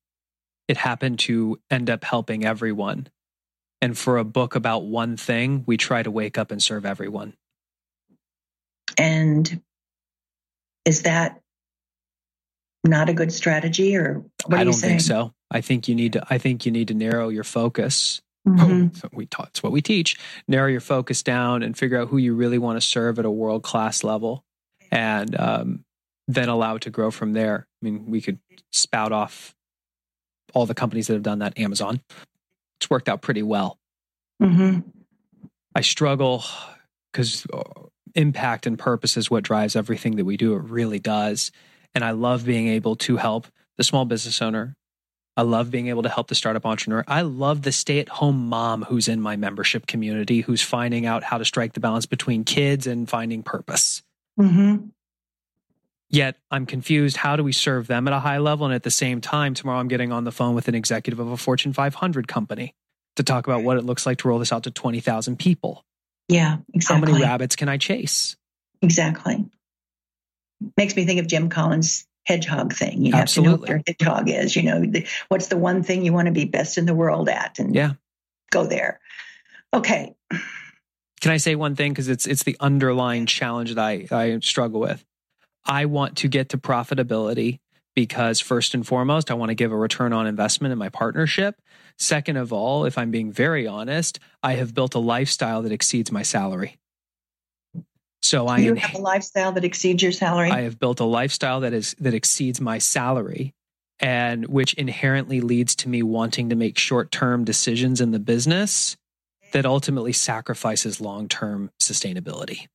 It 0.68 0.76
happened 0.76 1.18
to 1.20 1.60
end 1.70 1.88
up 1.88 2.04
helping 2.04 2.44
everyone. 2.44 3.08
And 3.82 3.96
for 3.96 4.18
a 4.18 4.24
book 4.24 4.54
about 4.54 4.84
one 4.84 5.16
thing, 5.16 5.64
we 5.66 5.76
try 5.76 6.02
to 6.02 6.10
wake 6.10 6.36
up 6.36 6.50
and 6.50 6.62
serve 6.62 6.84
everyone. 6.84 7.34
And 8.98 9.62
is 10.84 11.02
that 11.02 11.40
not 12.84 13.08
a 13.08 13.14
good 13.14 13.32
strategy, 13.32 13.96
or 13.96 14.24
what 14.46 14.54
are 14.54 14.58
I 14.58 14.64
don't 14.64 14.72
think 14.72 15.00
so. 15.00 15.32
I 15.50 15.60
think 15.60 15.88
you 15.88 15.94
need 15.94 16.14
to. 16.14 16.26
I 16.28 16.38
think 16.38 16.64
you 16.64 16.72
need 16.72 16.88
to 16.88 16.94
narrow 16.94 17.28
your 17.28 17.44
focus. 17.44 18.20
Mhm. 18.46 19.00
Oh, 19.04 19.08
we 19.12 19.26
taught. 19.26 19.48
It's 19.48 19.62
what 19.62 19.72
we 19.72 19.82
teach. 19.82 20.18
Narrow 20.48 20.68
your 20.68 20.80
focus 20.80 21.22
down 21.22 21.62
and 21.62 21.76
figure 21.76 22.00
out 22.00 22.08
who 22.08 22.16
you 22.16 22.34
really 22.34 22.58
want 22.58 22.80
to 22.80 22.86
serve 22.86 23.18
at 23.18 23.24
a 23.24 23.30
world 23.30 23.62
class 23.62 24.02
level, 24.02 24.44
and 24.90 25.38
um, 25.38 25.84
then 26.26 26.48
allow 26.48 26.76
it 26.76 26.82
to 26.82 26.90
grow 26.90 27.10
from 27.10 27.32
there. 27.34 27.66
I 27.82 27.84
mean, 27.84 28.06
we 28.06 28.20
could 28.20 28.38
spout 28.72 29.12
off 29.12 29.54
all 30.54 30.66
the 30.66 30.74
companies 30.74 31.06
that 31.08 31.14
have 31.14 31.22
done 31.22 31.40
that. 31.40 31.58
Amazon. 31.58 32.00
It's 32.80 32.88
worked 32.90 33.08
out 33.08 33.20
pretty 33.22 33.42
well. 33.42 33.78
Mhm. 34.42 34.84
I 35.74 35.82
struggle 35.82 36.42
because 37.12 37.46
impact 38.14 38.66
and 38.66 38.78
purpose 38.78 39.16
is 39.16 39.30
what 39.30 39.44
drives 39.44 39.76
everything 39.76 40.16
that 40.16 40.24
we 40.24 40.36
do. 40.36 40.54
It 40.56 40.62
really 40.64 40.98
does. 40.98 41.52
And 41.94 42.04
I 42.04 42.12
love 42.12 42.44
being 42.44 42.68
able 42.68 42.96
to 42.96 43.16
help 43.18 43.46
the 43.76 43.84
small 43.84 44.04
business 44.04 44.40
owner. 44.42 44.76
I 45.40 45.42
love 45.42 45.70
being 45.70 45.88
able 45.88 46.02
to 46.02 46.10
help 46.10 46.28
the 46.28 46.34
startup 46.34 46.66
entrepreneur. 46.66 47.02
I 47.08 47.22
love 47.22 47.62
the 47.62 47.72
stay 47.72 47.98
at 47.98 48.10
home 48.10 48.50
mom 48.50 48.82
who's 48.82 49.08
in 49.08 49.22
my 49.22 49.36
membership 49.36 49.86
community 49.86 50.42
who's 50.42 50.60
finding 50.60 51.06
out 51.06 51.24
how 51.24 51.38
to 51.38 51.46
strike 51.46 51.72
the 51.72 51.80
balance 51.80 52.04
between 52.04 52.44
kids 52.44 52.86
and 52.86 53.08
finding 53.08 53.42
purpose. 53.42 54.02
Mhm. 54.38 54.90
Yet 56.10 56.36
I'm 56.50 56.66
confused. 56.66 57.16
How 57.16 57.36
do 57.36 57.42
we 57.42 57.52
serve 57.52 57.86
them 57.86 58.06
at 58.06 58.12
a 58.12 58.20
high 58.20 58.36
level? 58.36 58.66
And 58.66 58.74
at 58.74 58.82
the 58.82 58.90
same 58.90 59.22
time, 59.22 59.54
tomorrow 59.54 59.80
I'm 59.80 59.88
getting 59.88 60.12
on 60.12 60.24
the 60.24 60.30
phone 60.30 60.54
with 60.54 60.68
an 60.68 60.74
executive 60.74 61.18
of 61.18 61.28
a 61.28 61.38
Fortune 61.38 61.72
500 61.72 62.28
company 62.28 62.74
to 63.16 63.22
talk 63.22 63.46
about 63.46 63.62
what 63.62 63.78
it 63.78 63.84
looks 63.86 64.04
like 64.04 64.18
to 64.18 64.28
roll 64.28 64.40
this 64.40 64.52
out 64.52 64.64
to 64.64 64.70
20,000 64.70 65.38
people. 65.38 65.86
Yeah. 66.28 66.58
exactly. 66.74 67.12
How 67.12 67.12
many 67.12 67.24
rabbits 67.24 67.56
can 67.56 67.70
I 67.70 67.78
chase? 67.78 68.36
Exactly. 68.82 69.46
Makes 70.76 70.96
me 70.96 71.06
think 71.06 71.18
of 71.18 71.26
Jim 71.28 71.48
Collins' 71.48 72.06
hedgehog 72.26 72.72
thing. 72.72 73.04
You 73.04 73.12
have 73.12 73.28
to 73.28 73.42
know 73.42 73.56
what 73.56 73.68
your 73.68 73.80
hedgehog 73.86 74.28
is. 74.28 74.54
You 74.56 74.62
know, 74.62 74.80
the, 74.84 75.06
what's 75.28 75.48
the 75.48 75.56
one 75.56 75.82
thing 75.82 76.04
you 76.04 76.12
want 76.12 76.26
to 76.26 76.32
be 76.32 76.44
best 76.44 76.78
in 76.78 76.86
the 76.86 76.94
world 76.94 77.28
at, 77.28 77.58
and 77.58 77.74
Yeah. 77.74 77.92
go 78.50 78.66
there. 78.66 79.00
Okay. 79.72 80.14
Can 81.20 81.32
I 81.32 81.36
say 81.36 81.54
one 81.54 81.76
thing? 81.76 81.92
Because 81.92 82.08
it's 82.08 82.26
it's 82.26 82.44
the 82.44 82.56
underlying 82.60 83.26
challenge 83.26 83.74
that 83.74 83.84
I, 83.84 84.06
I 84.10 84.38
struggle 84.40 84.80
with. 84.80 85.04
I 85.64 85.84
want 85.84 86.16
to 86.18 86.28
get 86.28 86.48
to 86.50 86.58
profitability 86.58 87.60
because 87.94 88.40
first 88.40 88.74
and 88.74 88.86
foremost, 88.86 89.30
I 89.30 89.34
want 89.34 89.50
to 89.50 89.54
give 89.54 89.72
a 89.72 89.76
return 89.76 90.12
on 90.14 90.26
investment 90.26 90.72
in 90.72 90.78
my 90.78 90.88
partnership. 90.88 91.60
Second 91.98 92.38
of 92.38 92.52
all, 92.52 92.86
if 92.86 92.96
I'm 92.96 93.10
being 93.10 93.30
very 93.30 93.66
honest, 93.66 94.18
I 94.42 94.54
have 94.54 94.72
built 94.74 94.94
a 94.94 94.98
lifestyle 94.98 95.60
that 95.62 95.72
exceeds 95.72 96.10
my 96.10 96.22
salary. 96.22 96.78
So 98.22 98.46
I 98.46 98.58
you 98.58 98.70
am 98.70 98.76
have 98.76 98.94
a 98.94 99.02
lifestyle 99.02 99.52
that 99.52 99.64
exceeds 99.64 100.02
your 100.02 100.12
salary. 100.12 100.50
I 100.50 100.62
have 100.62 100.78
built 100.78 101.00
a 101.00 101.04
lifestyle 101.04 101.60
that 101.60 101.72
is 101.72 101.94
that 102.00 102.14
exceeds 102.14 102.60
my 102.60 102.78
salary 102.78 103.54
and 103.98 104.46
which 104.46 104.74
inherently 104.74 105.40
leads 105.40 105.74
to 105.76 105.88
me 105.88 106.02
wanting 106.02 106.48
to 106.50 106.56
make 106.56 106.78
short-term 106.78 107.44
decisions 107.44 108.00
in 108.00 108.12
the 108.12 108.18
business 108.18 108.96
that 109.52 109.66
ultimately 109.66 110.12
sacrifices 110.12 111.00
long-term 111.00 111.70
sustainability. 111.80 112.68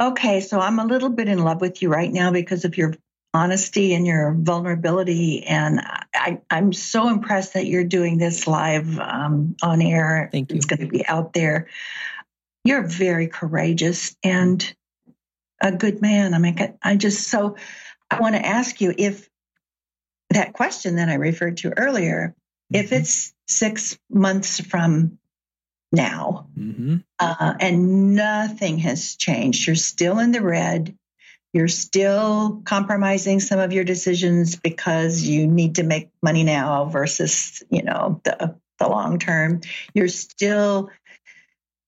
okay. 0.00 0.40
So 0.40 0.58
I'm 0.58 0.78
a 0.78 0.84
little 0.84 1.10
bit 1.10 1.28
in 1.28 1.38
love 1.38 1.60
with 1.60 1.82
you 1.82 1.88
right 1.88 2.10
now 2.10 2.32
because 2.32 2.64
of 2.64 2.76
your 2.76 2.94
honesty 3.34 3.94
and 3.94 4.06
your 4.06 4.34
vulnerability. 4.34 5.44
And 5.44 5.80
I, 6.14 6.40
I'm 6.50 6.72
so 6.72 7.08
impressed 7.08 7.54
that 7.54 7.66
you're 7.66 7.84
doing 7.84 8.18
this 8.18 8.46
live 8.46 8.98
um, 8.98 9.56
on 9.62 9.80
air. 9.80 10.28
Thank 10.32 10.50
you. 10.50 10.56
It's 10.56 10.66
going 10.66 10.80
to 10.80 10.86
be 10.86 11.06
out 11.06 11.32
there. 11.32 11.68
You're 12.64 12.86
very 12.86 13.28
courageous 13.28 14.16
and 14.22 14.74
a 15.60 15.72
good 15.72 16.00
man. 16.00 16.34
I 16.34 16.38
mean, 16.38 16.76
I 16.82 16.96
just 16.96 17.28
so 17.28 17.56
I 18.10 18.20
want 18.20 18.34
to 18.34 18.44
ask 18.44 18.80
you 18.80 18.94
if 18.96 19.28
that 20.30 20.52
question 20.52 20.96
that 20.96 21.08
I 21.08 21.14
referred 21.14 21.58
to 21.58 21.76
earlier, 21.76 22.34
if 22.72 22.86
Mm-hmm. 22.86 22.94
it's 22.94 23.34
six 23.46 23.98
months 24.10 24.60
from 24.60 25.18
now 25.92 26.48
hmm 26.56 26.96
uh, 27.18 27.54
and 27.60 28.14
nothing 28.16 28.78
has 28.78 29.14
changed, 29.16 29.66
you're 29.66 29.76
still 29.76 30.18
in 30.18 30.32
the 30.32 30.40
red. 30.40 30.96
You're 31.52 31.68
still 31.68 32.62
compromising 32.64 33.38
some 33.38 33.60
of 33.60 33.72
your 33.72 33.84
decisions 33.84 34.56
because 34.56 35.22
you 35.22 35.46
need 35.46 35.76
to 35.76 35.82
make 35.84 36.08
money 36.22 36.42
now 36.44 36.86
versus, 36.86 37.62
you 37.70 37.82
know, 37.82 38.20
the 38.24 38.56
the 38.78 38.88
long 38.88 39.18
term. 39.18 39.60
You're 39.94 40.08
still 40.08 40.90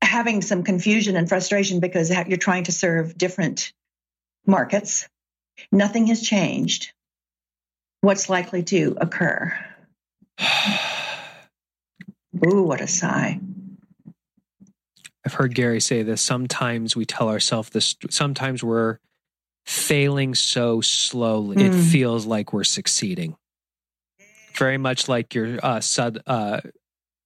having 0.05 0.43
some 0.43 0.63
confusion 0.63 1.17
and 1.17 1.29
frustration 1.29 1.81
because 1.81 2.11
you're 2.11 2.37
trying 2.37 2.65
to 2.65 2.73
serve 2.73 3.17
different 3.17 3.73
markets. 4.47 5.09
Nothing 5.73 6.07
has 6.09 6.23
changed. 6.23 6.93
What's 8.01 8.29
likely 8.29 8.63
to 8.65 8.97
occur? 9.01 9.57
Ooh, 12.47 12.63
what 12.65 12.81
a 12.81 12.87
sigh. 12.87 13.41
I've 15.25 15.35
heard 15.35 15.55
Gary 15.55 15.81
say 15.81 16.03
this. 16.03 16.21
Sometimes 16.21 16.95
we 16.95 17.07
tell 17.07 17.29
ourselves 17.31 17.71
this, 17.71 17.97
sometimes 18.11 18.63
we're 18.63 18.99
failing 19.65 20.35
so 20.35 20.83
slowly, 20.83 21.65
it 21.65 21.73
Mm. 21.73 21.91
feels 21.93 22.27
like 22.27 22.53
we're 22.53 22.65
succeeding. 22.65 23.37
Very 24.59 24.77
much 24.77 25.09
like 25.09 25.35
your 25.35 25.59
uh, 25.65 25.81
sud, 25.81 26.23
uh, 26.27 26.61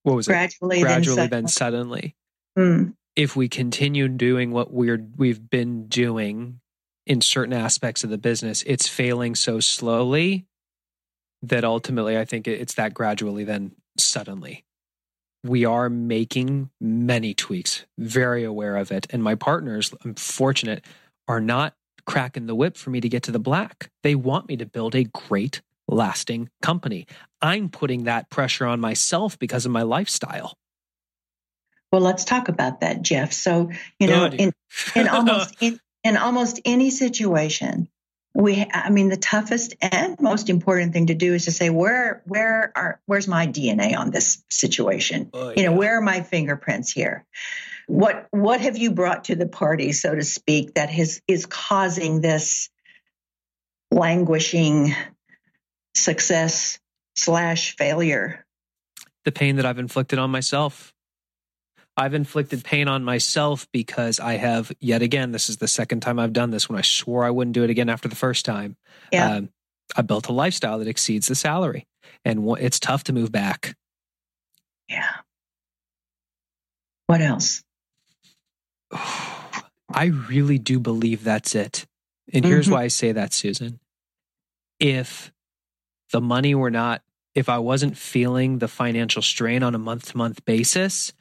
what 0.05 0.15
was 0.15 0.29
it? 0.29 0.31
Gradually, 0.31 0.81
Gradually, 0.81 1.17
then, 1.17 1.31
then 1.31 1.49
suddenly. 1.49 2.15
Mm, 2.59 2.95
if 3.15 3.37
we 3.37 3.49
continue 3.49 4.09
doing 4.09 4.51
what 4.51 4.73
we're 4.73 5.07
we've 5.17 5.49
been 5.49 5.87
doing 5.87 6.61
in 7.07 7.21
certain 7.21 7.55
aspects 7.55 8.03
of 8.03 8.11
the 8.11 8.19
business, 8.19 8.65
it's 8.67 8.89
failing 8.89 9.37
so 9.37 9.61
slowly 9.61 10.47
that 11.43 11.65
ultimately 11.65 12.19
I 12.19 12.25
think 12.25 12.49
it's 12.49 12.75
that 12.75 12.95
gradually 12.95 13.45
then 13.45 13.73
suddenly. 13.97 14.65
We 15.45 15.65
are 15.65 15.89
making 15.89 16.71
many 16.81 17.33
tweaks, 17.33 17.87
very 17.97 18.43
aware 18.43 18.77
of 18.77 18.91
it. 18.91 19.07
And 19.11 19.23
my 19.23 19.37
partners, 19.37 19.95
I'm 20.05 20.17
fortunate, 20.17 20.85
are 21.29 21.41
not 21.41 21.75
cracking 22.07 22.47
the 22.47 22.57
whip 22.57 22.77
for 22.77 22.91
me 22.91 23.01
to 23.01 23.09
get 23.09 23.23
to 23.25 23.31
the 23.31 23.39
black. 23.39 23.89
They 24.03 24.17
want 24.17 24.49
me 24.49 24.57
to 24.57 24.67
build 24.67 24.97
a 24.97 25.05
great, 25.05 25.63
lasting 25.87 26.51
company. 26.61 27.07
I'm 27.41 27.69
putting 27.69 28.05
that 28.05 28.31
pressure 28.31 28.67
on 28.67 28.81
myself 28.81 29.39
because 29.39 29.65
of 29.65 29.71
my 29.71 29.83
lifestyle. 29.83 30.59
Well, 31.93 32.03
let's 32.03 32.25
talk 32.25 32.49
about 32.49 32.81
that, 32.81 33.03
Geoff. 33.03 33.33
So, 33.33 33.71
you 33.99 34.09
know, 34.09 34.27
in, 34.27 34.53
in 34.95 35.09
almost 35.09 35.55
in, 35.61 35.81
in 36.05 36.17
almost 36.17 36.61
any 36.65 36.91
situation, 36.91 37.89
we 38.35 38.67
I 38.73 38.91
mean 38.91 39.09
the 39.09 39.17
toughest 39.17 39.75
and 39.81 40.21
most 40.21 40.51
important 40.51 40.93
thing 40.93 41.07
to 41.07 41.15
do 41.15 41.35
is 41.35 41.47
to 41.47 41.53
say 41.53 41.71
where 41.71 42.23
where 42.27 42.73
are 42.77 43.01
where's 43.07 43.27
my 43.27 43.47
DNA 43.47 43.97
on 43.97 44.11
this 44.11 44.45
situation? 44.51 45.31
Oh, 45.33 45.53
You 45.57 45.65
know, 45.65 45.73
where 45.73 45.99
are 45.99 46.03
my 46.03 46.21
fingerprints 46.21 46.93
here? 46.93 47.25
What 47.87 48.29
what 48.31 48.61
have 48.61 48.77
you 48.77 48.91
brought 48.91 49.25
to 49.25 49.37
the 49.37 49.49
party, 49.49 49.93
so 49.93 50.15
to 50.15 50.23
speak, 50.23 50.75
that 50.75 50.91
has 50.91 51.23
is 51.27 51.47
causing 51.47 52.21
this 52.21 52.69
languishing 53.91 54.95
success 55.95 56.79
slash 57.17 57.75
failure 57.77 58.45
the 59.25 59.33
pain 59.33 59.57
that 59.57 59.67
I've 59.67 59.79
inflicted 59.79 60.19
on 60.19 60.31
myself. 60.31 60.95
I've 61.99 62.15
inflicted 62.15 62.63
pain 62.65 62.87
on 62.87 63.05
myself 63.05 63.67
because 63.73 64.21
I 64.21 64.35
have, 64.35 64.71
yet 64.81 65.03
again, 65.03 65.33
this 65.33 65.49
is 65.51 65.57
the 65.57 65.67
second 65.67 66.01
time 66.01 66.21
I've 66.21 66.33
done 66.33 66.51
this 66.51 66.69
when 66.69 66.79
I 66.79 66.83
swore 66.83 67.25
I 67.25 67.31
wouldn't 67.31 67.55
do 67.55 67.65
it 67.65 67.71
again 67.71 67.89
after 67.89 68.09
the 68.09 68.15
first 68.17 68.45
time. 68.45 68.77
Yeah. 69.13 69.33
Um, 69.33 69.49
I 69.97 70.03
built 70.03 70.29
a 70.29 70.33
lifestyle 70.33 70.79
that 70.79 70.87
exceeds 70.87 71.27
the 71.27 71.35
salary, 71.35 71.89
and 72.25 72.49
it's 72.61 72.79
tough 72.79 73.03
to 73.05 73.13
move 73.13 73.33
back. 73.33 73.75
Yeah. 74.89 75.11
What 77.09 77.21
else? 77.21 77.65
I 78.93 80.05
really 80.29 80.59
do 80.59 80.79
believe 80.79 81.25
that's 81.25 81.55
it. 81.57 81.87
And 82.33 82.45
here's 82.45 82.69
Mhm. 82.69 82.73
why 82.73 82.83
I 82.85 82.89
say 82.89 83.11
that, 83.13 83.33
Susan. 83.33 83.81
If 84.79 85.33
the 86.13 86.21
money 86.21 86.55
were 86.55 86.71
not, 86.71 87.03
if 87.35 87.49
I 87.49 87.59
wasn't 87.59 87.97
feeling 87.99 88.59
the 88.59 88.69
financial 88.69 89.23
strain 89.23 89.63
on 89.65 89.75
a 89.75 89.79
month 89.79 90.11
to 90.13 90.17
month 90.17 90.45
basis, 90.45 91.13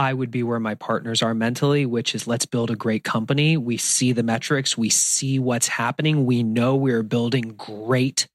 I 0.00 0.14
would 0.14 0.30
be 0.30 0.42
where 0.42 0.58
my 0.58 0.76
partners 0.76 1.20
are 1.20 1.34
mentally, 1.34 1.84
which 1.84 2.14
is 2.14 2.26
let's 2.26 2.46
build 2.46 2.70
a 2.70 2.74
great 2.74 3.04
company. 3.04 3.58
We 3.58 3.76
see 3.76 4.12
the 4.12 4.22
metrics, 4.22 4.78
we 4.78 4.88
see 4.88 5.38
what's 5.38 5.68
happening. 5.68 6.24
We 6.24 6.42
know 6.42 6.74
we're 6.74 7.02
building 7.02 7.52
great 7.58 8.26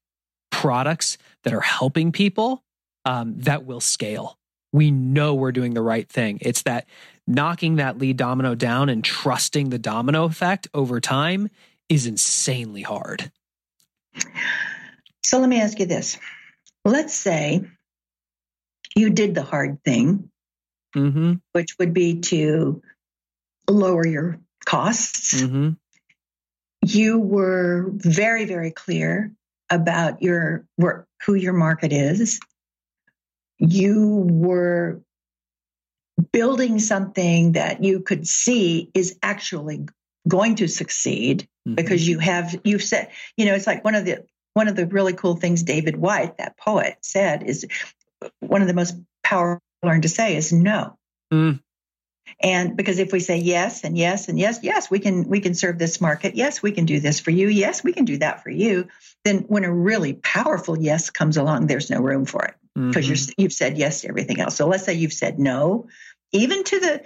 products 0.52 1.18
that 1.42 1.52
are 1.52 1.60
helping 1.60 2.12
people 2.12 2.62
um, 3.04 3.34
that 3.38 3.66
will 3.66 3.80
scale. 3.80 4.38
We 4.72 4.92
know 4.92 5.34
we're 5.34 5.50
doing 5.50 5.74
the 5.74 5.82
right 5.82 6.08
thing. 6.08 6.38
It's 6.40 6.62
that 6.62 6.86
knocking 7.26 7.76
that 7.76 7.98
lead 7.98 8.16
domino 8.16 8.54
down 8.54 8.88
and 8.88 9.04
trusting 9.04 9.70
the 9.70 9.78
domino 9.78 10.22
effect 10.26 10.68
over 10.72 11.00
time 11.00 11.48
is 11.88 12.06
insanely 12.06 12.82
hard. 12.82 13.32
So 15.24 15.40
let 15.40 15.48
me 15.48 15.60
ask 15.60 15.80
you 15.80 15.86
this. 15.86 16.16
Let's 16.84 17.12
say 17.12 17.64
you 18.94 19.10
did 19.10 19.34
the 19.34 19.42
hard 19.42 19.82
thing, 19.82 20.30
Mm-hmm. 20.96 21.34
which 21.52 21.76
would 21.78 21.92
be 21.92 22.20
to 22.20 22.82
lower 23.68 24.06
your 24.06 24.38
costs. 24.64 25.42
Mm-hmm. 25.42 25.70
You 26.84 27.18
were 27.18 27.90
very, 27.92 28.44
very 28.44 28.70
clear 28.70 29.32
about 29.70 30.22
your 30.22 30.64
work, 30.78 31.06
who 31.24 31.34
your 31.34 31.52
market 31.52 31.92
is. 31.92 32.40
You 33.58 34.26
were 34.30 35.02
building 36.32 36.78
something 36.78 37.52
that 37.52 37.84
you 37.84 38.00
could 38.00 38.26
see 38.26 38.90
is 38.94 39.18
actually 39.22 39.86
going 40.26 40.56
to 40.56 40.68
succeed 40.68 41.48
Mm-hmm. 41.66 41.74
because 41.74 42.06
you 42.06 42.20
have 42.20 42.60
you've 42.62 42.82
said 42.84 43.10
you 43.36 43.44
know 43.44 43.54
it's 43.54 43.66
like 43.66 43.84
one 43.84 43.96
of 43.96 44.04
the 44.04 44.24
one 44.54 44.68
of 44.68 44.76
the 44.76 44.86
really 44.86 45.12
cool 45.12 45.34
things 45.34 45.64
David 45.64 45.96
Whyte 45.96 46.38
that 46.38 46.56
poet 46.56 46.96
said 47.00 47.42
is 47.42 47.66
one 48.38 48.62
of 48.62 48.68
the 48.68 48.74
most 48.74 48.94
powerful 49.24 49.65
learn 49.82 50.02
to 50.02 50.08
say 50.08 50.36
is 50.36 50.52
no 50.52 50.96
Mm. 51.32 51.60
and 52.40 52.76
because 52.76 53.00
if 53.00 53.12
we 53.12 53.18
say 53.18 53.38
yes 53.38 53.82
and 53.82 53.98
yes 53.98 54.28
and 54.28 54.38
yes 54.38 54.60
yes 54.62 54.88
we 54.88 55.00
can 55.00 55.28
we 55.28 55.40
can 55.40 55.54
serve 55.54 55.76
this 55.76 56.00
market 56.00 56.36
yes 56.36 56.62
we 56.62 56.70
can 56.70 56.86
do 56.86 57.00
this 57.00 57.18
for 57.18 57.32
you 57.32 57.48
yes 57.48 57.82
we 57.82 57.92
can 57.92 58.04
do 58.04 58.18
that 58.18 58.44
for 58.44 58.50
you 58.50 58.86
then 59.24 59.38
when 59.48 59.64
a 59.64 59.72
really 59.72 60.12
powerful 60.12 60.78
yes 60.78 61.10
comes 61.10 61.36
along 61.36 61.66
there's 61.66 61.90
no 61.90 62.00
room 62.00 62.24
for 62.24 62.44
it 62.44 62.54
because 62.76 63.08
Mhm. 63.08 63.34
you've 63.38 63.52
said 63.52 63.76
yes 63.76 64.02
to 64.02 64.08
everything 64.08 64.38
else. 64.38 64.54
So 64.54 64.68
let's 64.68 64.84
say 64.84 64.94
you've 64.94 65.12
said 65.14 65.38
no, 65.38 65.88
even 66.32 66.62
to 66.62 66.78
the 66.78 67.02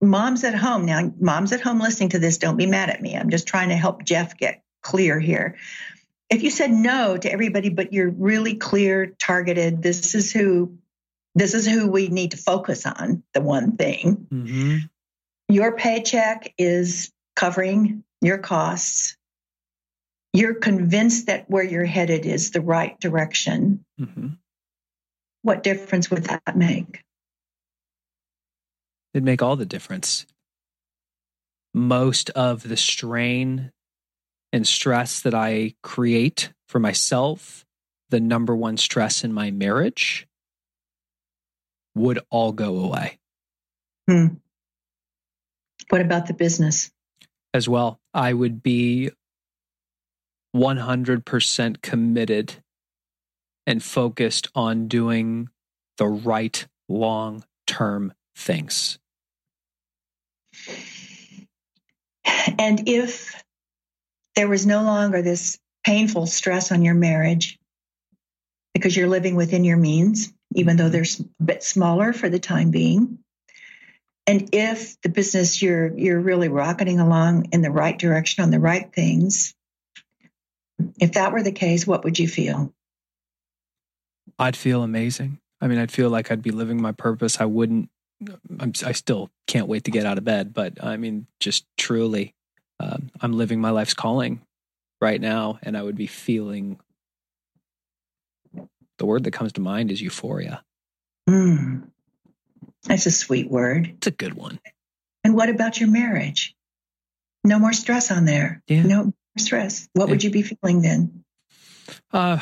moms 0.00 0.42
at 0.42 0.54
home. 0.54 0.86
Now, 0.86 1.12
moms 1.20 1.52
at 1.52 1.60
home 1.60 1.78
listening 1.80 2.08
to 2.10 2.18
this, 2.18 2.38
don't 2.38 2.56
be 2.56 2.64
mad 2.66 2.88
at 2.88 3.02
me. 3.02 3.14
I'm 3.14 3.28
just 3.28 3.46
trying 3.46 3.68
to 3.68 3.76
help 3.76 4.04
Geoff 4.04 4.36
get 4.38 4.62
clear 4.82 5.20
here. 5.20 5.56
If 6.30 6.42
you 6.42 6.50
said 6.50 6.70
no 6.70 7.16
to 7.18 7.30
everybody, 7.30 7.68
but 7.68 7.92
you're 7.92 8.08
really 8.08 8.54
clear, 8.54 9.14
targeted, 9.18 9.82
this 9.82 10.14
is 10.14 10.32
who 10.32 10.78
this 11.36 11.52
is 11.52 11.66
who 11.66 11.86
we 11.86 12.08
need 12.08 12.30
to 12.30 12.36
focus 12.38 12.86
on, 12.86 13.22
the 13.34 13.42
one 13.42 13.76
thing. 13.76 14.26
Mhm. 14.32 14.88
Your 15.48 15.76
paycheck 15.76 16.54
is 16.56 17.12
covering 17.36 18.02
your 18.22 18.38
costs. 18.38 19.18
You're 20.32 20.54
convinced 20.54 21.26
that 21.26 21.48
where 21.50 21.62
you're 21.62 21.84
headed 21.84 22.24
is 22.24 22.52
the 22.52 22.62
right 22.62 22.98
direction. 23.00 23.84
Mhm. 24.00 24.38
What 25.42 25.62
difference 25.62 26.10
would 26.10 26.24
that 26.24 26.56
make? 26.56 27.04
It'd 29.12 29.22
make 29.22 29.42
all 29.42 29.56
the 29.56 29.66
difference. 29.66 30.26
Most 31.74 32.30
of 32.30 32.62
the 32.62 32.78
strain 32.78 33.72
and 34.52 34.66
stress 34.66 35.20
that 35.20 35.34
I 35.34 35.74
create 35.82 36.52
for 36.66 36.78
myself, 36.78 37.66
the 38.08 38.20
number 38.20 38.56
one 38.56 38.78
stress 38.78 39.22
in 39.22 39.34
my 39.34 39.50
marriage, 39.50 40.26
would 41.96 42.20
all 42.30 42.52
go 42.52 42.78
away 42.78 43.18
Hmm. 44.08 44.28
What 45.90 46.02
about 46.02 46.26
the 46.28 46.34
business? 46.34 46.90
as 47.54 47.68
well. 47.68 48.00
I 48.14 48.32
would 48.32 48.62
be 48.62 49.10
100% 50.54 51.82
committed 51.82 52.54
and 53.66 53.82
focused 53.82 54.48
on 54.54 54.88
doing 54.88 55.48
the 55.98 56.06
right 56.06 56.66
long 56.88 57.44
term 57.66 58.12
things. 58.36 58.98
And 62.58 62.88
if 62.88 63.42
there 64.36 64.48
was 64.48 64.66
no 64.66 64.82
longer 64.84 65.22
this 65.22 65.58
painful 65.84 66.26
stress 66.26 66.72
on 66.72 66.82
your 66.82 66.94
marriage 66.94 67.58
because 68.74 68.96
you're 68.96 69.08
living 69.08 69.36
within 69.36 69.64
your 69.64 69.76
means, 69.78 70.32
even 70.54 70.76
though 70.76 70.88
they're 70.88 71.02
a 71.02 71.44
bit 71.44 71.62
smaller 71.62 72.12
for 72.12 72.28
the 72.28 72.38
time 72.38 72.70
being, 72.70 73.18
and 74.26 74.48
if 74.52 75.00
the 75.02 75.08
business 75.08 75.62
you're 75.62 75.96
you're 75.96 76.20
really 76.20 76.48
rocketing 76.48 76.98
along 76.98 77.50
in 77.52 77.62
the 77.62 77.70
right 77.70 77.96
direction 77.96 78.42
on 78.42 78.50
the 78.50 78.60
right 78.60 78.92
things, 78.92 79.54
if 81.00 81.12
that 81.12 81.32
were 81.32 81.42
the 81.42 81.52
case, 81.52 81.86
what 81.86 82.04
would 82.04 82.18
you 82.18 82.28
feel? 82.28 82.72
I'd 84.38 84.56
feel 84.56 84.82
amazing. 84.82 85.38
I 85.60 85.68
mean, 85.68 85.78
I'd 85.78 85.92
feel 85.92 86.10
like 86.10 86.30
I'd 86.30 86.42
be 86.42 86.50
living 86.50 86.80
my 86.80 86.92
purpose. 86.92 87.40
I 87.40 87.46
wouldn't. 87.46 87.88
I'm, 88.58 88.72
I 88.84 88.92
still 88.92 89.30
can't 89.46 89.68
wait 89.68 89.84
to 89.84 89.90
get 89.90 90.06
out 90.06 90.18
of 90.18 90.24
bed, 90.24 90.54
but 90.54 90.82
I 90.82 90.96
mean, 90.96 91.26
just 91.38 91.66
truly, 91.76 92.34
um, 92.80 93.10
I'm 93.20 93.34
living 93.34 93.60
my 93.60 93.70
life's 93.70 93.94
calling 93.94 94.40
right 95.00 95.20
now, 95.20 95.58
and 95.62 95.76
I 95.76 95.82
would 95.82 95.96
be 95.96 96.06
feeling. 96.06 96.80
The 98.98 99.06
word 99.06 99.24
that 99.24 99.32
comes 99.32 99.52
to 99.54 99.60
mind 99.60 99.90
is 99.90 100.00
euphoria. 100.00 100.62
Mm. 101.28 101.88
That's 102.84 103.06
a 103.06 103.10
sweet 103.10 103.50
word. 103.50 103.94
It's 103.96 104.06
a 104.06 104.12
good 104.12 104.34
one. 104.34 104.58
And 105.24 105.34
what 105.34 105.48
about 105.48 105.80
your 105.80 105.90
marriage? 105.90 106.54
No 107.44 107.58
more 107.58 107.72
stress 107.72 108.10
on 108.10 108.24
there. 108.24 108.62
Yeah. 108.68 108.82
No 108.84 109.04
more 109.04 109.12
stress. 109.38 109.88
What 109.92 110.08
would 110.08 110.24
you 110.24 110.30
be 110.30 110.42
feeling 110.42 110.82
then? 110.82 111.24
Uh, 112.12 112.38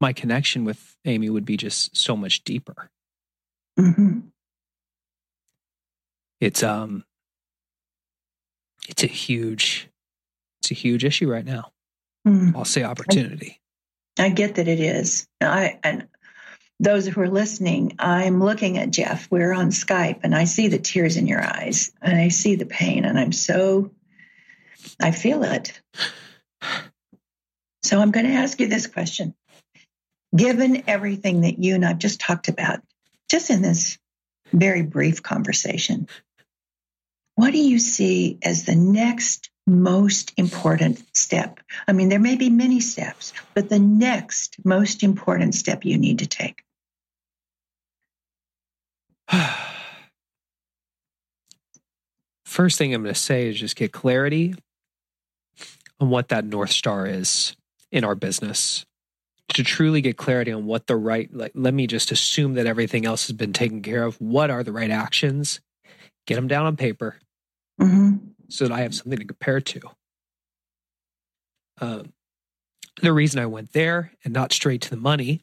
my 0.00 0.12
connection 0.12 0.64
with 0.64 0.96
Amy 1.04 1.30
would 1.30 1.44
be 1.44 1.56
just 1.56 1.96
so 1.96 2.16
much 2.16 2.42
deeper. 2.44 2.90
hmm 3.78 4.20
It's 6.40 6.62
um, 6.62 7.04
it's 8.88 9.04
a 9.04 9.06
huge, 9.06 9.88
it's 10.60 10.70
a 10.70 10.74
huge 10.74 11.04
issue 11.04 11.30
right 11.30 11.44
now. 11.44 11.70
Mm. 12.26 12.54
I'll 12.56 12.64
say 12.64 12.82
opportunity. 12.82 13.60
I 14.18 14.28
get 14.28 14.56
that 14.56 14.68
it 14.68 14.80
is. 14.80 15.26
I 15.40 15.78
and 15.82 16.08
those 16.80 17.06
who 17.06 17.20
are 17.20 17.30
listening, 17.30 17.94
I'm 17.98 18.42
looking 18.42 18.76
at 18.76 18.90
Geoff. 18.90 19.28
We're 19.30 19.52
on 19.52 19.68
Skype, 19.68 20.20
and 20.22 20.34
I 20.34 20.44
see 20.44 20.68
the 20.68 20.78
tears 20.78 21.16
in 21.16 21.26
your 21.26 21.42
eyes, 21.42 21.92
and 22.02 22.18
I 22.18 22.28
see 22.28 22.56
the 22.56 22.66
pain, 22.66 23.04
and 23.04 23.18
I'm 23.18 23.32
so, 23.32 23.92
I 25.00 25.12
feel 25.12 25.44
it. 25.44 25.80
So 27.84 28.00
I'm 28.00 28.10
going 28.10 28.26
to 28.26 28.32
ask 28.32 28.58
you 28.60 28.66
this 28.66 28.86
question: 28.86 29.34
Given 30.36 30.84
everything 30.88 31.42
that 31.42 31.58
you 31.58 31.74
and 31.74 31.84
I've 31.84 31.98
just 31.98 32.20
talked 32.20 32.48
about, 32.48 32.80
just 33.30 33.50
in 33.50 33.62
this 33.62 33.98
very 34.52 34.82
brief 34.82 35.22
conversation, 35.22 36.08
what 37.36 37.52
do 37.52 37.58
you 37.58 37.78
see 37.78 38.38
as 38.42 38.64
the 38.64 38.76
next 38.76 39.51
most 39.66 40.32
important 40.36 41.02
step? 41.16 41.60
I 41.86 41.92
mean, 41.92 42.08
there 42.08 42.18
may 42.18 42.36
be 42.36 42.50
many 42.50 42.80
steps, 42.80 43.32
but 43.54 43.68
the 43.68 43.78
next 43.78 44.56
most 44.64 45.02
important 45.02 45.54
step 45.54 45.84
you 45.84 45.98
need 45.98 46.18
to 46.20 46.26
take. 46.26 46.62
First 52.44 52.76
thing 52.78 52.94
I'm 52.94 53.02
going 53.02 53.14
to 53.14 53.20
say 53.20 53.48
is 53.48 53.58
just 53.58 53.76
get 53.76 53.92
clarity 53.92 54.54
on 55.98 56.10
what 56.10 56.28
that 56.28 56.44
North 56.44 56.70
Star 56.70 57.06
is 57.06 57.56
in 57.90 58.04
our 58.04 58.14
business. 58.14 58.84
To 59.54 59.62
truly 59.62 60.00
get 60.00 60.16
clarity 60.16 60.50
on 60.50 60.64
what 60.64 60.86
the 60.86 60.96
right, 60.96 61.28
like, 61.32 61.52
let 61.54 61.74
me 61.74 61.86
just 61.86 62.10
assume 62.10 62.54
that 62.54 62.66
everything 62.66 63.04
else 63.04 63.26
has 63.26 63.36
been 63.36 63.52
taken 63.52 63.82
care 63.82 64.04
of. 64.04 64.18
What 64.18 64.50
are 64.50 64.62
the 64.62 64.72
right 64.72 64.90
actions? 64.90 65.60
Get 66.26 66.36
them 66.36 66.48
down 66.48 66.64
on 66.64 66.76
paper 66.76 67.16
hmm 67.78 68.16
so 68.52 68.68
that 68.68 68.74
I 68.74 68.82
have 68.82 68.94
something 68.94 69.18
to 69.18 69.24
compare 69.24 69.60
to. 69.60 69.80
Um, 71.80 72.12
the 73.00 73.12
reason 73.12 73.40
I 73.40 73.46
went 73.46 73.72
there 73.72 74.12
and 74.24 74.34
not 74.34 74.52
straight 74.52 74.82
to 74.82 74.90
the 74.90 74.96
money 74.96 75.40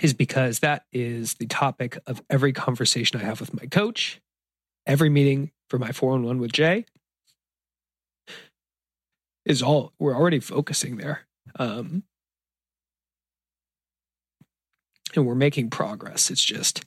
is 0.00 0.14
because 0.14 0.60
that 0.60 0.84
is 0.92 1.34
the 1.34 1.46
topic 1.46 1.98
of 2.06 2.22
every 2.30 2.52
conversation 2.52 3.20
I 3.20 3.24
have 3.24 3.40
with 3.40 3.52
my 3.52 3.66
coach, 3.66 4.20
every 4.86 5.10
meeting 5.10 5.50
for 5.68 5.78
my 5.78 5.92
411 5.92 6.40
with 6.40 6.52
Jay 6.52 6.86
is 9.44 9.62
all 9.62 9.92
we're 9.98 10.16
already 10.16 10.40
focusing 10.40 10.96
there. 10.96 11.26
Um, 11.58 12.04
and 15.14 15.26
we're 15.26 15.34
making 15.34 15.70
progress. 15.70 16.30
It's 16.30 16.44
just 16.44 16.84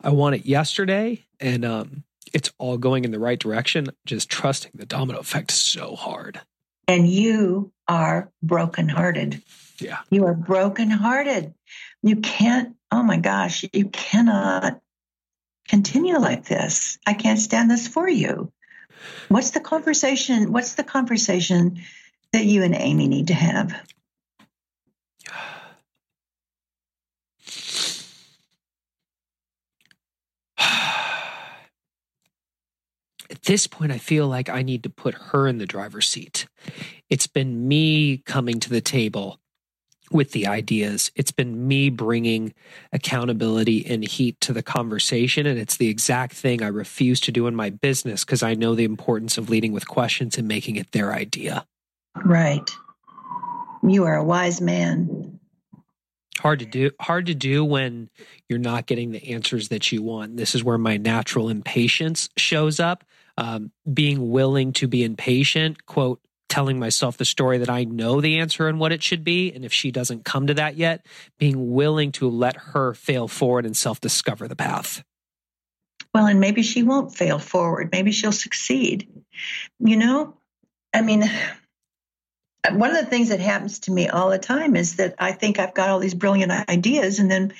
I 0.00 0.10
want 0.10 0.34
it 0.34 0.46
yesterday 0.46 1.24
and 1.38 1.64
um 1.64 2.04
it's 2.32 2.52
all 2.58 2.78
going 2.78 3.04
in 3.04 3.10
the 3.10 3.18
right 3.18 3.38
direction. 3.38 3.88
Just 4.06 4.30
trusting 4.30 4.72
the 4.74 4.86
domino 4.86 5.18
effect 5.18 5.50
so 5.50 5.94
hard. 5.96 6.40
And 6.88 7.08
you 7.08 7.72
are 7.88 8.30
brokenhearted. 8.42 9.42
Yeah. 9.78 9.98
You 10.10 10.26
are 10.26 10.34
brokenhearted. 10.34 11.54
You 12.02 12.16
can't, 12.16 12.76
oh 12.90 13.02
my 13.02 13.18
gosh, 13.18 13.64
you 13.72 13.86
cannot 13.86 14.80
continue 15.68 16.18
like 16.18 16.44
this. 16.44 16.98
I 17.06 17.14
can't 17.14 17.38
stand 17.38 17.70
this 17.70 17.86
for 17.86 18.08
you. 18.08 18.52
What's 19.28 19.50
the 19.50 19.60
conversation? 19.60 20.52
What's 20.52 20.74
the 20.74 20.84
conversation 20.84 21.80
that 22.32 22.44
you 22.44 22.62
and 22.62 22.74
Amy 22.74 23.08
need 23.08 23.28
to 23.28 23.34
have? 23.34 23.74
At 33.40 33.46
this 33.46 33.66
point, 33.66 33.90
I 33.90 33.96
feel 33.96 34.28
like 34.28 34.50
I 34.50 34.60
need 34.60 34.82
to 34.82 34.90
put 34.90 35.14
her 35.14 35.48
in 35.48 35.56
the 35.56 35.64
driver's 35.64 36.06
seat. 36.06 36.46
It's 37.08 37.26
been 37.26 37.66
me 37.66 38.18
coming 38.18 38.60
to 38.60 38.68
the 38.68 38.82
table 38.82 39.40
with 40.10 40.32
the 40.32 40.46
ideas. 40.46 41.10
It's 41.14 41.30
been 41.30 41.66
me 41.66 41.88
bringing 41.88 42.52
accountability 42.92 43.86
and 43.86 44.04
heat 44.04 44.38
to 44.42 44.52
the 44.52 44.62
conversation. 44.62 45.46
And 45.46 45.58
it's 45.58 45.78
the 45.78 45.88
exact 45.88 46.34
thing 46.34 46.62
I 46.62 46.66
refuse 46.66 47.18
to 47.20 47.32
do 47.32 47.46
in 47.46 47.54
my 47.54 47.70
business 47.70 48.26
because 48.26 48.42
I 48.42 48.52
know 48.52 48.74
the 48.74 48.84
importance 48.84 49.38
of 49.38 49.48
leading 49.48 49.72
with 49.72 49.88
questions 49.88 50.36
and 50.36 50.46
making 50.46 50.76
it 50.76 50.92
their 50.92 51.14
idea. 51.14 51.66
Right. 52.22 52.70
You 53.82 54.04
are 54.04 54.16
a 54.16 54.24
wise 54.24 54.60
man. 54.60 55.40
Hard 56.40 56.58
to 56.58 56.66
do. 56.66 56.90
Hard 57.00 57.24
to 57.26 57.34
do 57.34 57.64
when 57.64 58.10
you're 58.50 58.58
not 58.58 58.84
getting 58.84 59.12
the 59.12 59.32
answers 59.32 59.68
that 59.68 59.92
you 59.92 60.02
want. 60.02 60.36
This 60.36 60.54
is 60.54 60.62
where 60.62 60.78
my 60.78 60.98
natural 60.98 61.48
impatience 61.48 62.28
shows 62.36 62.80
up. 62.80 63.04
Um, 63.40 63.72
being 63.90 64.30
willing 64.30 64.74
to 64.74 64.86
be 64.86 65.02
impatient, 65.02 65.86
quote, 65.86 66.20
telling 66.50 66.78
myself 66.78 67.16
the 67.16 67.24
story 67.24 67.56
that 67.56 67.70
I 67.70 67.84
know 67.84 68.20
the 68.20 68.38
answer 68.38 68.68
and 68.68 68.78
what 68.78 68.92
it 68.92 69.02
should 69.02 69.24
be. 69.24 69.50
And 69.50 69.64
if 69.64 69.72
she 69.72 69.90
doesn't 69.90 70.26
come 70.26 70.48
to 70.48 70.54
that 70.54 70.76
yet, 70.76 71.06
being 71.38 71.72
willing 71.72 72.12
to 72.12 72.28
let 72.28 72.56
her 72.56 72.92
fail 72.92 73.28
forward 73.28 73.64
and 73.64 73.74
self 73.74 73.98
discover 73.98 74.46
the 74.46 74.56
path. 74.56 75.02
Well, 76.12 76.26
and 76.26 76.38
maybe 76.38 76.62
she 76.62 76.82
won't 76.82 77.14
fail 77.14 77.38
forward. 77.38 77.88
Maybe 77.92 78.12
she'll 78.12 78.30
succeed. 78.30 79.08
You 79.78 79.96
know, 79.96 80.36
I 80.92 81.00
mean, 81.00 81.24
one 82.72 82.90
of 82.90 82.96
the 82.96 83.10
things 83.10 83.30
that 83.30 83.40
happens 83.40 83.78
to 83.80 83.92
me 83.92 84.08
all 84.08 84.28
the 84.28 84.38
time 84.38 84.76
is 84.76 84.96
that 84.96 85.14
I 85.18 85.32
think 85.32 85.58
I've 85.58 85.74
got 85.74 85.88
all 85.88 85.98
these 85.98 86.14
brilliant 86.14 86.52
ideas, 86.68 87.18
and 87.18 87.30
then 87.30 87.54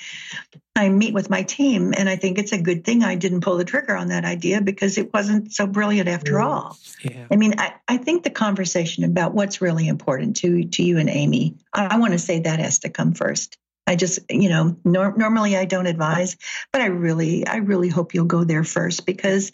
I 0.75 0.89
meet 0.89 1.13
with 1.13 1.29
my 1.29 1.43
team, 1.43 1.93
and 1.97 2.07
I 2.07 2.15
think 2.15 2.37
it's 2.37 2.51
a 2.51 2.61
good 2.61 2.83
thing 2.83 3.03
I 3.03 3.15
didn't 3.15 3.41
pull 3.41 3.57
the 3.57 3.65
trigger 3.65 3.95
on 3.95 4.09
that 4.09 4.25
idea 4.25 4.61
because 4.61 4.97
it 4.97 5.11
wasn't 5.13 5.53
so 5.53 5.65
brilliant 5.65 6.07
after 6.07 6.39
all. 6.39 6.77
Yeah. 7.03 7.25
I 7.31 7.35
mean, 7.35 7.55
I, 7.57 7.73
I 7.87 7.97
think 7.97 8.23
the 8.23 8.29
conversation 8.29 9.03
about 9.03 9.33
what's 9.33 9.61
really 9.61 9.87
important 9.87 10.37
to 10.37 10.65
to 10.65 10.83
you 10.83 10.97
and 10.97 11.09
Amy, 11.09 11.55
I, 11.73 11.95
I 11.95 11.97
want 11.97 12.13
to 12.13 12.19
say 12.19 12.39
that 12.39 12.59
has 12.59 12.79
to 12.79 12.89
come 12.89 13.13
first. 13.13 13.57
I 13.87 13.95
just, 13.95 14.19
you 14.29 14.49
know, 14.49 14.77
nor- 14.85 15.17
normally 15.17 15.57
I 15.57 15.65
don't 15.65 15.87
advise, 15.87 16.37
but 16.71 16.81
I 16.81 16.85
really, 16.85 17.47
I 17.47 17.57
really 17.57 17.89
hope 17.89 18.13
you'll 18.13 18.25
go 18.25 18.43
there 18.43 18.63
first 18.63 19.05
because 19.05 19.51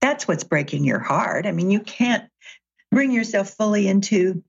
that's 0.00 0.28
what's 0.28 0.44
breaking 0.44 0.84
your 0.84 0.98
heart. 0.98 1.46
I 1.46 1.52
mean, 1.52 1.70
you 1.70 1.80
can't 1.80 2.24
bring 2.92 3.12
yourself 3.12 3.50
fully 3.50 3.88
into 3.88 4.44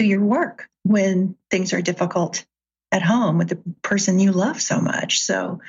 to 0.00 0.06
your 0.06 0.24
work 0.24 0.66
when 0.82 1.36
things 1.50 1.74
are 1.74 1.82
difficult 1.82 2.46
at 2.90 3.02
home 3.02 3.36
with 3.36 3.48
the 3.48 3.62
person 3.82 4.18
you 4.18 4.32
love 4.32 4.60
so 4.60 4.80
much. 4.80 5.20
So 5.20 5.60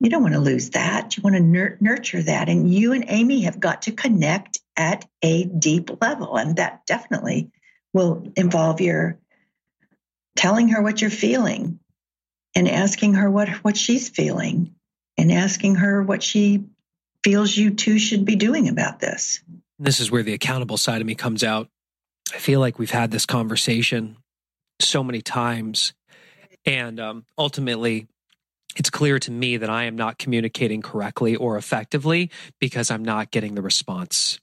you 0.00 0.08
don't 0.08 0.22
want 0.22 0.34
to 0.34 0.40
lose 0.40 0.70
that. 0.70 1.16
You 1.16 1.22
want 1.22 1.36
to 1.36 1.42
nur- 1.42 1.76
nurture 1.78 2.22
that. 2.22 2.48
And 2.48 2.72
you 2.72 2.94
and 2.94 3.04
Amy 3.08 3.42
have 3.42 3.60
got 3.60 3.82
to 3.82 3.92
connect 3.92 4.60
at 4.74 5.04
a 5.22 5.44
deep 5.44 5.90
level. 6.00 6.36
And 6.36 6.56
that 6.56 6.86
definitely 6.86 7.50
will 7.92 8.32
involve 8.36 8.80
your 8.80 9.18
telling 10.34 10.68
her 10.68 10.80
what 10.80 11.02
you're 11.02 11.10
feeling 11.10 11.78
and 12.54 12.68
asking 12.68 13.14
her 13.14 13.30
what, 13.30 13.50
what 13.62 13.76
she's 13.76 14.08
feeling 14.08 14.74
and 15.18 15.30
asking 15.30 15.74
her 15.74 16.02
what 16.02 16.22
she 16.22 16.64
feels 17.22 17.54
you 17.54 17.70
two 17.70 17.98
should 17.98 18.24
be 18.24 18.36
doing 18.36 18.68
about 18.70 18.98
this. 18.98 19.42
This 19.78 20.00
is 20.00 20.10
where 20.10 20.22
the 20.22 20.32
accountable 20.32 20.78
side 20.78 21.02
of 21.02 21.06
me 21.06 21.14
comes 21.14 21.44
out. 21.44 21.68
I 22.34 22.38
feel 22.38 22.60
like 22.60 22.78
we've 22.78 22.90
had 22.90 23.10
this 23.10 23.26
conversation 23.26 24.16
so 24.80 25.02
many 25.02 25.20
times. 25.22 25.92
And 26.64 27.00
um, 27.00 27.24
ultimately, 27.36 28.06
it's 28.76 28.90
clear 28.90 29.18
to 29.20 29.30
me 29.30 29.56
that 29.56 29.70
I 29.70 29.84
am 29.84 29.96
not 29.96 30.18
communicating 30.18 30.82
correctly 30.82 31.36
or 31.36 31.56
effectively 31.56 32.30
because 32.60 32.90
I'm 32.90 33.04
not 33.04 33.30
getting 33.30 33.54
the 33.54 33.62
response. 33.62 34.38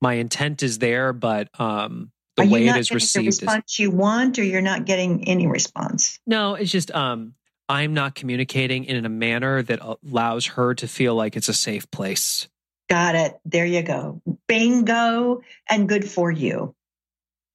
My 0.00 0.14
intent 0.14 0.62
is 0.62 0.78
there, 0.78 1.12
but 1.12 1.48
um, 1.60 2.10
the 2.36 2.46
way 2.46 2.66
it 2.66 2.76
is 2.76 2.90
received 2.90 3.40
the 3.40 3.46
response 3.46 3.72
is, 3.72 3.78
you 3.78 3.90
want, 3.90 4.38
or 4.38 4.42
you're 4.42 4.62
not 4.62 4.86
getting 4.86 5.28
any 5.28 5.46
response. 5.46 6.18
No, 6.26 6.54
it's 6.54 6.70
just 6.70 6.90
um, 6.92 7.34
I'm 7.68 7.92
not 7.92 8.14
communicating 8.14 8.84
in 8.84 9.04
a 9.04 9.10
manner 9.10 9.62
that 9.62 9.80
allows 9.80 10.46
her 10.46 10.74
to 10.74 10.88
feel 10.88 11.14
like 11.14 11.36
it's 11.36 11.48
a 11.48 11.54
safe 11.54 11.90
place. 11.90 12.48
Got 12.88 13.14
it. 13.14 13.38
There 13.44 13.66
you 13.66 13.82
go. 13.82 14.20
Bingo. 14.50 15.42
And 15.68 15.88
good 15.88 16.10
for 16.10 16.28
you. 16.28 16.74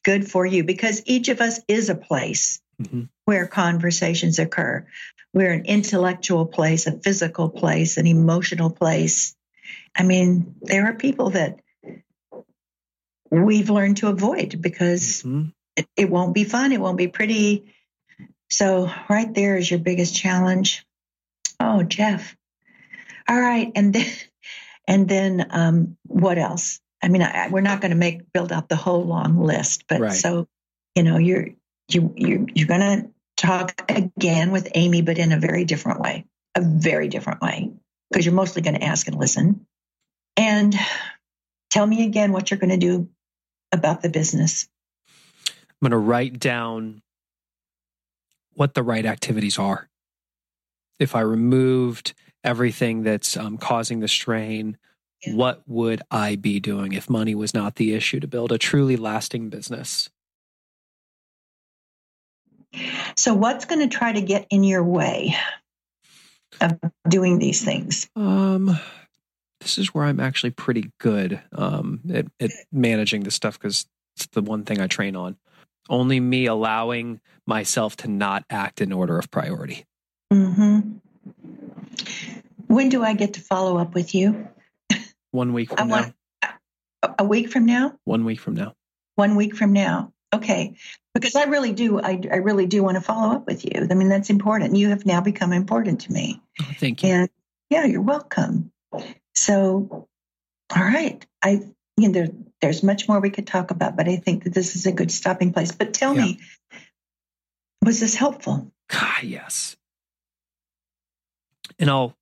Good 0.05 0.31
for 0.31 0.45
you 0.45 0.63
because 0.63 1.01
each 1.05 1.27
of 1.27 1.41
us 1.41 1.59
is 1.67 1.89
a 1.89 1.95
place 1.95 2.61
mm-hmm. 2.81 3.03
where 3.25 3.47
conversations 3.47 4.39
occur. 4.39 4.87
We're 5.33 5.51
an 5.51 5.65
intellectual 5.65 6.45
place, 6.45 6.87
a 6.87 6.93
physical 6.93 7.49
place, 7.49 7.97
an 7.97 8.07
emotional 8.07 8.69
place. 8.69 9.35
I 9.93 10.03
mean, 10.03 10.55
there 10.61 10.85
are 10.85 10.93
people 10.93 11.31
that 11.31 11.59
we've 13.29 13.69
learned 13.69 13.97
to 13.97 14.07
avoid 14.07 14.61
because 14.61 15.21
mm-hmm. 15.23 15.49
it, 15.75 15.87
it 15.97 16.09
won't 16.09 16.33
be 16.33 16.45
fun. 16.45 16.71
It 16.71 16.79
won't 16.79 16.97
be 16.97 17.09
pretty. 17.09 17.73
So, 18.49 18.89
right 19.09 19.33
there 19.33 19.57
is 19.57 19.69
your 19.69 19.81
biggest 19.81 20.15
challenge. 20.15 20.85
Oh, 21.59 21.83
Geoff. 21.83 22.37
All 23.27 23.39
right. 23.39 23.69
And 23.75 23.91
then 23.91 24.07
and 24.87 25.07
then 25.07 25.47
um, 25.49 25.97
what 26.03 26.37
else? 26.37 26.79
I 27.03 27.07
mean, 27.07 27.21
I, 27.21 27.49
we're 27.49 27.61
not 27.61 27.81
going 27.81 27.91
to 27.91 27.97
make 27.97 28.31
build 28.33 28.51
out 28.51 28.69
the 28.69 28.75
whole 28.75 29.05
long 29.05 29.37
list, 29.37 29.85
but 29.87 30.01
right. 30.01 30.11
so 30.11 30.47
you 30.95 31.03
know, 31.03 31.17
you're 31.17 31.49
you 31.89 32.13
you 32.15 32.47
you're 32.53 32.67
going 32.67 32.81
to 32.81 33.09
talk 33.37 33.83
again 33.89 34.51
with 34.51 34.69
Amy, 34.73 35.01
but 35.01 35.17
in 35.17 35.31
a 35.31 35.39
very 35.39 35.65
different 35.65 35.99
way, 35.99 36.25
a 36.55 36.61
very 36.61 37.09
different 37.09 37.41
way, 37.41 37.71
because 38.09 38.25
you're 38.25 38.33
mostly 38.33 38.61
going 38.61 38.75
to 38.75 38.83
ask 38.83 39.07
and 39.07 39.17
listen. 39.17 39.65
And 40.37 40.73
tell 41.69 41.85
me 41.85 42.05
again 42.05 42.31
what 42.31 42.49
you're 42.49 42.59
going 42.59 42.71
to 42.71 42.77
do 42.77 43.09
about 43.71 44.01
the 44.01 44.09
business. 44.09 44.67
I'm 45.47 45.89
going 45.89 45.91
to 45.91 45.97
write 45.97 46.39
down 46.39 47.01
what 48.53 48.73
the 48.73 48.83
right 48.83 49.05
activities 49.05 49.59
are. 49.59 49.89
If 50.97 51.15
I 51.15 51.21
removed 51.21 52.13
everything 52.43 53.03
that's 53.03 53.35
um, 53.35 53.57
causing 53.57 53.99
the 53.99 54.07
strain, 54.07 54.77
yeah. 55.25 55.33
what 55.33 55.61
would 55.67 56.01
I 56.11 56.35
be 56.35 56.59
doing 56.59 56.93
if 56.93 57.09
money 57.09 57.35
was 57.35 57.53
not 57.53 57.75
the 57.75 57.93
issue 57.93 58.19
to 58.19 58.27
build 58.27 58.51
a 58.51 58.57
truly 58.57 58.97
lasting 58.97 59.49
business? 59.49 60.09
So, 63.15 63.33
what's 63.33 63.65
going 63.65 63.87
to 63.87 63.97
try 63.97 64.11
to 64.11 64.21
get 64.21 64.47
in 64.49 64.63
your 64.63 64.83
way 64.83 65.35
of 66.59 66.77
doing 67.07 67.39
these 67.39 67.63
things? 67.63 68.09
Um, 68.15 68.77
this 69.61 69.77
is 69.77 69.93
where 69.93 70.05
I'm 70.05 70.19
actually 70.19 70.51
pretty 70.51 70.91
good 70.99 71.41
um, 71.53 72.01
at, 72.13 72.25
at 72.39 72.51
managing 72.71 73.23
this 73.23 73.35
stuff 73.35 73.57
because 73.57 73.87
it's 74.15 74.27
the 74.27 74.41
one 74.41 74.63
thing 74.63 74.81
I 74.81 74.87
train 74.87 75.15
on. 75.15 75.37
Only 75.89 76.19
me 76.19 76.47
allowing 76.47 77.21
myself 77.45 77.95
to 77.97 78.07
not 78.07 78.43
act 78.49 78.81
in 78.81 78.91
order 78.91 79.17
of 79.17 79.31
priority. 79.31 79.85
Mm-hmm. 80.33 80.97
When 82.67 82.89
do 82.89 83.03
I 83.03 83.13
get 83.13 83.33
to 83.35 83.41
follow 83.41 83.77
up 83.77 83.93
with 83.93 84.15
you? 84.15 84.47
One 85.35 85.51
week 85.51 85.77
from 85.77 85.89
want, 85.89 86.13
now. 86.41 86.53
A 87.19 87.25
week 87.25 87.49
from 87.49 87.65
now? 87.65 87.99
One 88.05 88.23
week 88.23 88.39
from 88.39 88.55
now. 88.55 88.73
One 89.15 89.35
week 89.35 89.55
from 89.55 89.73
now. 89.73 90.13
Okay. 90.33 90.77
Because 91.13 91.35
I 91.35 91.43
really 91.43 91.73
do, 91.73 91.99
I, 91.99 92.21
I 92.31 92.37
really 92.37 92.65
do 92.65 92.81
want 92.83 92.95
to 92.95 93.01
follow 93.01 93.35
up 93.35 93.45
with 93.45 93.65
you. 93.65 93.87
I 93.89 93.93
mean, 93.93 94.09
that's 94.09 94.29
important. 94.29 94.75
You 94.75 94.89
have 94.89 95.05
now 95.05 95.21
become 95.21 95.51
important 95.51 96.01
to 96.01 96.13
me. 96.13 96.41
Oh, 96.61 96.71
thank 96.79 97.03
you. 97.03 97.09
And 97.09 97.29
yeah, 97.69 97.85
you're 97.85 98.01
welcome. 98.01 98.71
So, 99.33 100.07
all 100.75 100.83
right. 100.83 101.25
I, 101.43 101.61
you 101.97 102.07
know, 102.07 102.11
there, 102.11 102.29
there's 102.61 102.81
much 102.81 103.07
more 103.07 103.19
we 103.19 103.29
could 103.29 103.47
talk 103.47 103.71
about, 103.71 103.95
but 103.97 104.07
I 104.07 104.15
think 104.15 104.45
that 104.45 104.53
this 104.53 104.75
is 104.75 104.85
a 104.85 104.91
good 104.91 105.11
stopping 105.11 105.51
place. 105.51 105.71
But 105.73 105.93
tell 105.93 106.15
yeah. 106.15 106.23
me, 106.23 106.39
was 107.83 107.99
this 107.99 108.15
helpful? 108.15 108.71
God, 108.89 109.23
yes. 109.23 109.75
And 111.77 111.89
I'll 111.89 112.15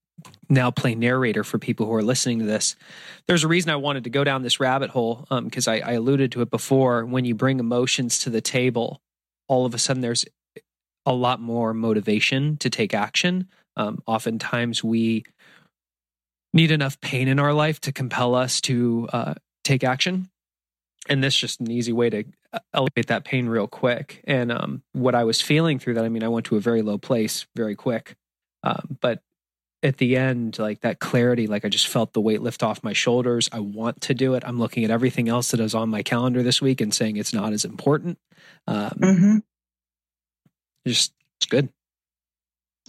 now 0.50 0.72
play 0.72 0.96
narrator 0.96 1.44
for 1.44 1.58
people 1.60 1.86
who 1.86 1.94
are 1.94 2.04
listening 2.04 2.40
to 2.40 2.46
this. 2.46 2.76
There's 3.28 3.44
a 3.44 3.48
reason 3.48 3.72
I 3.72 3.76
wanted 3.76 4.04
to 4.06 4.10
go 4.10 4.24
down 4.24 4.44
this 4.44 4.60
rabbit 4.60 4.90
hole 4.90 5.26
because 5.30 5.68
um, 5.68 5.74
I, 5.74 5.82
I 5.82 5.92
alluded 5.94 6.32
to 6.34 6.42
it 6.42 6.50
before. 6.50 7.06
When 7.06 7.26
you 7.26 7.36
bring 7.36 7.60
emotions 7.60 8.20
to 8.20 8.30
the 8.30 8.42
table, 8.42 9.02
all 9.48 9.66
of 9.66 9.74
a 9.74 9.78
sudden 9.78 10.02
there's 10.02 10.26
a 11.06 11.14
lot 11.14 11.42
more 11.42 11.74
motivation 11.74 12.58
to 12.58 12.70
take 12.70 12.94
action. 12.94 13.48
Um, 13.76 14.02
oftentimes 14.06 14.84
we 14.84 15.24
need 16.54 16.72
enough 16.72 17.02
pain 17.02 17.28
in 17.28 17.40
our 17.40 17.54
life 17.54 17.82
to 17.82 17.92
compel 17.92 18.36
us 18.36 18.62
to 18.62 19.10
uh, 19.12 19.34
take 19.64 19.84
action. 19.84 20.30
And 21.10 21.24
this 21.24 21.34
is 21.34 21.40
just 21.40 21.60
an 21.60 21.72
easy 21.72 21.92
way 21.92 22.10
to 22.10 22.24
uh, 22.54 22.60
elevate 22.74 23.08
that 23.08 23.26
pain 23.26 23.48
real 23.48 23.68
quick. 23.68 24.22
And 24.26 24.52
um, 24.52 24.84
what 24.94 25.16
I 25.16 25.24
was 25.24 25.42
feeling 25.42 25.80
through 25.80 25.96
that, 25.96 26.06
I 26.06 26.10
mean, 26.10 26.24
I 26.24 26.30
went 26.30 26.46
to 26.48 26.56
a 26.56 26.62
very 26.62 26.82
low 26.82 26.98
place 26.98 27.46
very 27.56 27.76
quick. 27.76 28.16
Um, 28.64 28.98
but 29.02 29.22
at 29.84 29.98
the 29.98 30.16
end, 30.16 30.58
like 30.58 30.80
that 30.82 31.00
clarity, 31.00 31.46
like 31.46 31.66
I 31.66 31.70
just 31.70 31.88
felt 31.88 32.14
the 32.14 32.22
weight 32.22 32.42
lift 32.42 32.64
off 32.64 32.84
my 32.84 32.94
shoulders. 32.94 33.50
I 33.52 33.60
want 33.60 34.02
to 34.02 34.14
do 34.14 34.34
it. 34.34 34.44
I'm 34.46 34.58
looking 34.58 34.86
at 34.86 34.92
everything 34.92 35.28
else 35.28 35.52
that 35.52 35.60
is 35.60 35.76
on 35.76 35.90
my 35.90 36.02
calendar 36.02 36.42
this 36.42 36.62
week 36.62 36.80
and 36.80 36.94
saying 36.94 37.18
it's 37.18 37.34
not 37.34 37.52
as 37.52 37.66
important. 37.66 38.18
Um, 38.66 38.92
mm-hmm. 38.92 39.38
Just, 40.88 41.14
it's 41.38 41.48
good. 41.48 41.70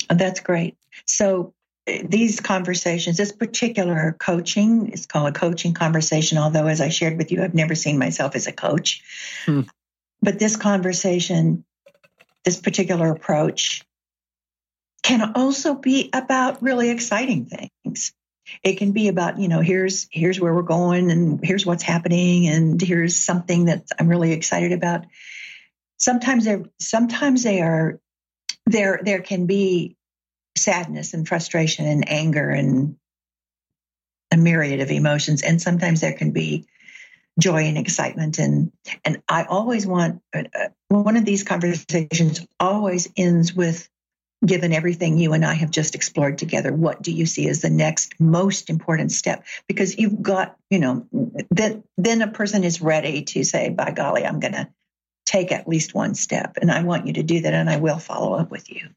That's 0.09 0.41
great. 0.41 0.77
So 1.05 1.53
eh, 1.89 2.05
these 2.09 2.41
conversations, 2.41 3.17
this 3.17 3.33
particular 3.33 4.17
coaching 4.21 4.91
is 4.91 5.07
called 5.07 5.29
a 5.29 5.39
coaching 5.39 5.75
conversation, 5.75 6.39
although 6.39 6.69
as 6.69 6.81
I 6.81 6.91
shared 6.91 7.19
with 7.19 7.33
you, 7.33 7.43
I've 7.43 7.55
never 7.55 7.75
seen 7.75 7.99
myself 7.99 8.37
as 8.37 8.47
a 8.47 8.53
coach. 8.53 9.03
Hmm. 9.47 9.63
But 10.23 10.39
this 10.39 10.57
conversation, 10.57 11.65
this 12.45 12.59
particular 12.61 13.11
approach 13.11 13.85
can 15.05 15.35
also 15.35 15.75
be 15.75 16.09
about 16.13 16.63
really 16.63 16.89
exciting 16.89 17.45
things. 17.47 18.13
It 18.63 18.79
can 18.79 18.93
be 18.93 19.09
about, 19.09 19.39
you 19.39 19.49
know, 19.49 19.61
here's 19.61 20.09
here's 20.11 20.41
where 20.41 20.53
we're 20.53 20.63
going 20.63 21.11
and 21.11 21.41
here's 21.45 21.65
what's 21.65 21.83
happening 21.83 22.49
and 22.49 22.81
here's 22.81 23.17
something 23.17 23.67
that 23.67 23.85
I'm 23.99 24.09
really 24.09 24.33
excited 24.33 24.73
about. 24.73 25.05
Sometimes 25.99 26.47
they 26.47 26.63
sometimes 26.81 27.43
they 27.43 27.61
are 27.61 28.01
there 28.67 29.01
there 29.03 29.21
can 29.21 29.47
be 29.47 29.97
sadness 30.57 31.13
and 31.13 31.29
frustration 31.29 31.87
and 31.87 32.09
anger 32.09 32.49
and 32.51 32.97
a 34.33 34.37
myriad 34.37 34.81
of 34.81 34.91
emotions 34.91 35.43
and 35.43 35.61
sometimes 35.61 36.01
there 36.01 36.15
can 36.15 36.31
be 36.31 36.67
joy 37.39 37.65
and 37.65 37.77
excitement 37.77 38.39
and 38.39 38.73
and 39.05 39.23
I 39.29 39.45
always 39.45 39.87
want 39.87 40.23
uh, 40.35 40.45
uh 40.59 40.69
one 40.89 41.17
of 41.17 41.25
these 41.25 41.43
conversations 41.43 42.47
always 42.61 43.09
ends 43.17 43.53
with 43.53 43.89
given 44.45 44.73
everything 44.73 45.19
you 45.19 45.33
and 45.33 45.45
I 45.45 45.55
have 45.55 45.71
just 45.71 45.95
explored 45.95 46.39
together, 46.39 46.73
what 46.73 47.03
do 47.03 47.13
you 47.13 47.27
see 47.27 47.49
as 47.49 47.61
the 47.61 47.71
next 47.71 48.19
most 48.21 48.71
important 48.71 49.13
step? 49.13 49.45
Because 49.67 49.99
you've 49.99 50.23
got, 50.23 50.57
you 50.71 50.79
know, 50.79 51.07
then 51.51 51.85
then 51.97 52.23
a 52.23 52.31
person 52.31 52.65
is 52.65 52.83
ready 52.83 53.23
to 53.23 53.45
say, 53.45 53.71
by 53.71 53.91
golly, 53.91 54.25
I'm 54.25 54.41
going 54.41 54.55
to 54.55 54.69
take 55.27 55.53
at 55.53 55.69
least 55.69 55.95
one 55.95 56.15
step. 56.15 56.59
And 56.61 56.71
I 56.71 56.83
want 56.83 57.07
you 57.07 57.15
to 57.15 57.23
do 57.23 57.41
that, 57.41 57.55
and 57.55 57.71
I 57.71 57.77
will 57.79 57.99
follow 57.99 58.35
up 58.35 58.51
with 58.51 58.71
you. 58.71 58.89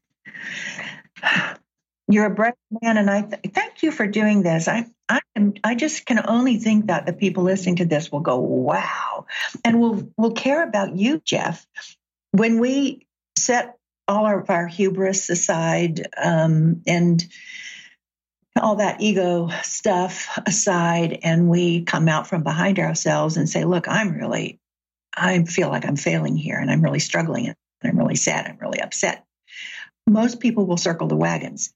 You're 2.10 2.26
a 2.26 2.34
brave 2.34 2.54
man, 2.80 2.96
and 2.96 3.10
I 3.10 3.20
th- 3.20 3.52
thank 3.52 3.82
you 3.82 3.90
for 3.92 4.06
doing 4.06 4.42
this. 4.42 4.66
I, 4.66 4.86
I 5.10 5.20
am. 5.36 5.52
I 5.62 5.74
just 5.74 6.06
can 6.06 6.24
only 6.26 6.56
think 6.56 6.86
that 6.86 7.04
the 7.04 7.12
people 7.12 7.44
listening 7.44 7.76
to 7.76 7.84
this 7.84 8.10
will 8.10 8.20
go, 8.20 8.38
"Wow," 8.38 9.26
and 9.62 9.78
will 9.78 10.10
will 10.16 10.32
care 10.32 10.62
about 10.62 10.96
you, 10.96 11.20
Geoff. 11.22 11.66
When 12.30 12.60
we 12.60 13.06
set 13.36 13.77
all 14.08 14.26
of 14.26 14.48
our 14.50 14.66
hubris 14.66 15.28
aside 15.28 16.08
um, 16.16 16.82
and 16.86 17.24
all 18.60 18.76
that 18.76 19.00
ego 19.00 19.48
stuff 19.62 20.38
aside, 20.46 21.20
and 21.22 21.48
we 21.48 21.82
come 21.84 22.08
out 22.08 22.26
from 22.26 22.42
behind 22.42 22.78
ourselves 22.78 23.36
and 23.36 23.48
say, 23.48 23.64
Look, 23.64 23.86
I'm 23.86 24.14
really, 24.14 24.58
I 25.16 25.44
feel 25.44 25.68
like 25.68 25.86
I'm 25.86 25.96
failing 25.96 26.36
here 26.36 26.58
and 26.58 26.70
I'm 26.70 26.82
really 26.82 26.98
struggling 26.98 27.46
and 27.46 27.56
I'm 27.84 27.98
really 27.98 28.16
sad, 28.16 28.46
I'm 28.46 28.58
really 28.58 28.80
upset. 28.80 29.24
Most 30.08 30.40
people 30.40 30.66
will 30.66 30.76
circle 30.78 31.06
the 31.06 31.16
wagons. 31.16 31.72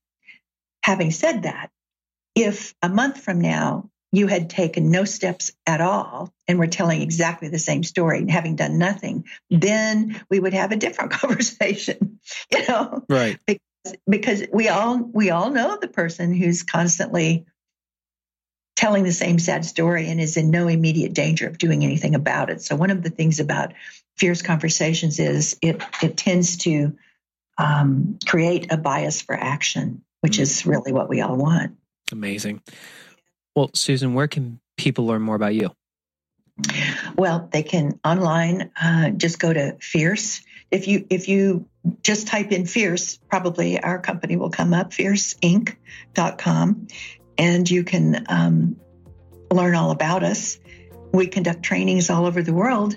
Having 0.83 1.13
said 1.13 1.43
that, 1.43 1.71
if 2.35 2.75
a 2.83 2.89
month 2.89 3.21
from 3.21 3.41
now 3.41 3.91
you 4.13 4.27
had 4.27 4.51
taken 4.51 4.91
no 4.91 5.05
steps 5.05 5.53
at 5.67 5.81
all 5.81 6.33
and 6.47 6.59
were 6.59 6.67
telling 6.67 7.01
exactly 7.01 7.49
the 7.49 7.59
same 7.59 7.83
story 7.83 8.19
and 8.19 8.31
having 8.31 8.57
done 8.57 8.79
nothing, 8.79 9.25
then 9.51 10.21
we 10.31 10.39
would 10.39 10.53
have 10.53 10.71
a 10.71 10.77
different 10.77 11.11
conversation, 11.13 12.21
you 12.51 12.69
know? 12.69 13.03
Right. 13.09 13.39
Because, 13.47 13.97
because 14.09 14.43
we 14.53 14.69
all 14.69 14.99
we 14.99 15.31
all 15.31 15.51
know 15.51 15.79
the 15.81 15.89
person 15.89 16.35
who's 16.35 16.63
constantly 16.63 17.47
telling 18.77 19.05
the 19.05 19.13
same 19.13 19.39
sad 19.39 19.65
story 19.65 20.09
and 20.09 20.21
is 20.21 20.37
in 20.37 20.51
no 20.51 20.69
immediate 20.69 21.15
danger 21.15 21.47
of 21.47 21.59
doing 21.59 21.85
anything 21.85 22.15
about 22.15 22.51
it. 22.51 22.61
So 22.63 22.77
one 22.77 22.91
of 22.91 23.03
the 23.03 23.11
things 23.11 23.41
about 23.41 23.73
fierce 24.17 24.43
conversations 24.43 25.19
is 25.19 25.57
it 25.63 25.83
it 26.03 26.17
tends 26.17 26.59
to 26.59 26.97
um, 27.59 28.19
create 28.27 28.73
a 28.73 28.77
bias 28.77 29.23
for 29.23 29.35
action, 29.35 30.05
which 30.21 30.35
mm-hmm. 30.35 30.43
is 30.43 30.67
really 30.67 30.93
what 30.93 31.09
we 31.09 31.21
all 31.21 31.37
want. 31.37 31.77
Amazing. 32.11 32.61
Well, 33.55 33.71
Susan, 33.75 34.15
where 34.15 34.29
can 34.29 34.61
people 34.77 35.07
learn 35.07 35.23
more 35.23 35.37
about 35.37 35.55
you? 35.55 35.71
Well, 37.17 37.49
they 37.53 37.63
can 37.63 37.99
online 38.05 38.71
uh, 38.81 39.11
just 39.11 39.39
go 39.39 39.53
to 39.53 39.77
Fierce. 39.81 40.43
If 40.71 40.89
you 40.89 41.07
if 41.11 41.29
you 41.29 41.69
just 42.03 42.27
type 42.27 42.53
in 42.53 42.67
Fierce, 42.67 43.19
probably 43.29 43.81
our 43.81 43.99
company 43.99 44.37
will 44.37 44.51
come 44.51 44.73
up, 44.73 44.91
fierceinc.com, 44.91 46.87
and 47.39 47.71
you 47.71 47.85
can 47.85 48.25
um, 48.29 48.77
learn 49.51 49.75
all 49.75 49.91
about 49.91 50.23
us. 50.23 50.59
We 51.13 51.27
conduct 51.27 51.63
trainings 51.63 52.11
all 52.11 52.27
over 52.27 52.43
the 52.43 52.55
world 52.55 52.97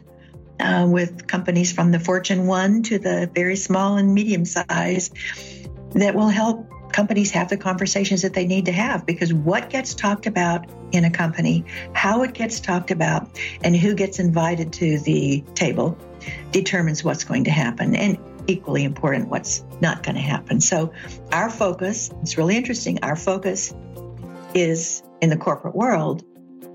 uh, 0.60 0.88
with 0.90 1.28
companies 1.28 1.72
from 1.72 1.92
the 1.92 2.00
Fortune 2.00 2.48
1 2.48 2.84
to 2.84 3.00
the 3.00 3.30
very 3.34 3.56
small 3.56 3.98
and 3.98 4.14
medium 4.14 4.46
size 4.46 5.12
that 5.92 6.16
will 6.16 6.30
help 6.30 6.70
companies 6.96 7.30
have 7.30 7.50
the 7.50 7.58
conversations 7.58 8.22
that 8.22 8.34
they 8.34 8.48
need 8.48 8.64
to 8.64 8.72
have 8.72 9.06
because 9.06 9.34
what 9.34 9.70
gets 9.70 9.94
talked 9.94 10.26
about 10.28 10.66
in 10.94 11.04
a 11.04 11.12
company, 11.12 11.66
how 11.92 12.24
it 12.24 12.34
gets 12.34 12.62
talked 12.62 12.90
about, 12.90 13.28
and 13.66 13.76
who 13.76 13.94
gets 13.94 14.18
invited 14.18 14.72
to 14.72 14.98
the 15.00 15.44
table 15.56 15.98
determines 16.54 17.04
what's 17.04 17.26
going 17.26 17.44
to 17.44 17.52
happen. 17.52 17.98
And 17.98 18.18
equally 18.48 18.86
important, 18.86 19.28
what's 19.28 19.66
not 19.82 20.04
going 20.04 20.16
to 20.16 20.22
happen. 20.22 20.62
So, 20.62 20.94
our 21.34 21.50
focus, 21.50 22.12
it's 22.22 22.38
really 22.38 22.56
interesting, 22.56 23.04
our 23.04 23.18
focus 23.18 23.74
is 24.54 25.04
in 25.20 25.30
the 25.30 25.38
corporate 25.38 25.76
world, 25.76 26.24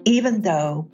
even 0.05 0.43
though 0.43 0.91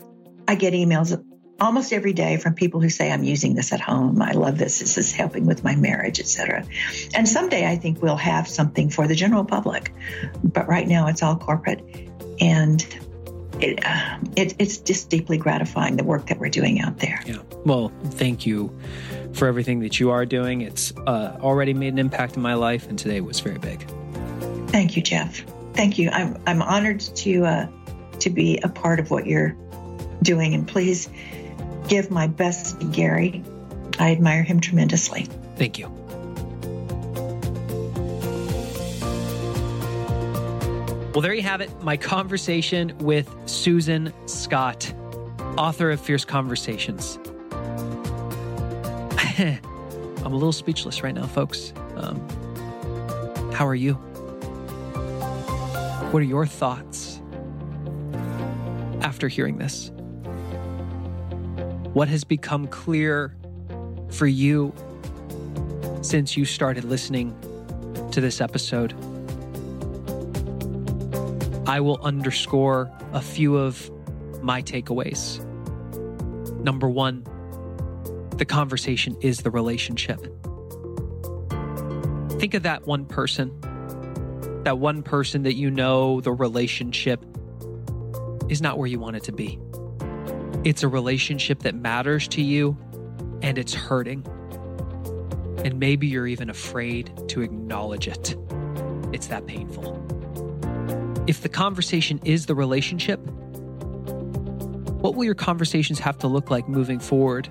I 0.46 0.54
get 0.54 0.72
emails 0.72 1.20
almost 1.60 1.92
every 1.92 2.12
day 2.12 2.36
from 2.36 2.54
people 2.54 2.80
who 2.80 2.88
say 2.88 3.10
i'm 3.10 3.24
using 3.24 3.54
this 3.54 3.72
at 3.72 3.80
home. 3.80 4.20
I 4.20 4.32
love 4.32 4.58
this. 4.58 4.80
This 4.80 4.98
is 4.98 5.12
helping 5.12 5.46
with 5.46 5.64
my 5.64 5.74
marriage 5.76 6.20
etc 6.20 6.66
and 7.14 7.28
someday 7.28 7.66
i 7.66 7.76
think 7.76 8.02
we'll 8.02 8.16
have 8.16 8.46
something 8.48 8.90
for 8.90 9.06
the 9.08 9.14
general 9.14 9.44
public. 9.44 9.92
But 10.44 10.68
right 10.68 10.86
now 10.86 11.06
it's 11.06 11.22
all 11.22 11.36
corporate. 11.36 11.82
And 12.40 12.86
it, 13.60 13.80
uh, 13.86 14.18
it, 14.36 14.54
it's 14.58 14.76
just 14.76 15.08
deeply 15.08 15.38
gratifying 15.38 15.96
the 15.96 16.04
work 16.04 16.26
that 16.26 16.38
we're 16.38 16.50
doing 16.50 16.80
out 16.80 16.98
there. 16.98 17.20
Yeah. 17.24 17.38
Well 17.64 17.90
thank 18.04 18.46
you 18.46 18.76
for 19.32 19.48
everything 19.48 19.80
that 19.80 19.98
you 19.98 20.10
are 20.10 20.26
doing. 20.26 20.60
It's 20.60 20.92
uh, 21.06 21.38
already 21.40 21.72
made 21.74 21.92
an 21.92 21.98
impact 21.98 22.36
in 22.36 22.42
my 22.42 22.54
life 22.54 22.88
and 22.88 22.98
today 22.98 23.20
was 23.20 23.40
very 23.40 23.58
big. 23.58 23.88
Thank 24.68 24.96
you 24.96 25.02
Geoff. 25.02 25.44
Thank 25.72 25.98
you. 25.98 26.10
I'm, 26.10 26.38
I'm 26.46 26.62
honored 26.62 27.00
to 27.00 27.44
uh, 27.44 27.68
to 28.18 28.30
be 28.30 28.58
a 28.62 28.68
part 28.68 28.98
of 28.98 29.10
what 29.10 29.26
you're 29.26 29.56
doing. 30.22 30.54
And 30.54 30.66
please 30.66 31.08
give 31.88 32.10
my 32.10 32.26
best 32.26 32.80
to 32.80 32.86
Gary. 32.86 33.42
I 33.98 34.12
admire 34.12 34.42
him 34.42 34.60
tremendously. 34.60 35.26
Thank 35.56 35.78
you. 35.78 35.88
Well, 41.16 41.22
there 41.22 41.32
you 41.32 41.42
have 41.42 41.62
it. 41.62 41.70
My 41.82 41.96
conversation 41.96 42.94
with 42.98 43.34
Susan 43.46 44.12
Scott, 44.26 44.92
author 45.56 45.90
of 45.90 45.98
Fierce 45.98 46.26
Conversations. 46.26 47.18
I'm 49.38 49.60
a 50.24 50.28
little 50.28 50.52
speechless 50.52 51.02
right 51.02 51.14
now, 51.14 51.26
folks. 51.26 51.72
Um, 51.94 52.20
how 53.54 53.66
are 53.66 53.74
you? 53.74 53.94
What 56.12 56.20
are 56.20 56.26
your 56.26 56.44
thoughts 56.44 57.22
after 59.00 59.28
hearing 59.28 59.56
this? 59.56 59.90
What 61.96 62.08
has 62.08 62.24
become 62.24 62.66
clear 62.66 63.34
for 64.10 64.26
you 64.26 64.74
since 66.02 66.36
you 66.36 66.44
started 66.44 66.84
listening 66.84 67.34
to 68.12 68.20
this 68.20 68.42
episode? 68.42 68.92
I 71.66 71.80
will 71.80 71.98
underscore 72.02 72.92
a 73.14 73.22
few 73.22 73.56
of 73.56 73.90
my 74.42 74.60
takeaways. 74.60 75.42
Number 76.60 76.86
one, 76.86 77.22
the 78.36 78.44
conversation 78.44 79.16
is 79.22 79.38
the 79.38 79.50
relationship. 79.50 80.20
Think 82.38 82.52
of 82.52 82.62
that 82.64 82.82
one 82.86 83.06
person, 83.06 83.58
that 84.64 84.78
one 84.78 85.02
person 85.02 85.44
that 85.44 85.54
you 85.54 85.70
know 85.70 86.20
the 86.20 86.32
relationship 86.32 87.24
is 88.50 88.60
not 88.60 88.76
where 88.76 88.86
you 88.86 89.00
want 89.00 89.16
it 89.16 89.24
to 89.24 89.32
be. 89.32 89.58
It's 90.66 90.82
a 90.82 90.88
relationship 90.88 91.60
that 91.60 91.76
matters 91.76 92.26
to 92.26 92.42
you 92.42 92.76
and 93.40 93.56
it's 93.56 93.72
hurting. 93.72 94.26
And 95.64 95.78
maybe 95.78 96.08
you're 96.08 96.26
even 96.26 96.50
afraid 96.50 97.12
to 97.28 97.42
acknowledge 97.42 98.08
it. 98.08 98.34
It's 99.12 99.28
that 99.28 99.46
painful. 99.46 99.94
If 101.28 101.42
the 101.42 101.48
conversation 101.48 102.20
is 102.24 102.46
the 102.46 102.56
relationship, 102.56 103.20
what 105.00 105.14
will 105.14 105.22
your 105.22 105.36
conversations 105.36 106.00
have 106.00 106.18
to 106.18 106.26
look 106.26 106.50
like 106.50 106.68
moving 106.68 106.98
forward 106.98 107.48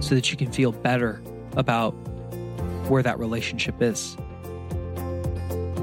so 0.00 0.14
that 0.14 0.30
you 0.30 0.38
can 0.38 0.50
feel 0.50 0.72
better 0.72 1.22
about 1.54 1.90
where 2.88 3.02
that 3.02 3.18
relationship 3.18 3.82
is? 3.82 4.16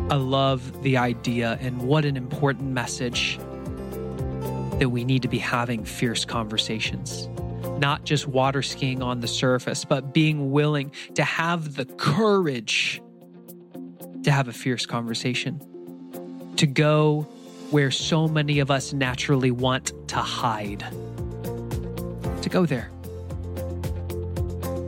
I 0.09 0.15
love 0.15 0.82
the 0.82 0.97
idea 0.97 1.59
and 1.61 1.84
what 1.84 2.05
an 2.05 2.18
important 2.18 2.72
message 2.72 3.38
that 4.80 4.89
we 4.89 5.03
need 5.03 5.21
to 5.23 5.28
be 5.28 5.39
having 5.39 5.84
fierce 5.84 6.25
conversations. 6.25 7.28
Not 7.80 8.03
just 8.05 8.28
water 8.28 8.61
skiing 8.61 9.01
on 9.01 9.19
the 9.19 9.28
surface, 9.28 9.86
but 9.86 10.13
being 10.13 10.51
willing 10.51 10.91
to 11.15 11.23
have 11.23 11.75
the 11.75 11.86
courage 11.86 13.01
to 14.23 14.32
have 14.32 14.47
a 14.47 14.53
fierce 14.53 14.86
conversation, 14.86 15.61
to 16.57 16.67
go 16.67 17.21
where 17.71 17.91
so 17.91 18.28
many 18.28 18.59
of 18.59 18.71
us 18.71 18.93
naturally 18.93 19.51
want 19.51 19.93
to 20.09 20.17
hide, 20.17 20.86
to 22.41 22.49
go 22.49 22.65
there. 22.65 22.89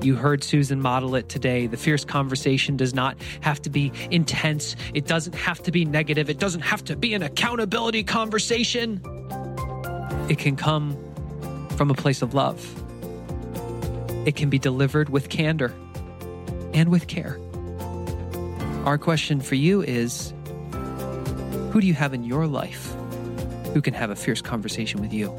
You 0.01 0.15
heard 0.15 0.43
Susan 0.43 0.79
model 0.79 1.15
it 1.15 1.27
today. 1.27 1.67
The 1.67 1.77
fierce 1.77 2.05
conversation 2.05 2.77
does 2.77 2.93
not 2.93 3.17
have 3.41 3.61
to 3.63 3.69
be 3.69 3.91
intense. 4.11 4.77
It 4.93 5.05
doesn't 5.05 5.35
have 5.35 5.61
to 5.63 5.71
be 5.71 5.83
negative. 5.83 6.29
It 6.29 6.39
doesn't 6.39 6.61
have 6.61 6.83
to 6.85 6.95
be 6.95 7.13
an 7.13 7.21
accountability 7.21 8.03
conversation. 8.03 9.01
It 10.29 10.37
can 10.37 10.55
come 10.55 10.95
from 11.75 11.89
a 11.89 11.95
place 11.95 12.21
of 12.21 12.35
love. 12.35 12.63
It 14.27 14.35
can 14.35 14.49
be 14.51 14.59
delivered 14.59 15.09
with 15.09 15.29
candor 15.29 15.73
and 16.71 16.89
with 16.89 17.07
care. 17.07 17.39
Our 18.85 18.99
question 18.99 19.41
for 19.41 19.55
you 19.55 19.81
is 19.81 20.31
Who 21.71 21.81
do 21.81 21.87
you 21.87 21.95
have 21.95 22.13
in 22.13 22.23
your 22.23 22.45
life 22.45 22.93
who 23.73 23.81
can 23.81 23.93
have 23.95 24.11
a 24.11 24.15
fierce 24.15 24.41
conversation 24.41 25.01
with 25.01 25.13
you? 25.13 25.29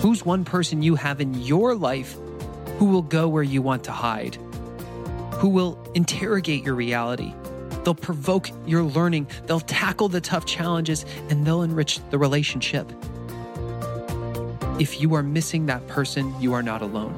Who's 0.00 0.24
one 0.24 0.44
person 0.44 0.82
you 0.82 0.94
have 0.94 1.20
in 1.20 1.34
your 1.34 1.74
life 1.74 2.16
who 2.78 2.86
will 2.86 3.02
go 3.02 3.28
where 3.28 3.42
you 3.42 3.60
want 3.60 3.84
to 3.84 3.92
hide? 3.92 4.36
Who 5.34 5.48
will 5.48 5.82
interrogate 5.94 6.64
your 6.64 6.74
reality? 6.74 7.32
They'll 7.84 7.94
provoke 7.94 8.50
your 8.66 8.82
learning, 8.82 9.28
they'll 9.46 9.60
tackle 9.60 10.08
the 10.08 10.20
tough 10.20 10.46
challenges, 10.46 11.04
and 11.28 11.46
they'll 11.46 11.62
enrich 11.62 12.00
the 12.10 12.18
relationship. 12.18 12.90
If 14.78 15.00
you 15.00 15.14
are 15.14 15.22
missing 15.22 15.66
that 15.66 15.86
person, 15.86 16.34
you 16.40 16.52
are 16.54 16.62
not 16.62 16.82
alone. 16.82 17.16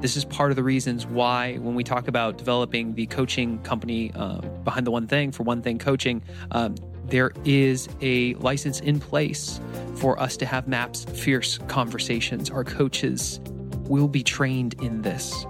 This 0.00 0.16
is 0.16 0.24
part 0.24 0.50
of 0.50 0.56
the 0.56 0.62
reasons 0.62 1.06
why, 1.06 1.56
when 1.56 1.74
we 1.74 1.82
talk 1.82 2.06
about 2.06 2.36
developing 2.36 2.94
the 2.94 3.06
coaching 3.06 3.58
company 3.62 4.12
uh, 4.14 4.40
behind 4.62 4.86
the 4.86 4.90
one 4.90 5.06
thing 5.06 5.32
for 5.32 5.42
one 5.42 5.62
thing 5.62 5.78
coaching, 5.78 6.22
um, 6.50 6.76
there 7.06 7.32
is 7.44 7.88
a 8.02 8.34
license 8.34 8.80
in 8.80 9.00
place 9.00 9.58
for 9.94 10.20
us 10.20 10.36
to 10.36 10.46
have 10.46 10.68
MAPS 10.68 11.04
fierce 11.06 11.58
conversations. 11.66 12.50
Our 12.50 12.64
coaches 12.64 13.40
will 13.88 14.08
be 14.08 14.22
trained 14.22 14.74
in 14.82 15.02
this. 15.02 15.46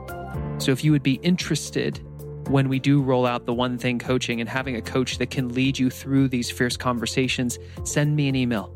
So 0.58 0.70
if 0.70 0.84
you 0.84 0.92
would 0.92 1.02
be 1.02 1.14
interested 1.22 2.00
when 2.48 2.68
we 2.68 2.78
do 2.78 3.02
roll 3.02 3.26
out 3.26 3.44
the 3.44 3.54
one 3.54 3.78
thing 3.78 3.98
coaching 3.98 4.40
and 4.40 4.48
having 4.48 4.76
a 4.76 4.82
coach 4.82 5.18
that 5.18 5.30
can 5.30 5.48
lead 5.52 5.78
you 5.78 5.90
through 5.90 6.28
these 6.28 6.50
fierce 6.50 6.76
conversations, 6.76 7.58
send 7.84 8.14
me 8.14 8.28
an 8.28 8.36
email, 8.36 8.74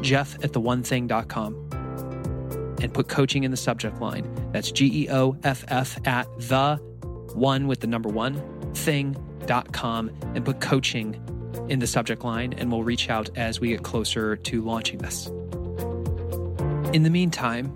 geoff 0.00 0.34
at 0.44 0.52
theonething.com 0.52 1.54
and 2.82 2.92
put 2.92 3.08
coaching 3.08 3.44
in 3.44 3.50
the 3.50 3.56
subject 3.56 4.00
line. 4.00 4.28
That's 4.52 4.72
G 4.72 5.04
E 5.04 5.10
O 5.10 5.36
F 5.44 5.64
F 5.68 5.98
at 6.06 6.26
the 6.38 6.76
one 7.34 7.68
with 7.68 7.80
the 7.80 7.86
number 7.86 8.08
one 8.08 8.42
thing.com 8.74 10.10
and 10.34 10.44
put 10.44 10.60
coaching 10.60 11.20
in 11.68 11.78
the 11.78 11.86
subject 11.86 12.24
line, 12.24 12.54
and 12.54 12.72
we'll 12.72 12.82
reach 12.82 13.08
out 13.08 13.30
as 13.36 13.60
we 13.60 13.68
get 13.68 13.82
closer 13.82 14.36
to 14.36 14.62
launching 14.62 14.98
this. 14.98 15.26
In 16.92 17.02
the 17.04 17.10
meantime, 17.10 17.66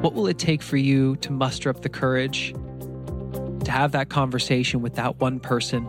what 0.00 0.14
will 0.14 0.26
it 0.26 0.38
take 0.38 0.62
for 0.62 0.76
you 0.78 1.16
to 1.16 1.30
muster 1.30 1.68
up 1.68 1.82
the 1.82 1.88
courage 1.88 2.54
to 3.64 3.70
have 3.70 3.92
that 3.92 4.08
conversation 4.08 4.82
with 4.82 4.94
that 4.94 5.20
one 5.20 5.40
person 5.40 5.88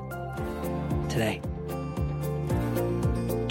today? 1.10 1.42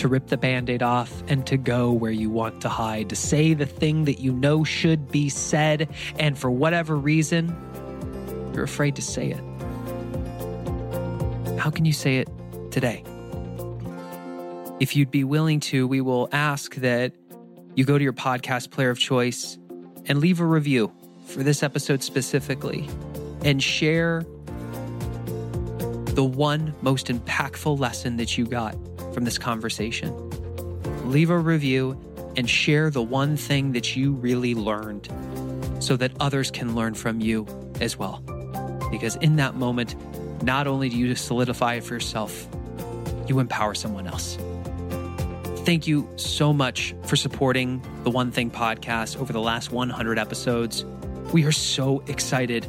to 0.00 0.08
rip 0.08 0.28
the 0.28 0.36
band 0.38 0.70
aid 0.70 0.82
off 0.82 1.22
and 1.28 1.46
to 1.46 1.58
go 1.58 1.92
where 1.92 2.10
you 2.10 2.30
want 2.30 2.62
to 2.62 2.70
hide, 2.70 3.10
to 3.10 3.16
say 3.16 3.52
the 3.52 3.66
thing 3.66 4.06
that 4.06 4.18
you 4.18 4.32
know 4.32 4.64
should 4.64 5.12
be 5.12 5.28
said, 5.28 5.90
and 6.18 6.38
for 6.38 6.50
whatever 6.50 6.96
reason, 6.96 7.54
you're 8.54 8.64
afraid 8.64 8.96
to 8.96 9.02
say 9.02 9.30
it. 9.30 9.40
How 11.58 11.68
can 11.68 11.84
you 11.84 11.92
say 11.92 12.16
it 12.16 12.30
today? 12.70 13.04
If 14.80 14.96
you'd 14.96 15.10
be 15.10 15.22
willing 15.22 15.60
to, 15.60 15.86
we 15.86 16.00
will 16.00 16.30
ask 16.32 16.76
that 16.76 17.12
you 17.74 17.84
go 17.84 17.98
to 17.98 18.02
your 18.02 18.14
podcast 18.14 18.70
player 18.70 18.88
of 18.88 18.98
choice 18.98 19.58
and 20.06 20.18
leave 20.18 20.40
a 20.40 20.46
review 20.46 20.90
for 21.26 21.42
this 21.42 21.62
episode 21.62 22.02
specifically 22.02 22.88
and 23.44 23.62
share 23.62 24.24
the 26.14 26.24
one 26.24 26.74
most 26.82 27.06
impactful 27.06 27.78
lesson 27.78 28.16
that 28.16 28.36
you 28.36 28.46
got 28.46 28.76
from 29.14 29.24
this 29.24 29.38
conversation. 29.38 30.12
Leave 31.10 31.30
a 31.30 31.38
review 31.38 31.98
and 32.36 32.48
share 32.48 32.90
the 32.90 33.02
one 33.02 33.36
thing 33.36 33.72
that 33.72 33.96
you 33.96 34.12
really 34.12 34.54
learned 34.54 35.08
so 35.80 35.96
that 35.96 36.12
others 36.20 36.50
can 36.50 36.74
learn 36.74 36.94
from 36.94 37.20
you 37.20 37.46
as 37.80 37.96
well. 37.96 38.22
Because 38.90 39.16
in 39.16 39.36
that 39.36 39.54
moment, 39.54 39.94
not 40.42 40.66
only 40.66 40.88
do 40.88 40.96
you 40.96 41.14
solidify 41.14 41.74
it 41.74 41.84
for 41.84 41.94
yourself, 41.94 42.48
you 43.26 43.38
empower 43.38 43.74
someone 43.74 44.06
else. 44.06 44.36
Thank 45.64 45.86
you 45.86 46.08
so 46.16 46.52
much 46.52 46.94
for 47.04 47.16
supporting 47.16 47.82
the 48.02 48.10
One 48.10 48.32
Thing 48.32 48.50
podcast 48.50 49.16
over 49.18 49.32
the 49.32 49.40
last 49.40 49.70
100 49.70 50.18
episodes. 50.18 50.84
We 51.32 51.44
are 51.44 51.52
so 51.52 52.02
excited 52.08 52.66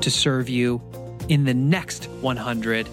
to 0.00 0.10
serve 0.10 0.48
you 0.48 0.82
in 1.28 1.44
the 1.44 1.54
next 1.54 2.08
100 2.20 2.88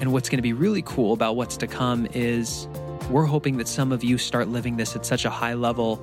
and 0.00 0.12
what's 0.12 0.28
going 0.28 0.38
to 0.38 0.42
be 0.42 0.52
really 0.52 0.82
cool 0.82 1.12
about 1.12 1.36
what's 1.36 1.56
to 1.58 1.66
come 1.66 2.06
is 2.12 2.68
we're 3.10 3.24
hoping 3.24 3.56
that 3.58 3.68
some 3.68 3.92
of 3.92 4.02
you 4.02 4.18
start 4.18 4.48
living 4.48 4.76
this 4.76 4.96
at 4.96 5.06
such 5.06 5.24
a 5.24 5.30
high 5.30 5.54
level 5.54 5.96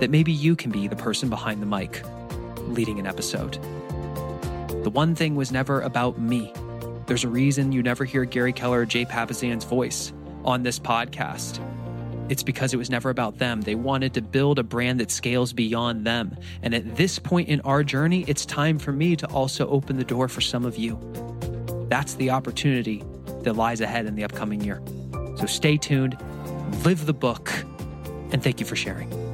that 0.00 0.10
maybe 0.10 0.32
you 0.32 0.54
can 0.54 0.70
be 0.70 0.88
the 0.88 0.96
person 0.96 1.28
behind 1.28 1.60
the 1.60 1.66
mic 1.66 2.02
leading 2.68 2.98
an 2.98 3.06
episode. 3.06 3.54
The 4.84 4.90
one 4.90 5.14
thing 5.14 5.34
was 5.34 5.50
never 5.50 5.80
about 5.80 6.18
me. 6.18 6.52
There's 7.06 7.24
a 7.24 7.28
reason 7.28 7.72
you 7.72 7.82
never 7.82 8.04
hear 8.04 8.24
Gary 8.24 8.52
Keller 8.52 8.80
or 8.80 8.86
Jay 8.86 9.04
Papasan's 9.04 9.64
voice 9.64 10.12
on 10.44 10.62
this 10.62 10.78
podcast. 10.78 11.58
It's 12.28 12.42
because 12.42 12.74
it 12.74 12.76
was 12.76 12.90
never 12.90 13.10
about 13.10 13.38
them. 13.38 13.62
They 13.62 13.74
wanted 13.74 14.14
to 14.14 14.22
build 14.22 14.58
a 14.58 14.62
brand 14.62 15.00
that 15.00 15.10
scales 15.10 15.52
beyond 15.52 16.06
them. 16.06 16.36
And 16.62 16.74
at 16.74 16.96
this 16.96 17.18
point 17.18 17.48
in 17.48 17.60
our 17.62 17.82
journey, 17.82 18.24
it's 18.28 18.44
time 18.44 18.78
for 18.78 18.92
me 18.92 19.16
to 19.16 19.26
also 19.28 19.68
open 19.68 19.96
the 19.96 20.04
door 20.04 20.28
for 20.28 20.40
some 20.40 20.64
of 20.64 20.76
you. 20.76 20.98
That's 21.88 22.14
the 22.14 22.30
opportunity 22.30 23.02
that 23.44 23.54
lies 23.54 23.80
ahead 23.80 24.06
in 24.06 24.14
the 24.14 24.24
upcoming 24.24 24.62
year. 24.62 24.82
So 25.36 25.46
stay 25.46 25.76
tuned, 25.78 26.16
live 26.84 27.06
the 27.06 27.14
book, 27.14 27.50
and 28.30 28.42
thank 28.42 28.60
you 28.60 28.66
for 28.66 28.76
sharing. 28.76 29.27